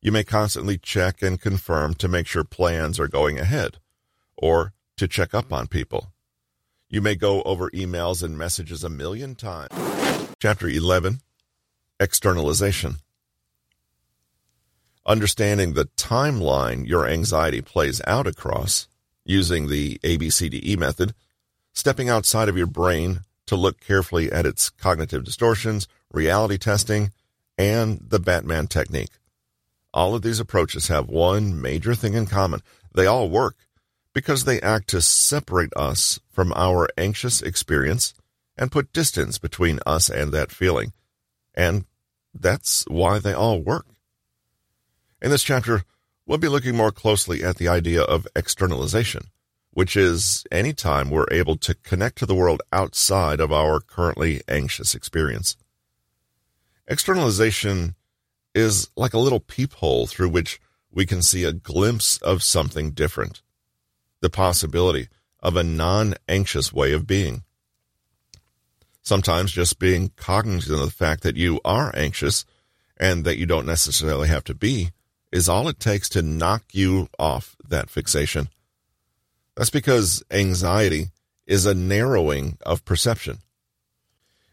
You 0.05 0.11
may 0.11 0.25
constantly 0.25 0.79
check 0.79 1.23
and 1.23 1.41
confirm 1.41 1.95
to 1.95 2.09
make 2.09 2.27
sure 2.27 2.43
plans 2.43 2.99
are 2.99 3.07
going 3.07 3.39
ahead, 3.39 3.79
or 4.37 4.73
to 4.97 5.07
check 5.07 5.33
up 5.33 5.53
on 5.53 5.69
people. 5.69 6.13
You 6.89 7.01
may 7.01 7.15
go 7.15 7.41
over 7.43 7.71
emails 7.71 8.21
and 8.21 8.37
messages 8.37 8.83
a 8.83 8.89
million 8.89 9.37
times. 9.37 9.69
Chapter 10.41 10.69
11 10.69 11.21
Externalization 12.01 12.97
Understanding 15.07 15.75
the 15.75 15.85
timeline 15.97 16.85
your 16.85 17.07
anxiety 17.07 17.61
plays 17.61 18.03
out 18.05 18.27
across, 18.27 18.89
using 19.25 19.69
the 19.69 20.01
ABCDE 20.03 20.77
method, 20.77 21.15
stepping 21.73 22.09
outside 22.09 22.49
of 22.49 22.57
your 22.57 22.67
brain 22.67 23.21
to 23.47 23.55
look 23.55 23.79
carefully 23.79 24.33
at 24.33 24.47
its 24.47 24.69
cognitive 24.69 25.23
distortions, 25.23 25.87
reality 26.13 26.59
testing, 26.59 27.13
and 27.57 28.01
the 28.09 28.19
Batman 28.19 28.67
technique. 28.67 29.11
All 29.95 30.14
of 30.14 30.22
these 30.22 30.40
approaches 30.40 30.88
have 30.88 31.09
one 31.09 31.61
major 31.61 31.95
thing 31.95 32.14
in 32.14 32.26
common. 32.26 32.62
They 32.95 33.07
all 33.07 33.28
work 33.28 33.57
because 34.14 34.45
they 34.45 34.61
act 34.61 34.88
to 34.88 35.03
separate 35.03 35.72
us 35.76 36.18
from 36.30 36.53
our 36.55 36.88
anxious 36.97 37.43
experience 37.43 38.14
and 38.57 38.72
put 38.72 38.93
distance 38.93 39.38
between 39.38 39.80
us 39.86 40.09
and 40.09 40.32
that 40.32 40.51
feeling. 40.51 40.93
And 41.55 41.84
that's 42.34 42.84
why 42.88 43.18
they 43.18 43.32
all 43.32 43.61
work. 43.61 43.86
In 45.20 45.30
this 45.30 45.43
chapter, 45.43 45.84
we'll 46.26 46.38
be 46.38 46.49
looking 46.49 46.76
more 46.76 46.93
closely 46.93 47.45
at 47.45 47.57
the 47.57 47.68
idea 47.68 48.03
of 48.03 48.26
externalization, 48.34 49.24
which 49.72 49.97
is 49.97 50.45
any 50.51 50.72
time 50.72 51.11
we're 51.11 51.30
able 51.30 51.57
to 51.57 51.74
connect 51.74 52.18
to 52.18 52.26
the 52.26 52.34
world 52.34 52.62
outside 52.72 53.40
of 53.40 53.53
our 53.53 53.80
currently 53.80 54.43
anxious 54.49 54.95
experience. 54.95 55.57
Externalization 56.88 57.95
is 58.55 58.91
like 58.97 59.15
a 59.15 59.19
little 59.19 59.41
peephole 59.41 60.07
through 60.07 60.29
which 60.29 60.61
we 60.91 61.07
can 61.07 61.23
see 61.23 61.45
a 61.45 61.53
glimpse 61.53 62.19
of 62.19 62.43
something 62.43 62.91
different, 62.91 63.43
the 64.21 64.31
possibility 64.31 65.09
of 65.41 65.57
a 65.57 65.65
non 65.65 66.15
anxious 66.29 66.73
way 66.73 66.93
of 66.93 67.07
being. 67.07 67.43
Sometimes 69.03 69.51
just 69.51 69.79
being 69.79 70.13
cognizant 70.17 70.79
of 70.79 70.85
the 70.85 70.93
fact 70.93 71.23
that 71.23 71.37
you 71.37 71.61
are 71.65 71.93
anxious 71.97 72.45
and 72.97 73.25
that 73.25 73.39
you 73.39 73.47
don't 73.47 73.67
necessarily 73.67 74.29
have 74.29 74.45
to 74.45 74.55
be 74.55 74.91
is 75.33 75.49
all 75.49 75.67
it 75.67 75.81
takes 75.81 76.09
to 76.11 76.23
knock 76.23 76.63
you 76.73 77.09
off 77.19 77.57
that 77.67 77.91
fixation. 77.91 78.49
That's 79.57 79.71
because 79.71 80.23
anxiety 80.31 81.09
is 81.47 81.67
a 81.67 81.75
narrowing 81.75 82.59
of 82.65 82.85
perception. 82.85 83.39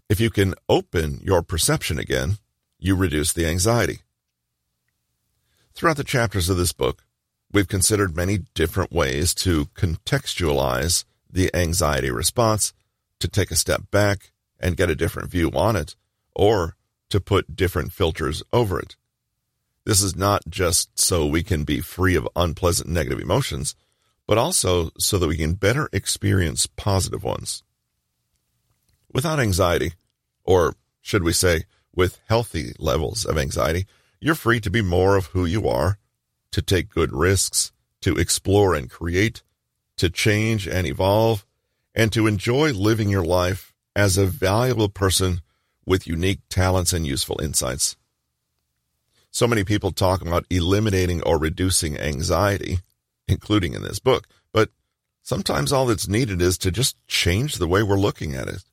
If 0.09 0.19
you 0.19 0.29
can 0.29 0.55
open 0.67 1.19
your 1.23 1.43
perception 1.43 1.99
again, 1.99 2.37
you 2.79 2.95
reduce 2.95 3.33
the 3.33 3.45
anxiety. 3.45 3.99
Throughout 5.73 5.97
the 5.97 6.03
chapters 6.03 6.49
of 6.49 6.57
this 6.57 6.73
book, 6.73 7.03
we've 7.51 7.67
considered 7.67 8.15
many 8.15 8.39
different 8.53 8.91
ways 8.91 9.33
to 9.35 9.65
contextualize 9.75 11.05
the 11.29 11.53
anxiety 11.55 12.09
response, 12.09 12.73
to 13.19 13.27
take 13.27 13.51
a 13.51 13.55
step 13.55 13.83
back 13.91 14.31
and 14.59 14.77
get 14.77 14.89
a 14.89 14.95
different 14.95 15.29
view 15.29 15.51
on 15.51 15.75
it, 15.75 15.95
or 16.35 16.75
to 17.09 17.19
put 17.19 17.55
different 17.55 17.91
filters 17.91 18.41
over 18.51 18.79
it. 18.79 18.95
This 19.85 20.01
is 20.01 20.15
not 20.15 20.43
just 20.49 20.99
so 20.99 21.25
we 21.25 21.43
can 21.43 21.63
be 21.63 21.81
free 21.81 22.15
of 22.15 22.27
unpleasant 22.35 22.89
negative 22.89 23.19
emotions, 23.19 23.75
but 24.27 24.37
also 24.37 24.91
so 24.97 25.17
that 25.17 25.27
we 25.27 25.37
can 25.37 25.53
better 25.53 25.89
experience 25.91 26.67
positive 26.67 27.23
ones. 27.23 27.63
Without 29.11 29.39
anxiety, 29.39 29.93
or 30.43 30.75
should 31.01 31.23
we 31.23 31.33
say, 31.33 31.63
with 31.99 32.21
healthy 32.29 32.71
levels 32.79 33.25
of 33.25 33.37
anxiety, 33.37 33.85
you're 34.21 34.33
free 34.33 34.61
to 34.61 34.69
be 34.69 34.81
more 34.81 35.17
of 35.17 35.25
who 35.27 35.43
you 35.43 35.67
are, 35.67 35.97
to 36.49 36.61
take 36.61 36.87
good 36.87 37.11
risks, 37.11 37.73
to 37.99 38.15
explore 38.15 38.73
and 38.73 38.89
create, 38.89 39.43
to 39.97 40.09
change 40.09 40.65
and 40.65 40.87
evolve, 40.87 41.45
and 41.93 42.13
to 42.13 42.25
enjoy 42.25 42.71
living 42.71 43.09
your 43.09 43.25
life 43.25 43.73
as 43.97 44.17
a 44.17 44.25
valuable 44.25 44.87
person 44.87 45.41
with 45.85 46.07
unique 46.07 46.39
talents 46.47 46.93
and 46.93 47.05
useful 47.05 47.41
insights. 47.41 47.97
So 49.29 49.45
many 49.45 49.65
people 49.65 49.91
talk 49.91 50.21
about 50.21 50.45
eliminating 50.49 51.21
or 51.23 51.37
reducing 51.37 51.99
anxiety, 51.99 52.79
including 53.27 53.73
in 53.73 53.83
this 53.83 53.99
book, 53.99 54.25
but 54.53 54.69
sometimes 55.21 55.73
all 55.73 55.87
that's 55.87 56.07
needed 56.07 56.41
is 56.41 56.57
to 56.59 56.71
just 56.71 56.95
change 57.07 57.55
the 57.55 57.67
way 57.67 57.83
we're 57.83 57.99
looking 57.99 58.35
at 58.35 58.47
it. 58.47 58.63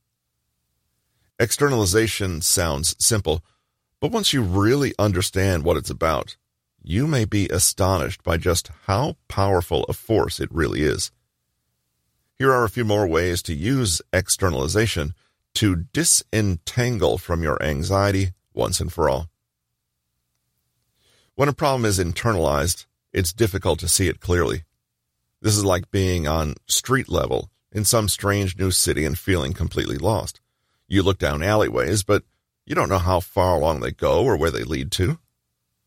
Externalization 1.39 2.41
sounds 2.41 2.97
simple, 2.99 3.45
but 4.01 4.11
once 4.11 4.33
you 4.33 4.41
really 4.41 4.95
understand 4.99 5.65
what 5.65 5.77
it's 5.77 5.91
about, 5.91 6.37
you 6.83 7.07
may 7.07 7.27
be 7.27 7.47
astonished 7.49 8.23
by 8.23 8.39
just 8.39 8.71
how 8.87 9.17
powerful 9.29 9.85
a 9.85 9.93
force 9.93 10.41
it 10.41 10.49
really 10.51 10.83
is. 10.83 11.11
Here 12.39 12.51
are 12.51 12.65
a 12.65 12.71
few 12.71 12.87
more 12.87 13.07
ways 13.07 13.43
to 13.43 13.55
use 13.55 14.01
externalization 14.15 15.15
to 15.55 15.85
disentangle 15.93 17.19
from 17.19 17.43
your 17.43 17.63
anxiety 17.63 18.33
once 18.55 18.81
and 18.81 18.91
for 18.91 19.11
all. 19.11 19.29
When 21.35 21.51
a 21.51 21.55
problem 21.55 21.85
is 21.85 21.99
internalized, 21.99 22.87
it's 23.13 23.35
difficult 23.35 23.79
to 23.81 23.89
see 23.89 24.09
it 24.09 24.21
clearly. 24.21 24.65
This 25.43 25.57
is 25.57 25.67
like 25.67 25.91
being 25.91 26.27
on 26.27 26.55
street 26.67 27.11
level 27.11 27.51
in 27.73 27.85
some 27.85 28.09
strange 28.09 28.59
new 28.59 28.71
city 28.71 29.05
and 29.05 29.19
feeling 29.19 29.53
completely 29.53 29.99
lost. 29.99 30.41
You 30.89 31.03
look 31.03 31.19
down 31.19 31.43
alleyways, 31.43 32.03
but 32.03 32.23
you 32.65 32.75
don't 32.75 32.89
know 32.89 32.99
how 32.99 33.21
far 33.21 33.57
along 33.57 33.81
they 33.81 33.93
go 33.93 34.25
or 34.25 34.37
where 34.37 34.51
they 34.51 34.65
lead 34.65 34.91
to. 34.93 35.19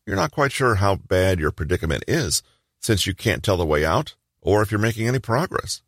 You're 0.06 0.16
not 0.16 0.32
quite 0.32 0.52
sure 0.52 0.76
how 0.76 0.96
bad 0.96 1.38
your 1.38 1.50
predicament 1.50 2.04
is, 2.08 2.42
since 2.80 3.06
you 3.06 3.14
can't 3.14 3.42
tell 3.42 3.56
the 3.56 3.66
way 3.66 3.84
out 3.84 4.14
or 4.40 4.62
if 4.62 4.70
you're 4.70 4.80
making 4.80 5.06
any 5.06 5.18
progress. 5.18 5.82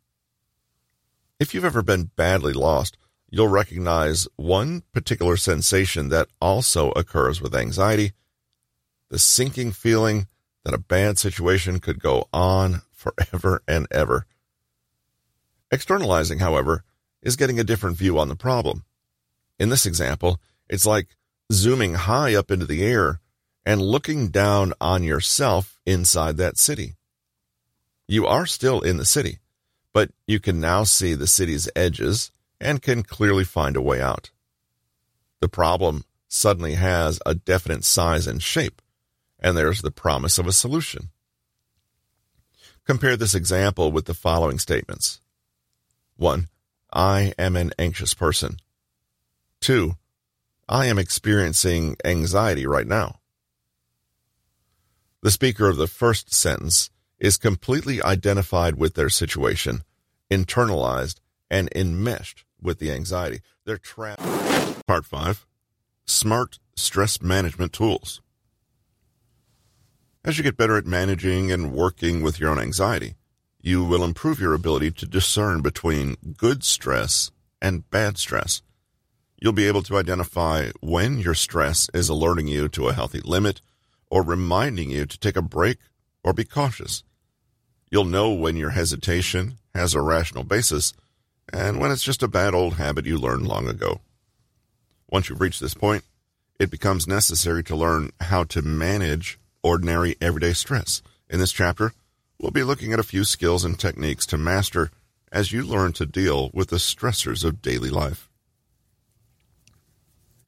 If 1.39 1.53
you've 1.53 1.65
ever 1.65 1.81
been 1.81 2.11
badly 2.15 2.53
lost, 2.53 2.97
you'll 3.29 3.47
recognize 3.47 4.27
one 4.35 4.83
particular 4.93 5.37
sensation 5.37 6.09
that 6.09 6.29
also 6.39 6.91
occurs 6.91 7.41
with 7.41 7.55
anxiety 7.55 8.13
the 9.09 9.19
sinking 9.19 9.71
feeling 9.71 10.25
that 10.63 10.73
a 10.73 10.79
bad 10.79 11.19
situation 11.19 11.79
could 11.79 11.99
go 11.99 12.27
on 12.33 12.81
forever 12.91 13.61
and 13.67 13.85
ever. 13.91 14.25
Externalizing, 15.71 16.39
however, 16.39 16.83
is 17.21 17.35
getting 17.35 17.59
a 17.59 17.63
different 17.63 17.95
view 17.95 18.17
on 18.17 18.27
the 18.27 18.35
problem. 18.35 18.85
In 19.59 19.69
this 19.69 19.85
example, 19.85 20.39
it's 20.69 20.85
like 20.85 21.15
zooming 21.51 21.93
high 21.93 22.35
up 22.35 22.51
into 22.51 22.65
the 22.65 22.83
air 22.83 23.19
and 23.65 23.81
looking 23.81 24.29
down 24.29 24.73
on 24.81 25.03
yourself 25.03 25.79
inside 25.85 26.37
that 26.37 26.57
city. 26.57 26.95
You 28.07 28.25
are 28.25 28.45
still 28.45 28.81
in 28.81 28.97
the 28.97 29.05
city, 29.05 29.39
but 29.93 30.11
you 30.27 30.39
can 30.39 30.59
now 30.59 30.83
see 30.83 31.13
the 31.13 31.27
city's 31.27 31.69
edges 31.75 32.31
and 32.59 32.81
can 32.81 33.03
clearly 33.03 33.43
find 33.43 33.75
a 33.75 33.81
way 33.81 34.01
out. 34.01 34.31
The 35.39 35.49
problem 35.49 36.03
suddenly 36.27 36.75
has 36.75 37.19
a 37.25 37.35
definite 37.35 37.83
size 37.83 38.27
and 38.27 38.41
shape, 38.41 38.81
and 39.39 39.55
there's 39.55 39.81
the 39.81 39.91
promise 39.91 40.37
of 40.37 40.47
a 40.47 40.51
solution. 40.53 41.09
Compare 42.85 43.15
this 43.15 43.35
example 43.35 43.91
with 43.91 44.05
the 44.05 44.13
following 44.13 44.59
statements 44.59 45.21
1. 46.17 46.47
I 46.91 47.33
am 47.37 47.55
an 47.55 47.71
anxious 47.79 48.13
person. 48.13 48.57
2. 49.63 49.95
I 50.67 50.87
am 50.87 50.99
experiencing 50.99 51.95
anxiety 52.03 52.67
right 52.67 52.85
now. 52.85 53.19
The 55.21 55.31
speaker 55.31 55.69
of 55.69 55.77
the 55.77 55.87
first 55.87 56.33
sentence 56.33 56.89
is 57.17 57.37
completely 57.37 58.03
identified 58.03 58.75
with 58.75 58.95
their 58.95 59.07
situation, 59.07 59.83
internalized, 60.29 61.21
and 61.49 61.69
enmeshed 61.73 62.43
with 62.61 62.79
the 62.79 62.91
anxiety. 62.91 63.39
They're 63.63 63.77
trapped. 63.77 64.21
Part 64.85 65.05
5 65.05 65.45
Smart 66.05 66.59
Stress 66.75 67.21
Management 67.21 67.71
Tools. 67.71 68.21
As 70.25 70.37
you 70.37 70.43
get 70.43 70.57
better 70.57 70.75
at 70.75 70.85
managing 70.85 71.53
and 71.53 71.71
working 71.71 72.21
with 72.21 72.37
your 72.37 72.49
own 72.49 72.59
anxiety, 72.59 73.15
you 73.61 73.85
will 73.85 74.03
improve 74.03 74.41
your 74.41 74.53
ability 74.53 74.91
to 74.91 75.05
discern 75.05 75.61
between 75.61 76.17
good 76.37 76.65
stress 76.65 77.31
and 77.61 77.89
bad 77.89 78.17
stress. 78.17 78.61
You'll 79.43 79.51
be 79.51 79.67
able 79.67 79.83
to 79.83 79.97
identify 79.97 80.69
when 80.79 81.19
your 81.19 81.33
stress 81.33 81.89
is 81.93 82.07
alerting 82.07 82.47
you 82.47 82.69
to 82.69 82.87
a 82.87 82.93
healthy 82.93 83.19
limit 83.19 83.59
or 84.09 84.23
reminding 84.23 84.89
you 84.89 85.05
to 85.05 85.19
take 85.19 85.35
a 85.35 85.41
break 85.41 85.79
or 86.23 86.31
be 86.31 86.45
cautious. 86.45 87.03
You'll 87.91 88.05
know 88.05 88.31
when 88.31 88.55
your 88.55 88.69
hesitation 88.69 89.57
has 89.75 89.93
a 89.93 90.01
rational 90.01 90.45
basis 90.45 90.93
and 91.51 91.77
when 91.77 91.91
it's 91.91 92.05
just 92.05 92.23
a 92.23 92.29
bad 92.29 92.53
old 92.53 92.75
habit 92.75 93.05
you 93.05 93.17
learned 93.17 93.45
long 93.45 93.67
ago. 93.67 93.99
Once 95.09 95.27
you've 95.27 95.41
reached 95.41 95.59
this 95.59 95.73
point, 95.73 96.05
it 96.57 96.71
becomes 96.71 97.05
necessary 97.05 97.65
to 97.65 97.75
learn 97.75 98.11
how 98.21 98.45
to 98.45 98.61
manage 98.61 99.37
ordinary 99.61 100.15
everyday 100.21 100.53
stress. 100.53 101.01
In 101.29 101.39
this 101.39 101.51
chapter, 101.51 101.91
we'll 102.39 102.51
be 102.51 102.63
looking 102.63 102.93
at 102.93 102.99
a 102.99 103.03
few 103.03 103.25
skills 103.25 103.65
and 103.65 103.77
techniques 103.77 104.25
to 104.27 104.37
master 104.37 104.89
as 105.33 105.51
you 105.51 105.63
learn 105.63 105.91
to 105.91 106.05
deal 106.05 106.49
with 106.53 106.69
the 106.69 106.77
stressors 106.77 107.43
of 107.43 107.61
daily 107.61 107.89
life. 107.89 108.29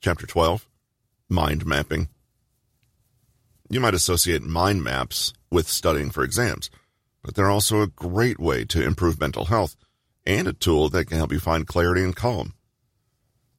Chapter 0.06 0.28
12 0.28 0.68
Mind 1.30 1.66
Mapping. 1.66 2.10
You 3.72 3.80
might 3.80 3.96
associate 3.96 4.44
mind 4.44 4.84
maps 4.84 5.34
with 5.50 5.68
studying 5.68 6.12
for 6.12 6.24
exams, 6.24 6.70
but 7.24 7.34
they're 7.34 7.50
also 7.50 7.82
a 7.82 7.88
great 7.88 8.40
way 8.40 8.66
to 8.66 8.84
improve 8.84 9.20
mental 9.20 9.46
health 9.46 9.76
and 10.24 10.48
a 10.48 10.54
tool 10.54 10.90
that 10.90 11.06
can 11.06 11.18
help 11.18 11.32
you 11.32 11.40
find 11.40 11.66
clarity 11.66 12.04
and 12.04 12.16
calm. 12.16 12.54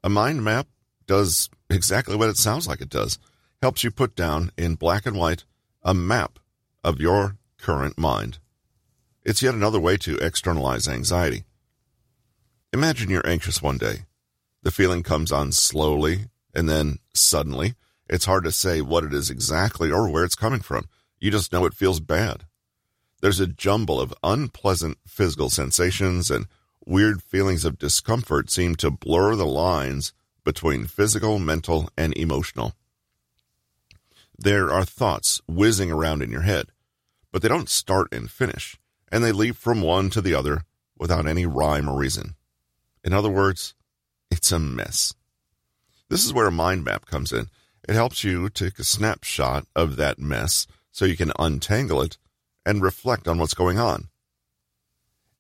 A 0.05 0.09
mind 0.09 0.45
map 0.45 0.69
does 1.09 1.51
exactly 1.69 2.15
what 2.15 2.29
it 2.29 2.37
sounds 2.37 2.69
like 2.69 2.81
it 2.81 2.91
does 2.91 3.19
helps 3.61 3.83
you 3.83 3.91
put 3.91 4.15
down 4.15 4.53
in 4.57 4.77
black 4.77 5.05
and 5.05 5.17
white 5.17 5.43
a 5.83 5.95
map 5.95 6.39
of 6.85 7.01
your 7.01 7.39
current 7.59 7.99
mind. 7.99 8.39
It's 9.25 9.43
yet 9.43 9.57
another 9.57 9.81
way 9.81 9.97
to 9.97 10.17
externalize 10.19 10.87
anxiety. 10.87 11.43
Imagine 12.73 13.11
you're 13.11 13.29
anxious 13.29 13.61
one 13.61 13.79
day. 13.79 14.05
The 14.63 14.71
feeling 14.71 15.03
comes 15.03 15.33
on 15.33 15.51
slowly 15.51 16.27
and 16.57 16.69
then 16.69 16.99
suddenly, 17.13 17.75
it's 18.09 18.25
hard 18.25 18.43
to 18.45 18.51
say 18.51 18.81
what 18.81 19.05
it 19.05 19.13
is 19.13 19.29
exactly 19.29 19.93
or 19.93 20.09
where 20.09 20.25
it's 20.25 20.35
coming 20.35 20.61
from. 20.61 20.89
You 21.21 21.31
just 21.31 21.53
know 21.53 21.67
it 21.67 21.75
feels 21.75 22.01
bad. 22.01 22.45
There's 23.21 23.41
a 23.41 23.47
jumble 23.47 24.01
of 24.01 24.15
unpleasant 24.23 24.97
physical 25.07 25.51
sensations 25.51 26.31
and 26.31 26.47
weird 26.87 27.23
feelings 27.23 27.67
of 27.67 27.79
discomfort 27.79 28.51
seem 28.51 28.75
to 28.77 28.91
blur 28.91 29.37
the 29.37 29.47
lines 29.47 30.15
between 30.45 30.87
physical, 30.87 31.39
mental, 31.39 31.91
and 31.97 32.17
emotional. 32.17 32.73
There 34.39 34.73
are 34.73 34.85
thoughts 34.85 35.43
whizzing 35.47 35.93
around 35.93 36.23
in 36.23 36.31
your 36.31 36.43
head, 36.43 36.67
but 37.33 37.43
they 37.43 37.49
don't 37.49 37.69
start 37.69 38.09
and 38.13 38.31
finish, 38.31 38.79
and 39.13 39.23
they 39.23 39.33
leap 39.33 39.57
from 39.57 39.83
one 39.83 40.09
to 40.11 40.23
the 40.23 40.35
other 40.35 40.63
without 40.99 41.27
any 41.27 41.45
rhyme 41.45 41.89
or 41.89 41.99
reason. 41.99 42.35
In 43.05 43.13
other 43.13 43.31
words, 43.31 43.75
it's 44.31 44.53
a 44.53 44.59
mess. 44.59 45.15
This 46.09 46.25
is 46.25 46.33
where 46.33 46.47
a 46.47 46.53
mind 46.53 46.85
map 46.85 47.07
comes 47.07 47.33
in. 47.33 47.49
It 47.89 47.95
helps 47.95 48.25
you 48.25 48.49
take 48.49 48.79
a 48.79 48.85
snapshot 48.85 49.67
of 49.75 49.97
that 49.97 50.19
mess 50.19 50.67
so 50.91 51.05
you 51.05 51.17
can 51.17 51.33
untangle 51.39 52.01
it 52.03 52.19
and 52.65 52.83
reflect 52.83 53.29
on 53.29 53.39
what's 53.39 53.55
going 53.55 53.79
on. 53.79 54.09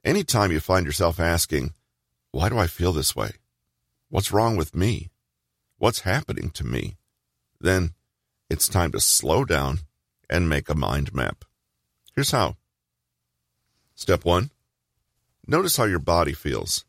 Anytime 0.04 0.52
you 0.52 0.60
find 0.60 0.86
yourself 0.86 1.18
asking, 1.18 1.74
Why 2.30 2.48
do 2.48 2.58
I 2.58 2.66
feel 2.66 2.92
this 2.92 3.16
way? 3.16 3.32
What's 4.08 4.32
wrong 4.32 4.56
with 4.56 4.74
me? 4.74 5.10
What's 5.78 6.00
happening 6.00 6.50
to 6.50 6.64
me? 6.64 6.96
Then 7.60 7.90
it's 8.48 8.68
time 8.68 8.92
to 8.92 9.00
slow 9.00 9.44
down 9.44 9.80
and 10.30 10.48
make 10.48 10.68
a 10.68 10.74
mind 10.74 11.14
map. 11.14 11.44
Here's 12.14 12.30
how. 12.30 12.56
Step 13.94 14.24
one 14.24 14.50
notice 15.46 15.76
how 15.76 15.84
your 15.84 16.00
body 16.00 16.32
feels. 16.32 16.84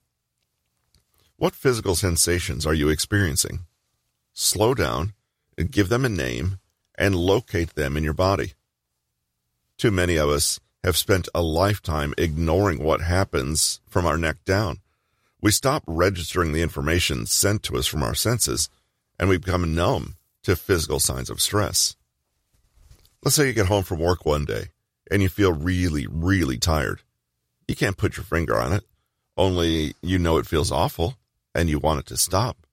What 1.35 1.53
physical 1.53 1.95
sensations 1.95 2.65
are 2.65 2.73
you 2.73 2.89
experiencing? 2.89 3.66
Slow 4.39 4.75
down, 4.75 5.13
give 5.71 5.89
them 5.89 6.05
a 6.05 6.09
name, 6.09 6.59
and 6.93 7.15
locate 7.15 7.73
them 7.73 7.97
in 7.97 8.03
your 8.03 8.13
body. 8.13 8.53
Too 9.79 9.89
many 9.89 10.15
of 10.15 10.29
us 10.29 10.59
have 10.83 10.95
spent 10.95 11.27
a 11.33 11.41
lifetime 11.41 12.13
ignoring 12.19 12.83
what 12.83 13.01
happens 13.01 13.81
from 13.89 14.05
our 14.05 14.15
neck 14.15 14.35
down. 14.45 14.77
We 15.41 15.49
stop 15.49 15.83
registering 15.87 16.51
the 16.51 16.61
information 16.61 17.25
sent 17.25 17.63
to 17.63 17.77
us 17.77 17.87
from 17.87 18.03
our 18.03 18.13
senses, 18.13 18.69
and 19.17 19.27
we 19.27 19.39
become 19.39 19.73
numb 19.73 20.17
to 20.43 20.55
physical 20.55 20.99
signs 20.99 21.31
of 21.31 21.41
stress. 21.41 21.95
Let's 23.23 23.35
say 23.35 23.47
you 23.47 23.53
get 23.53 23.65
home 23.65 23.83
from 23.83 23.97
work 23.97 24.23
one 24.23 24.45
day 24.45 24.65
and 25.09 25.23
you 25.23 25.29
feel 25.29 25.51
really, 25.51 26.05
really 26.05 26.59
tired. 26.59 27.01
You 27.67 27.75
can't 27.75 27.97
put 27.97 28.17
your 28.17 28.23
finger 28.23 28.55
on 28.55 28.71
it, 28.71 28.83
only 29.35 29.95
you 30.03 30.19
know 30.19 30.37
it 30.37 30.45
feels 30.45 30.71
awful 30.71 31.17
and 31.55 31.69
you 31.69 31.79
want 31.79 32.01
it 32.01 32.05
to 32.05 32.17
stop. 32.17 32.66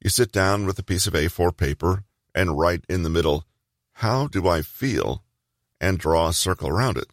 You 0.00 0.10
sit 0.10 0.30
down 0.32 0.66
with 0.66 0.78
a 0.78 0.84
piece 0.84 1.06
of 1.06 1.14
A4 1.14 1.56
paper 1.56 2.04
and 2.34 2.58
write 2.58 2.84
in 2.88 3.02
the 3.02 3.10
middle, 3.10 3.44
How 3.94 4.26
do 4.26 4.48
I 4.48 4.62
feel? 4.62 5.24
and 5.80 5.98
draw 5.98 6.28
a 6.28 6.32
circle 6.32 6.68
around 6.68 6.96
it. 6.96 7.06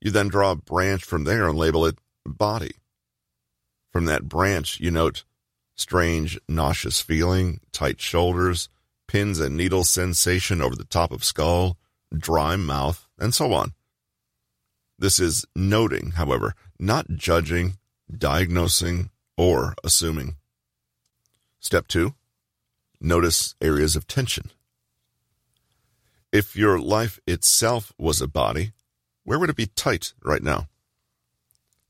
You 0.00 0.10
then 0.10 0.28
draw 0.28 0.50
a 0.50 0.56
branch 0.56 1.02
from 1.02 1.24
there 1.24 1.48
and 1.48 1.58
label 1.58 1.86
it 1.86 1.98
body. 2.26 2.72
From 3.90 4.04
that 4.04 4.28
branch, 4.28 4.80
you 4.80 4.90
note 4.90 5.24
strange, 5.74 6.38
nauseous 6.46 7.00
feeling, 7.00 7.60
tight 7.72 8.00
shoulders, 8.00 8.68
pins 9.08 9.40
and 9.40 9.56
needles 9.56 9.88
sensation 9.88 10.60
over 10.60 10.76
the 10.76 10.84
top 10.84 11.10
of 11.10 11.24
skull, 11.24 11.78
dry 12.16 12.54
mouth, 12.56 13.08
and 13.18 13.34
so 13.34 13.52
on. 13.52 13.72
This 14.98 15.18
is 15.18 15.46
noting, 15.56 16.12
however, 16.12 16.54
not 16.78 17.08
judging, 17.10 17.78
diagnosing, 18.14 19.10
or 19.38 19.74
assuming. 19.82 20.36
Step 21.62 21.88
two, 21.88 22.14
notice 23.02 23.54
areas 23.60 23.94
of 23.94 24.06
tension. 24.06 24.50
If 26.32 26.56
your 26.56 26.78
life 26.78 27.20
itself 27.26 27.92
was 27.98 28.22
a 28.22 28.26
body, 28.26 28.72
where 29.24 29.38
would 29.38 29.50
it 29.50 29.56
be 29.56 29.66
tight 29.66 30.14
right 30.24 30.42
now? 30.42 30.68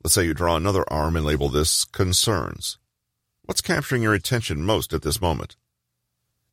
Let's 0.02 0.14
say 0.14 0.24
you 0.24 0.34
draw 0.34 0.56
another 0.56 0.84
arm 0.92 1.14
and 1.14 1.24
label 1.24 1.48
this 1.48 1.84
concerns. 1.84 2.78
What's 3.42 3.60
capturing 3.60 4.02
your 4.02 4.12
attention 4.12 4.64
most 4.64 4.92
at 4.92 5.02
this 5.02 5.20
moment? 5.20 5.56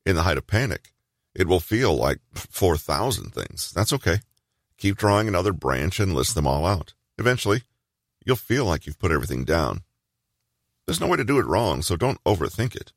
In 0.05 0.15
the 0.15 0.23
height 0.23 0.37
of 0.37 0.45
panic, 0.45 0.93
it 1.33 1.47
will 1.47 1.59
feel 1.59 1.95
like 1.95 2.19
4,000 2.35 3.33
things. 3.33 3.71
That's 3.71 3.93
okay. 3.93 4.19
Keep 4.77 4.95
drawing 4.97 5.27
another 5.27 5.53
branch 5.53 5.99
and 5.99 6.13
list 6.13 6.35
them 6.35 6.45
all 6.45 6.67
out. 6.67 6.93
Eventually, 7.17 7.63
you'll 8.23 8.35
feel 8.35 8.65
like 8.65 8.85
you've 8.85 8.99
put 8.99 9.11
everything 9.11 9.43
down. 9.43 9.81
There's 10.85 11.01
no 11.01 11.07
way 11.07 11.17
to 11.17 11.23
do 11.23 11.39
it 11.39 11.47
wrong, 11.47 11.81
so 11.81 11.95
don't 11.95 12.23
overthink 12.25 12.75
it. 12.75 12.93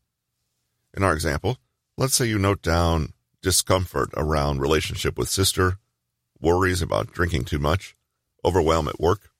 In 0.96 1.02
our 1.02 1.12
example, 1.12 1.58
let's 1.96 2.14
say 2.14 2.26
you 2.26 2.38
note 2.38 2.62
down 2.62 3.12
discomfort 3.42 4.10
around 4.16 4.60
relationship 4.60 5.16
with 5.16 5.28
sister, 5.28 5.78
worries 6.40 6.82
about 6.82 7.12
drinking 7.12 7.44
too 7.44 7.58
much, 7.58 7.96
overwhelm 8.44 8.88
at 8.88 9.00
work, 9.00 9.30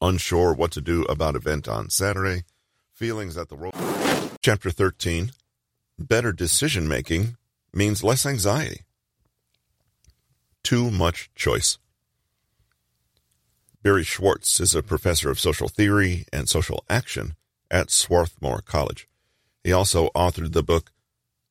unsure 0.00 0.52
what 0.52 0.72
to 0.72 0.80
do 0.80 1.02
about 1.04 1.36
event 1.36 1.68
on 1.68 1.90
Saturday, 1.90 2.42
feelings 2.92 3.34
that 3.36 3.48
the 3.48 3.54
world. 3.54 3.74
Chapter 4.42 4.70
13 4.70 5.32
Better 5.98 6.32
decision 6.32 6.88
making 6.88 7.36
means 7.72 8.02
less 8.02 8.26
anxiety. 8.26 8.82
Too 10.64 10.90
much 10.90 11.30
choice. 11.34 11.78
Barry 13.82 14.04
Schwartz 14.04 14.60
is 14.60 14.74
a 14.74 14.82
professor 14.82 15.30
of 15.30 15.40
social 15.40 15.68
theory 15.68 16.24
and 16.32 16.48
social 16.48 16.84
action 16.88 17.34
at 17.70 17.90
Swarthmore 17.90 18.62
College. 18.62 19.08
He 19.64 19.72
also 19.72 20.08
authored 20.08 20.52
the 20.52 20.62
book 20.62 20.90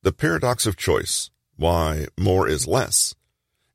The 0.02 0.12
Paradox 0.12 0.66
of 0.66 0.76
Choice 0.76 1.32
Why 1.56 2.08
More 2.20 2.48
is 2.48 2.68
Less, 2.68 3.16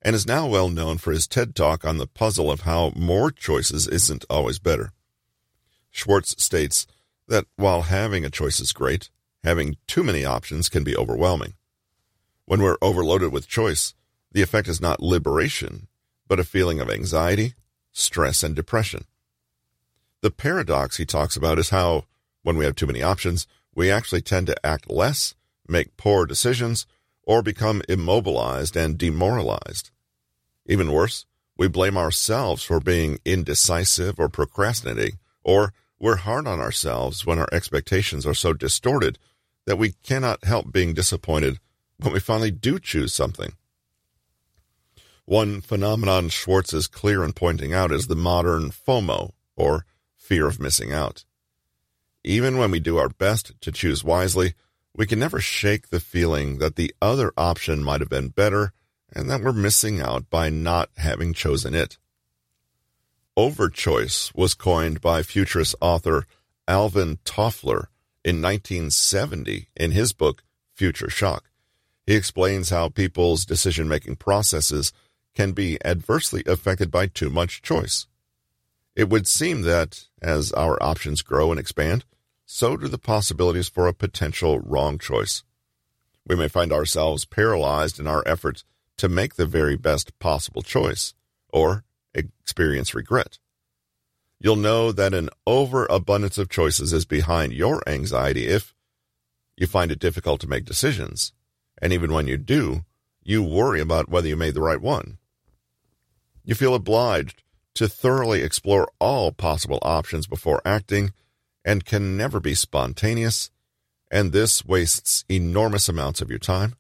and 0.02 0.14
is 0.14 0.26
now 0.26 0.46
well 0.46 0.68
known 0.68 0.98
for 0.98 1.12
his 1.12 1.26
TED 1.26 1.54
Talk 1.54 1.84
on 1.84 1.96
the 1.96 2.06
puzzle 2.06 2.50
of 2.50 2.62
how 2.62 2.92
more 2.94 3.30
choices 3.30 3.88
isn't 3.88 4.26
always 4.28 4.58
better. 4.58 4.92
Schwartz 5.90 6.42
states 6.42 6.86
that 7.28 7.46
while 7.56 7.82
having 7.82 8.24
a 8.24 8.30
choice 8.30 8.60
is 8.60 8.74
great, 8.74 9.08
having 9.42 9.78
too 9.86 10.02
many 10.02 10.24
options 10.24 10.68
can 10.68 10.84
be 10.84 10.96
overwhelming. 10.96 11.54
When 12.44 12.60
we're 12.60 12.76
overloaded 12.82 13.32
with 13.32 13.48
choice, 13.48 13.94
the 14.32 14.42
effect 14.42 14.68
is 14.68 14.82
not 14.82 15.00
liberation, 15.00 15.88
but 16.28 16.38
a 16.38 16.44
feeling 16.44 16.78
of 16.78 16.90
anxiety, 16.90 17.54
stress, 17.90 18.42
and 18.42 18.54
depression. 18.54 19.04
The 20.20 20.30
paradox 20.30 20.98
he 20.98 21.06
talks 21.06 21.36
about 21.36 21.58
is 21.58 21.70
how, 21.70 22.04
when 22.42 22.58
we 22.58 22.66
have 22.66 22.76
too 22.76 22.86
many 22.86 23.02
options, 23.02 23.46
we 23.76 23.90
actually 23.90 24.22
tend 24.22 24.48
to 24.48 24.66
act 24.66 24.90
less, 24.90 25.34
make 25.68 25.96
poor 25.96 26.26
decisions, 26.26 26.86
or 27.22 27.42
become 27.42 27.82
immobilized 27.88 28.76
and 28.76 28.96
demoralized. 28.98 29.90
Even 30.64 30.90
worse, 30.90 31.26
we 31.58 31.68
blame 31.68 31.96
ourselves 31.96 32.62
for 32.62 32.80
being 32.80 33.18
indecisive 33.24 34.18
or 34.18 34.28
procrastinating, 34.28 35.18
or 35.44 35.72
we're 35.98 36.16
hard 36.16 36.46
on 36.46 36.58
ourselves 36.58 37.26
when 37.26 37.38
our 37.38 37.48
expectations 37.52 38.26
are 38.26 38.34
so 38.34 38.52
distorted 38.52 39.18
that 39.66 39.78
we 39.78 39.92
cannot 40.02 40.44
help 40.44 40.72
being 40.72 40.94
disappointed 40.94 41.58
when 41.98 42.12
we 42.12 42.20
finally 42.20 42.50
do 42.50 42.78
choose 42.78 43.12
something. 43.12 43.52
One 45.26 45.60
phenomenon 45.60 46.28
Schwartz 46.28 46.72
is 46.72 46.86
clear 46.86 47.24
in 47.24 47.32
pointing 47.32 47.74
out 47.74 47.92
is 47.92 48.06
the 48.06 48.16
modern 48.16 48.70
FOMO, 48.70 49.32
or 49.56 49.84
fear 50.16 50.46
of 50.46 50.60
missing 50.60 50.92
out. 50.92 51.24
Even 52.26 52.58
when 52.58 52.72
we 52.72 52.80
do 52.80 52.96
our 52.96 53.08
best 53.08 53.52
to 53.60 53.70
choose 53.70 54.02
wisely, 54.02 54.54
we 54.92 55.06
can 55.06 55.20
never 55.20 55.38
shake 55.38 55.90
the 55.90 56.00
feeling 56.00 56.58
that 56.58 56.74
the 56.74 56.92
other 57.00 57.32
option 57.36 57.84
might 57.84 58.00
have 58.00 58.10
been 58.10 58.30
better 58.30 58.72
and 59.14 59.30
that 59.30 59.40
we're 59.42 59.52
missing 59.52 60.00
out 60.00 60.28
by 60.28 60.50
not 60.50 60.90
having 60.96 61.32
chosen 61.32 61.72
it. 61.72 61.98
Overchoice 63.38 64.34
was 64.34 64.54
coined 64.54 65.00
by 65.00 65.22
futurist 65.22 65.76
author 65.80 66.26
Alvin 66.66 67.18
Toffler 67.24 67.86
in 68.24 68.42
1970 68.42 69.68
in 69.76 69.92
his 69.92 70.12
book 70.12 70.42
Future 70.74 71.08
Shock. 71.08 71.44
He 72.08 72.16
explains 72.16 72.70
how 72.70 72.88
people's 72.88 73.46
decision 73.46 73.86
making 73.86 74.16
processes 74.16 74.92
can 75.36 75.52
be 75.52 75.78
adversely 75.84 76.42
affected 76.46 76.90
by 76.90 77.06
too 77.06 77.30
much 77.30 77.62
choice. 77.62 78.08
It 78.96 79.08
would 79.08 79.28
seem 79.28 79.62
that 79.62 80.06
as 80.20 80.50
our 80.52 80.82
options 80.82 81.22
grow 81.22 81.52
and 81.52 81.60
expand, 81.60 82.04
so 82.46 82.76
do 82.76 82.86
the 82.86 82.96
possibilities 82.96 83.68
for 83.68 83.88
a 83.88 83.92
potential 83.92 84.60
wrong 84.60 84.98
choice. 84.98 85.42
We 86.26 86.36
may 86.36 86.48
find 86.48 86.72
ourselves 86.72 87.24
paralyzed 87.24 88.00
in 88.00 88.06
our 88.06 88.22
efforts 88.24 88.64
to 88.98 89.08
make 89.08 89.34
the 89.34 89.46
very 89.46 89.76
best 89.76 90.16
possible 90.18 90.62
choice, 90.62 91.12
or 91.50 91.84
experience 92.14 92.94
regret. 92.94 93.38
You'll 94.38 94.56
know 94.56 94.92
that 94.92 95.12
an 95.12 95.28
overabundance 95.46 96.38
of 96.38 96.48
choices 96.48 96.92
is 96.92 97.04
behind 97.04 97.52
your 97.52 97.82
anxiety 97.86 98.46
if 98.46 98.74
you 99.56 99.66
find 99.66 99.90
it 99.90 99.98
difficult 99.98 100.40
to 100.42 100.48
make 100.48 100.64
decisions, 100.64 101.32
and 101.80 101.92
even 101.92 102.12
when 102.12 102.28
you 102.28 102.36
do, 102.36 102.84
you 103.22 103.42
worry 103.42 103.80
about 103.80 104.08
whether 104.08 104.28
you 104.28 104.36
made 104.36 104.54
the 104.54 104.62
right 104.62 104.80
one. 104.80 105.18
You 106.44 106.54
feel 106.54 106.74
obliged 106.74 107.42
to 107.74 107.88
thoroughly 107.88 108.42
explore 108.42 108.88
all 109.00 109.32
possible 109.32 109.78
options 109.82 110.26
before 110.26 110.62
acting 110.64 111.12
and 111.66 111.84
can 111.84 112.16
never 112.16 112.38
be 112.38 112.54
spontaneous, 112.54 113.50
and 114.08 114.30
this 114.30 114.64
wastes 114.64 115.24
enormous 115.28 115.88
amounts 115.88 116.22
of 116.22 116.30
your 116.30 116.38
time. 116.38 116.76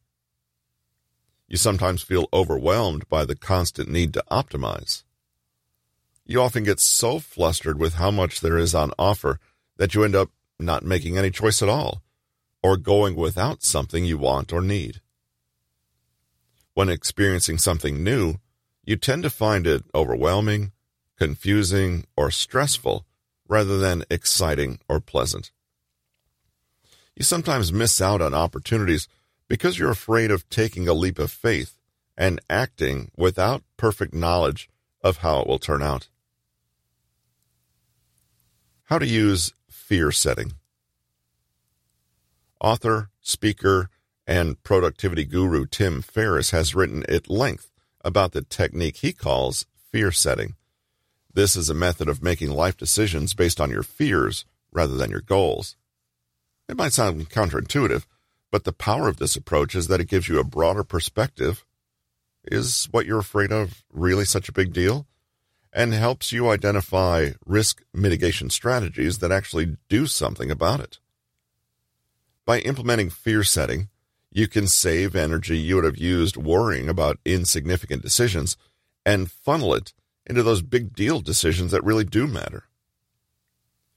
You 1.48 1.56
sometimes 1.56 2.02
feel 2.02 2.28
overwhelmed 2.32 3.08
by 3.08 3.24
the 3.24 3.34
constant 3.34 3.88
need 3.90 4.14
to 4.14 4.24
optimize. 4.30 5.02
You 6.24 6.40
often 6.40 6.62
get 6.62 6.78
so 6.78 7.18
flustered 7.18 7.80
with 7.80 7.94
how 7.94 8.12
much 8.12 8.40
there 8.40 8.56
is 8.56 8.74
on 8.74 8.92
offer 8.96 9.40
that 9.76 9.94
you 9.94 10.04
end 10.04 10.14
up 10.14 10.30
not 10.58 10.84
making 10.84 11.18
any 11.18 11.30
choice 11.30 11.62
at 11.62 11.68
all, 11.68 12.02
or 12.62 12.76
going 12.76 13.16
without 13.16 13.64
something 13.64 14.04
you 14.04 14.18
want 14.18 14.52
or 14.52 14.62
need. 14.62 15.00
When 16.74 16.88
experiencing 16.88 17.58
something 17.58 18.04
new, 18.04 18.36
you 18.84 18.96
tend 18.96 19.24
to 19.24 19.30
find 19.30 19.66
it 19.66 19.82
overwhelming, 19.94 20.70
confusing, 21.18 22.06
or 22.16 22.30
stressful 22.30 23.04
rather 23.48 23.78
than 23.78 24.04
exciting 24.10 24.78
or 24.88 25.00
pleasant. 25.00 25.50
You 27.14 27.24
sometimes 27.24 27.72
miss 27.72 28.00
out 28.00 28.20
on 28.20 28.34
opportunities 28.34 29.08
because 29.48 29.78
you're 29.78 29.90
afraid 29.90 30.30
of 30.30 30.48
taking 30.50 30.86
a 30.88 30.92
leap 30.92 31.18
of 31.18 31.30
faith 31.30 31.78
and 32.16 32.40
acting 32.48 33.10
without 33.16 33.62
perfect 33.76 34.14
knowledge 34.14 34.68
of 35.02 35.18
how 35.18 35.40
it 35.40 35.46
will 35.46 35.58
turn 35.58 35.82
out. 35.82 36.08
How 38.84 38.98
to 38.98 39.06
use 39.06 39.52
fear 39.68 40.12
setting. 40.12 40.52
Author, 42.60 43.10
speaker, 43.20 43.90
and 44.26 44.62
productivity 44.62 45.24
guru 45.24 45.66
Tim 45.66 46.02
Ferriss 46.02 46.50
has 46.50 46.74
written 46.74 47.04
at 47.08 47.30
length 47.30 47.70
about 48.04 48.32
the 48.32 48.42
technique 48.42 48.98
he 48.98 49.12
calls 49.12 49.66
fear 49.90 50.10
setting. 50.10 50.54
This 51.36 51.54
is 51.54 51.68
a 51.68 51.74
method 51.74 52.08
of 52.08 52.22
making 52.22 52.50
life 52.50 52.78
decisions 52.78 53.34
based 53.34 53.60
on 53.60 53.68
your 53.68 53.82
fears 53.82 54.46
rather 54.72 54.96
than 54.96 55.10
your 55.10 55.20
goals. 55.20 55.76
It 56.66 56.78
might 56.78 56.94
sound 56.94 57.28
counterintuitive, 57.28 58.06
but 58.50 58.64
the 58.64 58.72
power 58.72 59.06
of 59.06 59.18
this 59.18 59.36
approach 59.36 59.74
is 59.74 59.88
that 59.88 60.00
it 60.00 60.08
gives 60.08 60.30
you 60.30 60.40
a 60.40 60.44
broader 60.44 60.82
perspective. 60.82 61.62
Is 62.44 62.88
what 62.90 63.04
you're 63.04 63.18
afraid 63.18 63.52
of 63.52 63.84
really 63.92 64.24
such 64.24 64.48
a 64.48 64.52
big 64.52 64.72
deal? 64.72 65.06
And 65.74 65.92
helps 65.92 66.32
you 66.32 66.48
identify 66.48 67.32
risk 67.44 67.82
mitigation 67.92 68.48
strategies 68.48 69.18
that 69.18 69.30
actually 69.30 69.76
do 69.90 70.06
something 70.06 70.50
about 70.50 70.80
it. 70.80 71.00
By 72.46 72.60
implementing 72.60 73.10
fear 73.10 73.44
setting, 73.44 73.90
you 74.30 74.48
can 74.48 74.66
save 74.66 75.14
energy 75.14 75.58
you 75.58 75.74
would 75.74 75.84
have 75.84 75.98
used 75.98 76.38
worrying 76.38 76.88
about 76.88 77.18
insignificant 77.26 78.00
decisions 78.00 78.56
and 79.04 79.30
funnel 79.30 79.74
it 79.74 79.92
into 80.26 80.42
those 80.42 80.62
big 80.62 80.94
deal 80.94 81.20
decisions 81.20 81.70
that 81.72 81.84
really 81.84 82.04
do 82.04 82.26
matter. 82.26 82.64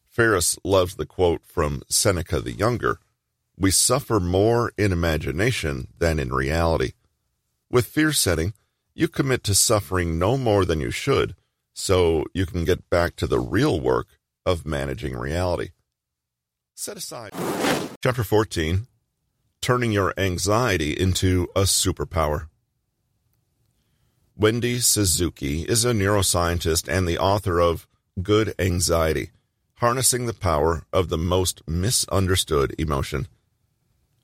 Ferriss 0.10 0.58
loves 0.64 0.96
the 0.96 1.06
quote 1.06 1.42
from 1.46 1.82
Seneca 1.90 2.40
the 2.40 2.54
Younger 2.54 3.00
we 3.60 3.72
suffer 3.72 4.22
more 4.22 4.72
in 4.78 4.94
imagination 4.94 5.90
than 5.98 6.18
in 6.18 6.32
reality. 6.32 6.94
With 7.70 7.88
fear 7.88 8.14
setting, 8.14 8.54
you 8.96 9.10
commit 9.10 9.44
to 9.44 9.54
suffering 9.54 10.18
no 10.18 10.38
more 10.38 10.64
than 10.64 10.80
you 10.80 10.92
should, 10.92 11.36
so 11.74 12.26
you 12.34 12.46
can 12.46 12.64
get 12.64 12.90
back 12.90 13.18
to 13.18 13.28
the 13.28 13.40
real 13.40 13.80
work 13.80 14.08
of 14.46 14.66
managing 14.66 15.16
reality. 15.16 15.72
Set 16.74 16.96
aside. 16.96 17.34
Chapter 18.02 18.24
14 18.24 18.88
Turning 19.62 19.92
Your 19.92 20.14
Anxiety 20.18 20.94
into 20.94 21.50
a 21.54 21.64
Superpower. 21.64 22.48
Wendy 24.40 24.80
Suzuki 24.80 25.64
is 25.64 25.84
a 25.84 25.92
neuroscientist 25.92 26.88
and 26.88 27.06
the 27.06 27.18
author 27.18 27.60
of 27.60 27.86
Good 28.24 28.56
Anxiety 28.58 29.32
Harnessing 29.80 30.28
the 30.28 30.34
Power 30.34 30.84
of 30.94 31.10
the 31.10 31.18
Most 31.18 31.62
Misunderstood 31.68 32.74
Emotion. 32.78 33.28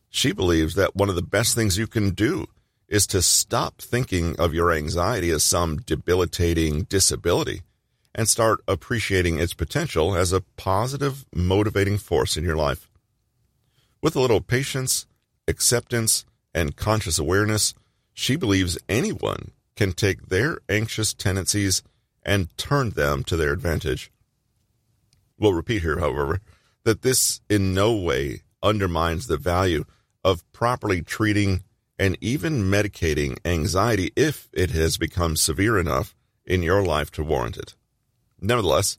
She 0.09 0.32
believes 0.32 0.76
that 0.76 0.95
one 0.95 1.09
of 1.09 1.16
the 1.16 1.22
best 1.22 1.53
things 1.53 1.78
you 1.78 1.86
can 1.86 2.11
do 2.11 2.47
is 2.88 3.05
to 3.07 3.22
stop 3.22 3.82
thinking 3.82 4.39
of 4.39 4.53
your 4.53 4.72
anxiety 4.72 5.32
as 5.32 5.43
some 5.43 5.80
debilitating 5.80 6.84
disability 6.84 7.63
and 8.13 8.30
start 8.30 8.61
appreciating 8.70 9.39
its 9.39 9.53
potential 9.53 10.16
as 10.16 10.32
a 10.32 10.45
positive, 10.55 11.26
motivating 11.36 11.97
force 11.97 12.38
in 12.38 12.45
your 12.45 12.55
life. 12.55 12.89
With 14.01 14.16
a 14.16 14.22
little 14.22 14.39
patience, 14.39 15.07
acceptance, 15.45 16.24
and 16.53 16.78
conscious 16.78 17.20
awareness, 17.20 17.74
she 18.13 18.38
believes 18.38 18.78
anyone 18.88 19.51
can 19.76 19.91
take 19.91 20.28
their 20.28 20.59
anxious 20.69 21.13
tendencies 21.13 21.84
and 22.23 22.55
turn 22.57 22.91
them 22.91 23.23
to 23.23 23.36
their 23.36 23.53
advantage. 23.53 24.11
We'll 25.38 25.53
repeat 25.53 25.82
here, 25.82 25.99
however, 25.99 26.39
that 26.84 27.01
this 27.01 27.41
in 27.49 27.73
no 27.73 27.93
way 27.93 28.43
undermines 28.63 29.28
the 29.28 29.38
value 29.38 29.86
of 30.23 30.49
properly 30.51 31.01
treating 31.01 31.63
and 31.99 32.17
even 32.19 32.63
medicating 32.63 33.38
anxiety 33.45 34.11
if 34.15 34.49
it 34.53 34.71
has 34.71 34.97
become 34.97 35.36
severe 35.36 35.78
enough 35.78 36.15
in 36.45 36.63
your 36.63 36.84
life 36.84 37.11
to 37.11 37.23
warrant 37.23 37.57
it. 37.57 37.76
Nevertheless, 38.39 38.97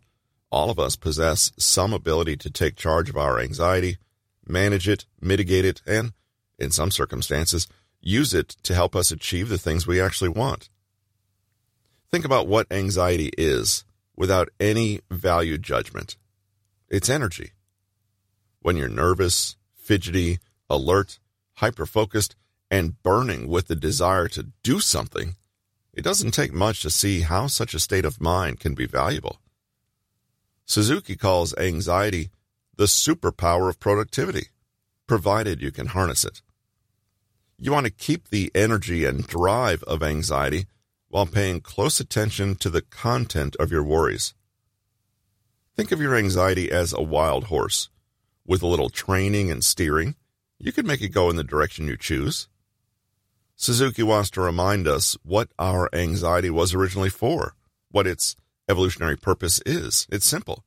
all 0.50 0.70
of 0.70 0.78
us 0.78 0.96
possess 0.96 1.52
some 1.58 1.92
ability 1.92 2.36
to 2.38 2.50
take 2.50 2.76
charge 2.76 3.10
of 3.10 3.16
our 3.16 3.40
anxiety, 3.40 3.98
manage 4.46 4.88
it, 4.88 5.06
mitigate 5.20 5.64
it, 5.64 5.82
and, 5.86 6.12
in 6.58 6.70
some 6.70 6.90
circumstances, 6.90 7.66
use 8.00 8.34
it 8.34 8.50
to 8.62 8.74
help 8.74 8.94
us 8.94 9.10
achieve 9.10 9.48
the 9.48 9.58
things 9.58 9.86
we 9.86 10.00
actually 10.00 10.28
want. 10.28 10.68
Think 12.10 12.24
about 12.24 12.46
what 12.46 12.70
anxiety 12.70 13.32
is 13.36 13.84
without 14.16 14.48
any 14.58 15.00
value 15.10 15.58
judgment. 15.58 16.16
It's 16.88 17.10
energy. 17.10 17.52
When 18.60 18.76
you're 18.76 18.88
nervous, 18.88 19.56
fidgety, 19.76 20.38
alert, 20.70 21.18
hyper 21.54 21.86
focused, 21.86 22.36
and 22.70 23.00
burning 23.02 23.48
with 23.48 23.68
the 23.68 23.76
desire 23.76 24.28
to 24.28 24.48
do 24.62 24.80
something, 24.80 25.36
it 25.92 26.02
doesn't 26.02 26.32
take 26.32 26.52
much 26.52 26.82
to 26.82 26.90
see 26.90 27.20
how 27.20 27.46
such 27.46 27.74
a 27.74 27.80
state 27.80 28.04
of 28.04 28.20
mind 28.20 28.60
can 28.60 28.74
be 28.74 28.86
valuable. 28.86 29.40
Suzuki 30.64 31.16
calls 31.16 31.56
anxiety 31.56 32.30
the 32.76 32.84
superpower 32.84 33.68
of 33.68 33.80
productivity, 33.80 34.48
provided 35.06 35.62
you 35.62 35.70
can 35.70 35.86
harness 35.86 36.24
it. 36.24 36.42
You 37.58 37.72
want 37.72 37.86
to 37.86 37.92
keep 37.92 38.28
the 38.28 38.50
energy 38.54 39.04
and 39.04 39.26
drive 39.26 39.82
of 39.84 40.02
anxiety 40.02 40.66
while 41.08 41.26
paying 41.26 41.60
close 41.60 42.00
attention 42.00 42.56
to 42.56 42.68
the 42.68 42.82
content 42.82 43.56
of 43.56 43.70
your 43.70 43.82
worries. 43.82 44.34
Think 45.74 45.90
of 45.90 46.00
your 46.00 46.14
anxiety 46.14 46.70
as 46.70 46.92
a 46.92 47.02
wild 47.02 47.44
horse. 47.44 47.88
With 48.46 48.62
a 48.62 48.66
little 48.66 48.90
training 48.90 49.50
and 49.50 49.64
steering, 49.64 50.16
you 50.58 50.72
can 50.72 50.86
make 50.86 51.00
it 51.00 51.08
go 51.08 51.30
in 51.30 51.36
the 51.36 51.44
direction 51.44 51.86
you 51.86 51.96
choose. 51.96 52.48
Suzuki 53.56 54.02
wants 54.02 54.30
to 54.30 54.42
remind 54.42 54.86
us 54.86 55.16
what 55.22 55.48
our 55.58 55.88
anxiety 55.94 56.50
was 56.50 56.74
originally 56.74 57.08
for, 57.08 57.54
what 57.90 58.06
its 58.06 58.36
evolutionary 58.68 59.16
purpose 59.16 59.60
is. 59.64 60.06
It's 60.10 60.26
simple. 60.26 60.64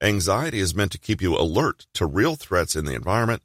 Anxiety 0.00 0.60
is 0.60 0.74
meant 0.74 0.92
to 0.92 0.98
keep 0.98 1.20
you 1.20 1.36
alert 1.36 1.86
to 1.94 2.06
real 2.06 2.36
threats 2.36 2.76
in 2.76 2.84
the 2.84 2.94
environment 2.94 3.42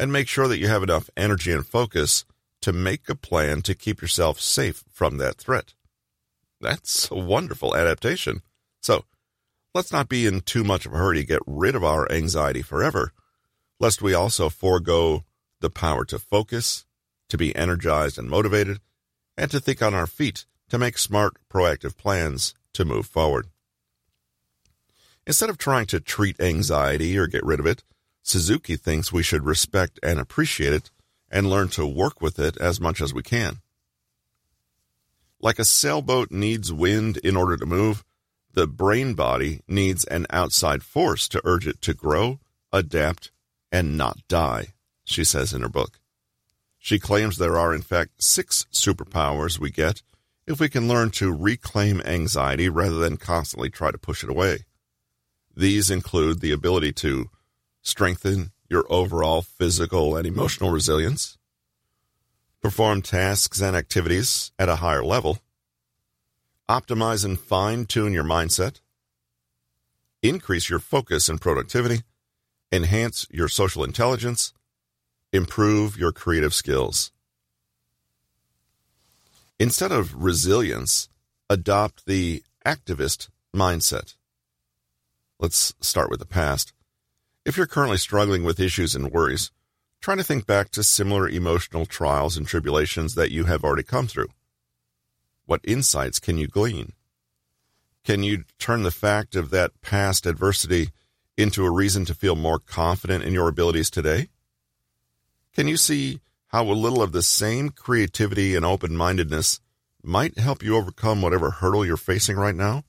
and 0.00 0.10
make 0.10 0.28
sure 0.28 0.48
that 0.48 0.56
you 0.56 0.66
have 0.66 0.82
enough 0.82 1.10
energy 1.14 1.52
and 1.52 1.66
focus 1.66 2.24
to 2.62 2.72
make 2.72 3.10
a 3.10 3.14
plan 3.14 3.60
to 3.60 3.74
keep 3.74 4.00
yourself 4.00 4.40
safe 4.40 4.82
from 4.90 5.18
that 5.18 5.36
threat. 5.36 5.74
That's 6.58 7.10
a 7.10 7.16
wonderful 7.16 7.76
adaptation. 7.76 8.40
So, 8.80 9.04
let's 9.74 9.92
not 9.92 10.08
be 10.08 10.26
in 10.26 10.40
too 10.40 10.64
much 10.64 10.86
of 10.86 10.94
a 10.94 10.96
hurry 10.96 11.18
to 11.18 11.26
get 11.26 11.42
rid 11.46 11.74
of 11.74 11.84
our 11.84 12.10
anxiety 12.10 12.62
forever, 12.62 13.12
lest 13.78 14.00
we 14.00 14.14
also 14.14 14.48
forego 14.48 15.24
the 15.60 15.68
power 15.68 16.06
to 16.06 16.18
focus, 16.18 16.86
to 17.28 17.36
be 17.36 17.54
energized 17.54 18.16
and 18.16 18.30
motivated, 18.30 18.80
and 19.36 19.50
to 19.50 19.60
think 19.60 19.82
on 19.82 19.92
our 19.92 20.06
feet 20.06 20.46
to 20.70 20.78
make 20.78 20.96
smart, 20.96 21.36
proactive 21.52 21.98
plans 21.98 22.54
to 22.72 22.86
move 22.86 23.04
forward. 23.04 23.48
Instead 25.26 25.50
of 25.50 25.58
trying 25.58 25.84
to 25.86 26.00
treat 26.00 26.40
anxiety 26.40 27.18
or 27.18 27.26
get 27.26 27.44
rid 27.44 27.60
of 27.60 27.66
it, 27.66 27.84
Suzuki 28.22 28.76
thinks 28.76 29.12
we 29.12 29.22
should 29.22 29.44
respect 29.44 29.98
and 30.02 30.18
appreciate 30.18 30.72
it 30.72 30.90
and 31.30 31.48
learn 31.48 31.68
to 31.68 31.86
work 31.86 32.20
with 32.20 32.38
it 32.38 32.56
as 32.58 32.80
much 32.80 33.00
as 33.00 33.14
we 33.14 33.22
can. 33.22 33.58
Like 35.40 35.58
a 35.58 35.64
sailboat 35.64 36.30
needs 36.30 36.72
wind 36.72 37.16
in 37.18 37.36
order 37.36 37.56
to 37.56 37.66
move, 37.66 38.04
the 38.52 38.66
brain 38.66 39.14
body 39.14 39.60
needs 39.68 40.04
an 40.04 40.26
outside 40.30 40.82
force 40.82 41.28
to 41.28 41.40
urge 41.44 41.66
it 41.66 41.80
to 41.82 41.94
grow, 41.94 42.40
adapt, 42.72 43.30
and 43.72 43.96
not 43.96 44.18
die, 44.28 44.74
she 45.04 45.24
says 45.24 45.54
in 45.54 45.62
her 45.62 45.68
book. 45.68 46.00
She 46.78 46.98
claims 46.98 47.36
there 47.36 47.58
are, 47.58 47.74
in 47.74 47.82
fact, 47.82 48.22
six 48.22 48.66
superpowers 48.72 49.58
we 49.58 49.70
get 49.70 50.02
if 50.46 50.58
we 50.58 50.68
can 50.68 50.88
learn 50.88 51.10
to 51.10 51.32
reclaim 51.32 52.00
anxiety 52.02 52.68
rather 52.68 52.96
than 52.96 53.16
constantly 53.16 53.70
try 53.70 53.90
to 53.90 53.98
push 53.98 54.24
it 54.24 54.30
away. 54.30 54.64
These 55.54 55.90
include 55.90 56.40
the 56.40 56.52
ability 56.52 56.92
to 56.94 57.30
strengthen 57.82 58.52
your 58.68 58.84
overall 58.88 59.42
physical 59.42 60.16
and 60.16 60.26
emotional 60.26 60.70
resilience, 60.70 61.38
perform 62.60 63.02
tasks 63.02 63.60
and 63.60 63.76
activities 63.76 64.52
at 64.58 64.68
a 64.68 64.76
higher 64.76 65.04
level, 65.04 65.38
optimize 66.68 67.24
and 67.24 67.40
fine 67.40 67.84
tune 67.84 68.12
your 68.12 68.24
mindset, 68.24 68.80
increase 70.22 70.70
your 70.70 70.78
focus 70.78 71.28
and 71.28 71.40
productivity, 71.40 72.02
enhance 72.70 73.26
your 73.30 73.48
social 73.48 73.82
intelligence, 73.82 74.52
improve 75.32 75.98
your 75.98 76.12
creative 76.12 76.54
skills. 76.54 77.10
Instead 79.58 79.92
of 79.92 80.22
resilience, 80.22 81.08
adopt 81.48 82.06
the 82.06 82.42
activist 82.64 83.28
mindset. 83.54 84.14
Let's 85.38 85.74
start 85.80 86.10
with 86.10 86.20
the 86.20 86.26
past. 86.26 86.72
If 87.50 87.56
you're 87.56 87.66
currently 87.66 87.96
struggling 87.96 88.44
with 88.44 88.60
issues 88.60 88.94
and 88.94 89.10
worries, 89.10 89.50
try 90.00 90.14
to 90.14 90.22
think 90.22 90.46
back 90.46 90.70
to 90.70 90.84
similar 90.84 91.28
emotional 91.28 91.84
trials 91.84 92.36
and 92.36 92.46
tribulations 92.46 93.16
that 93.16 93.32
you 93.32 93.46
have 93.46 93.64
already 93.64 93.82
come 93.82 94.06
through. 94.06 94.28
What 95.46 95.60
insights 95.64 96.20
can 96.20 96.38
you 96.38 96.46
glean? 96.46 96.92
Can 98.04 98.22
you 98.22 98.44
turn 98.60 98.84
the 98.84 98.92
fact 98.92 99.34
of 99.34 99.50
that 99.50 99.72
past 99.82 100.26
adversity 100.26 100.90
into 101.36 101.64
a 101.64 101.72
reason 101.72 102.04
to 102.04 102.14
feel 102.14 102.36
more 102.36 102.60
confident 102.60 103.24
in 103.24 103.34
your 103.34 103.48
abilities 103.48 103.90
today? 103.90 104.28
Can 105.52 105.66
you 105.66 105.76
see 105.76 106.20
how 106.52 106.62
a 106.62 106.72
little 106.72 107.02
of 107.02 107.10
the 107.10 107.20
same 107.20 107.70
creativity 107.70 108.54
and 108.54 108.64
open 108.64 108.96
mindedness 108.96 109.58
might 110.04 110.38
help 110.38 110.62
you 110.62 110.76
overcome 110.76 111.20
whatever 111.20 111.50
hurdle 111.50 111.84
you're 111.84 111.96
facing 111.96 112.36
right 112.36 112.54
now? 112.54 112.84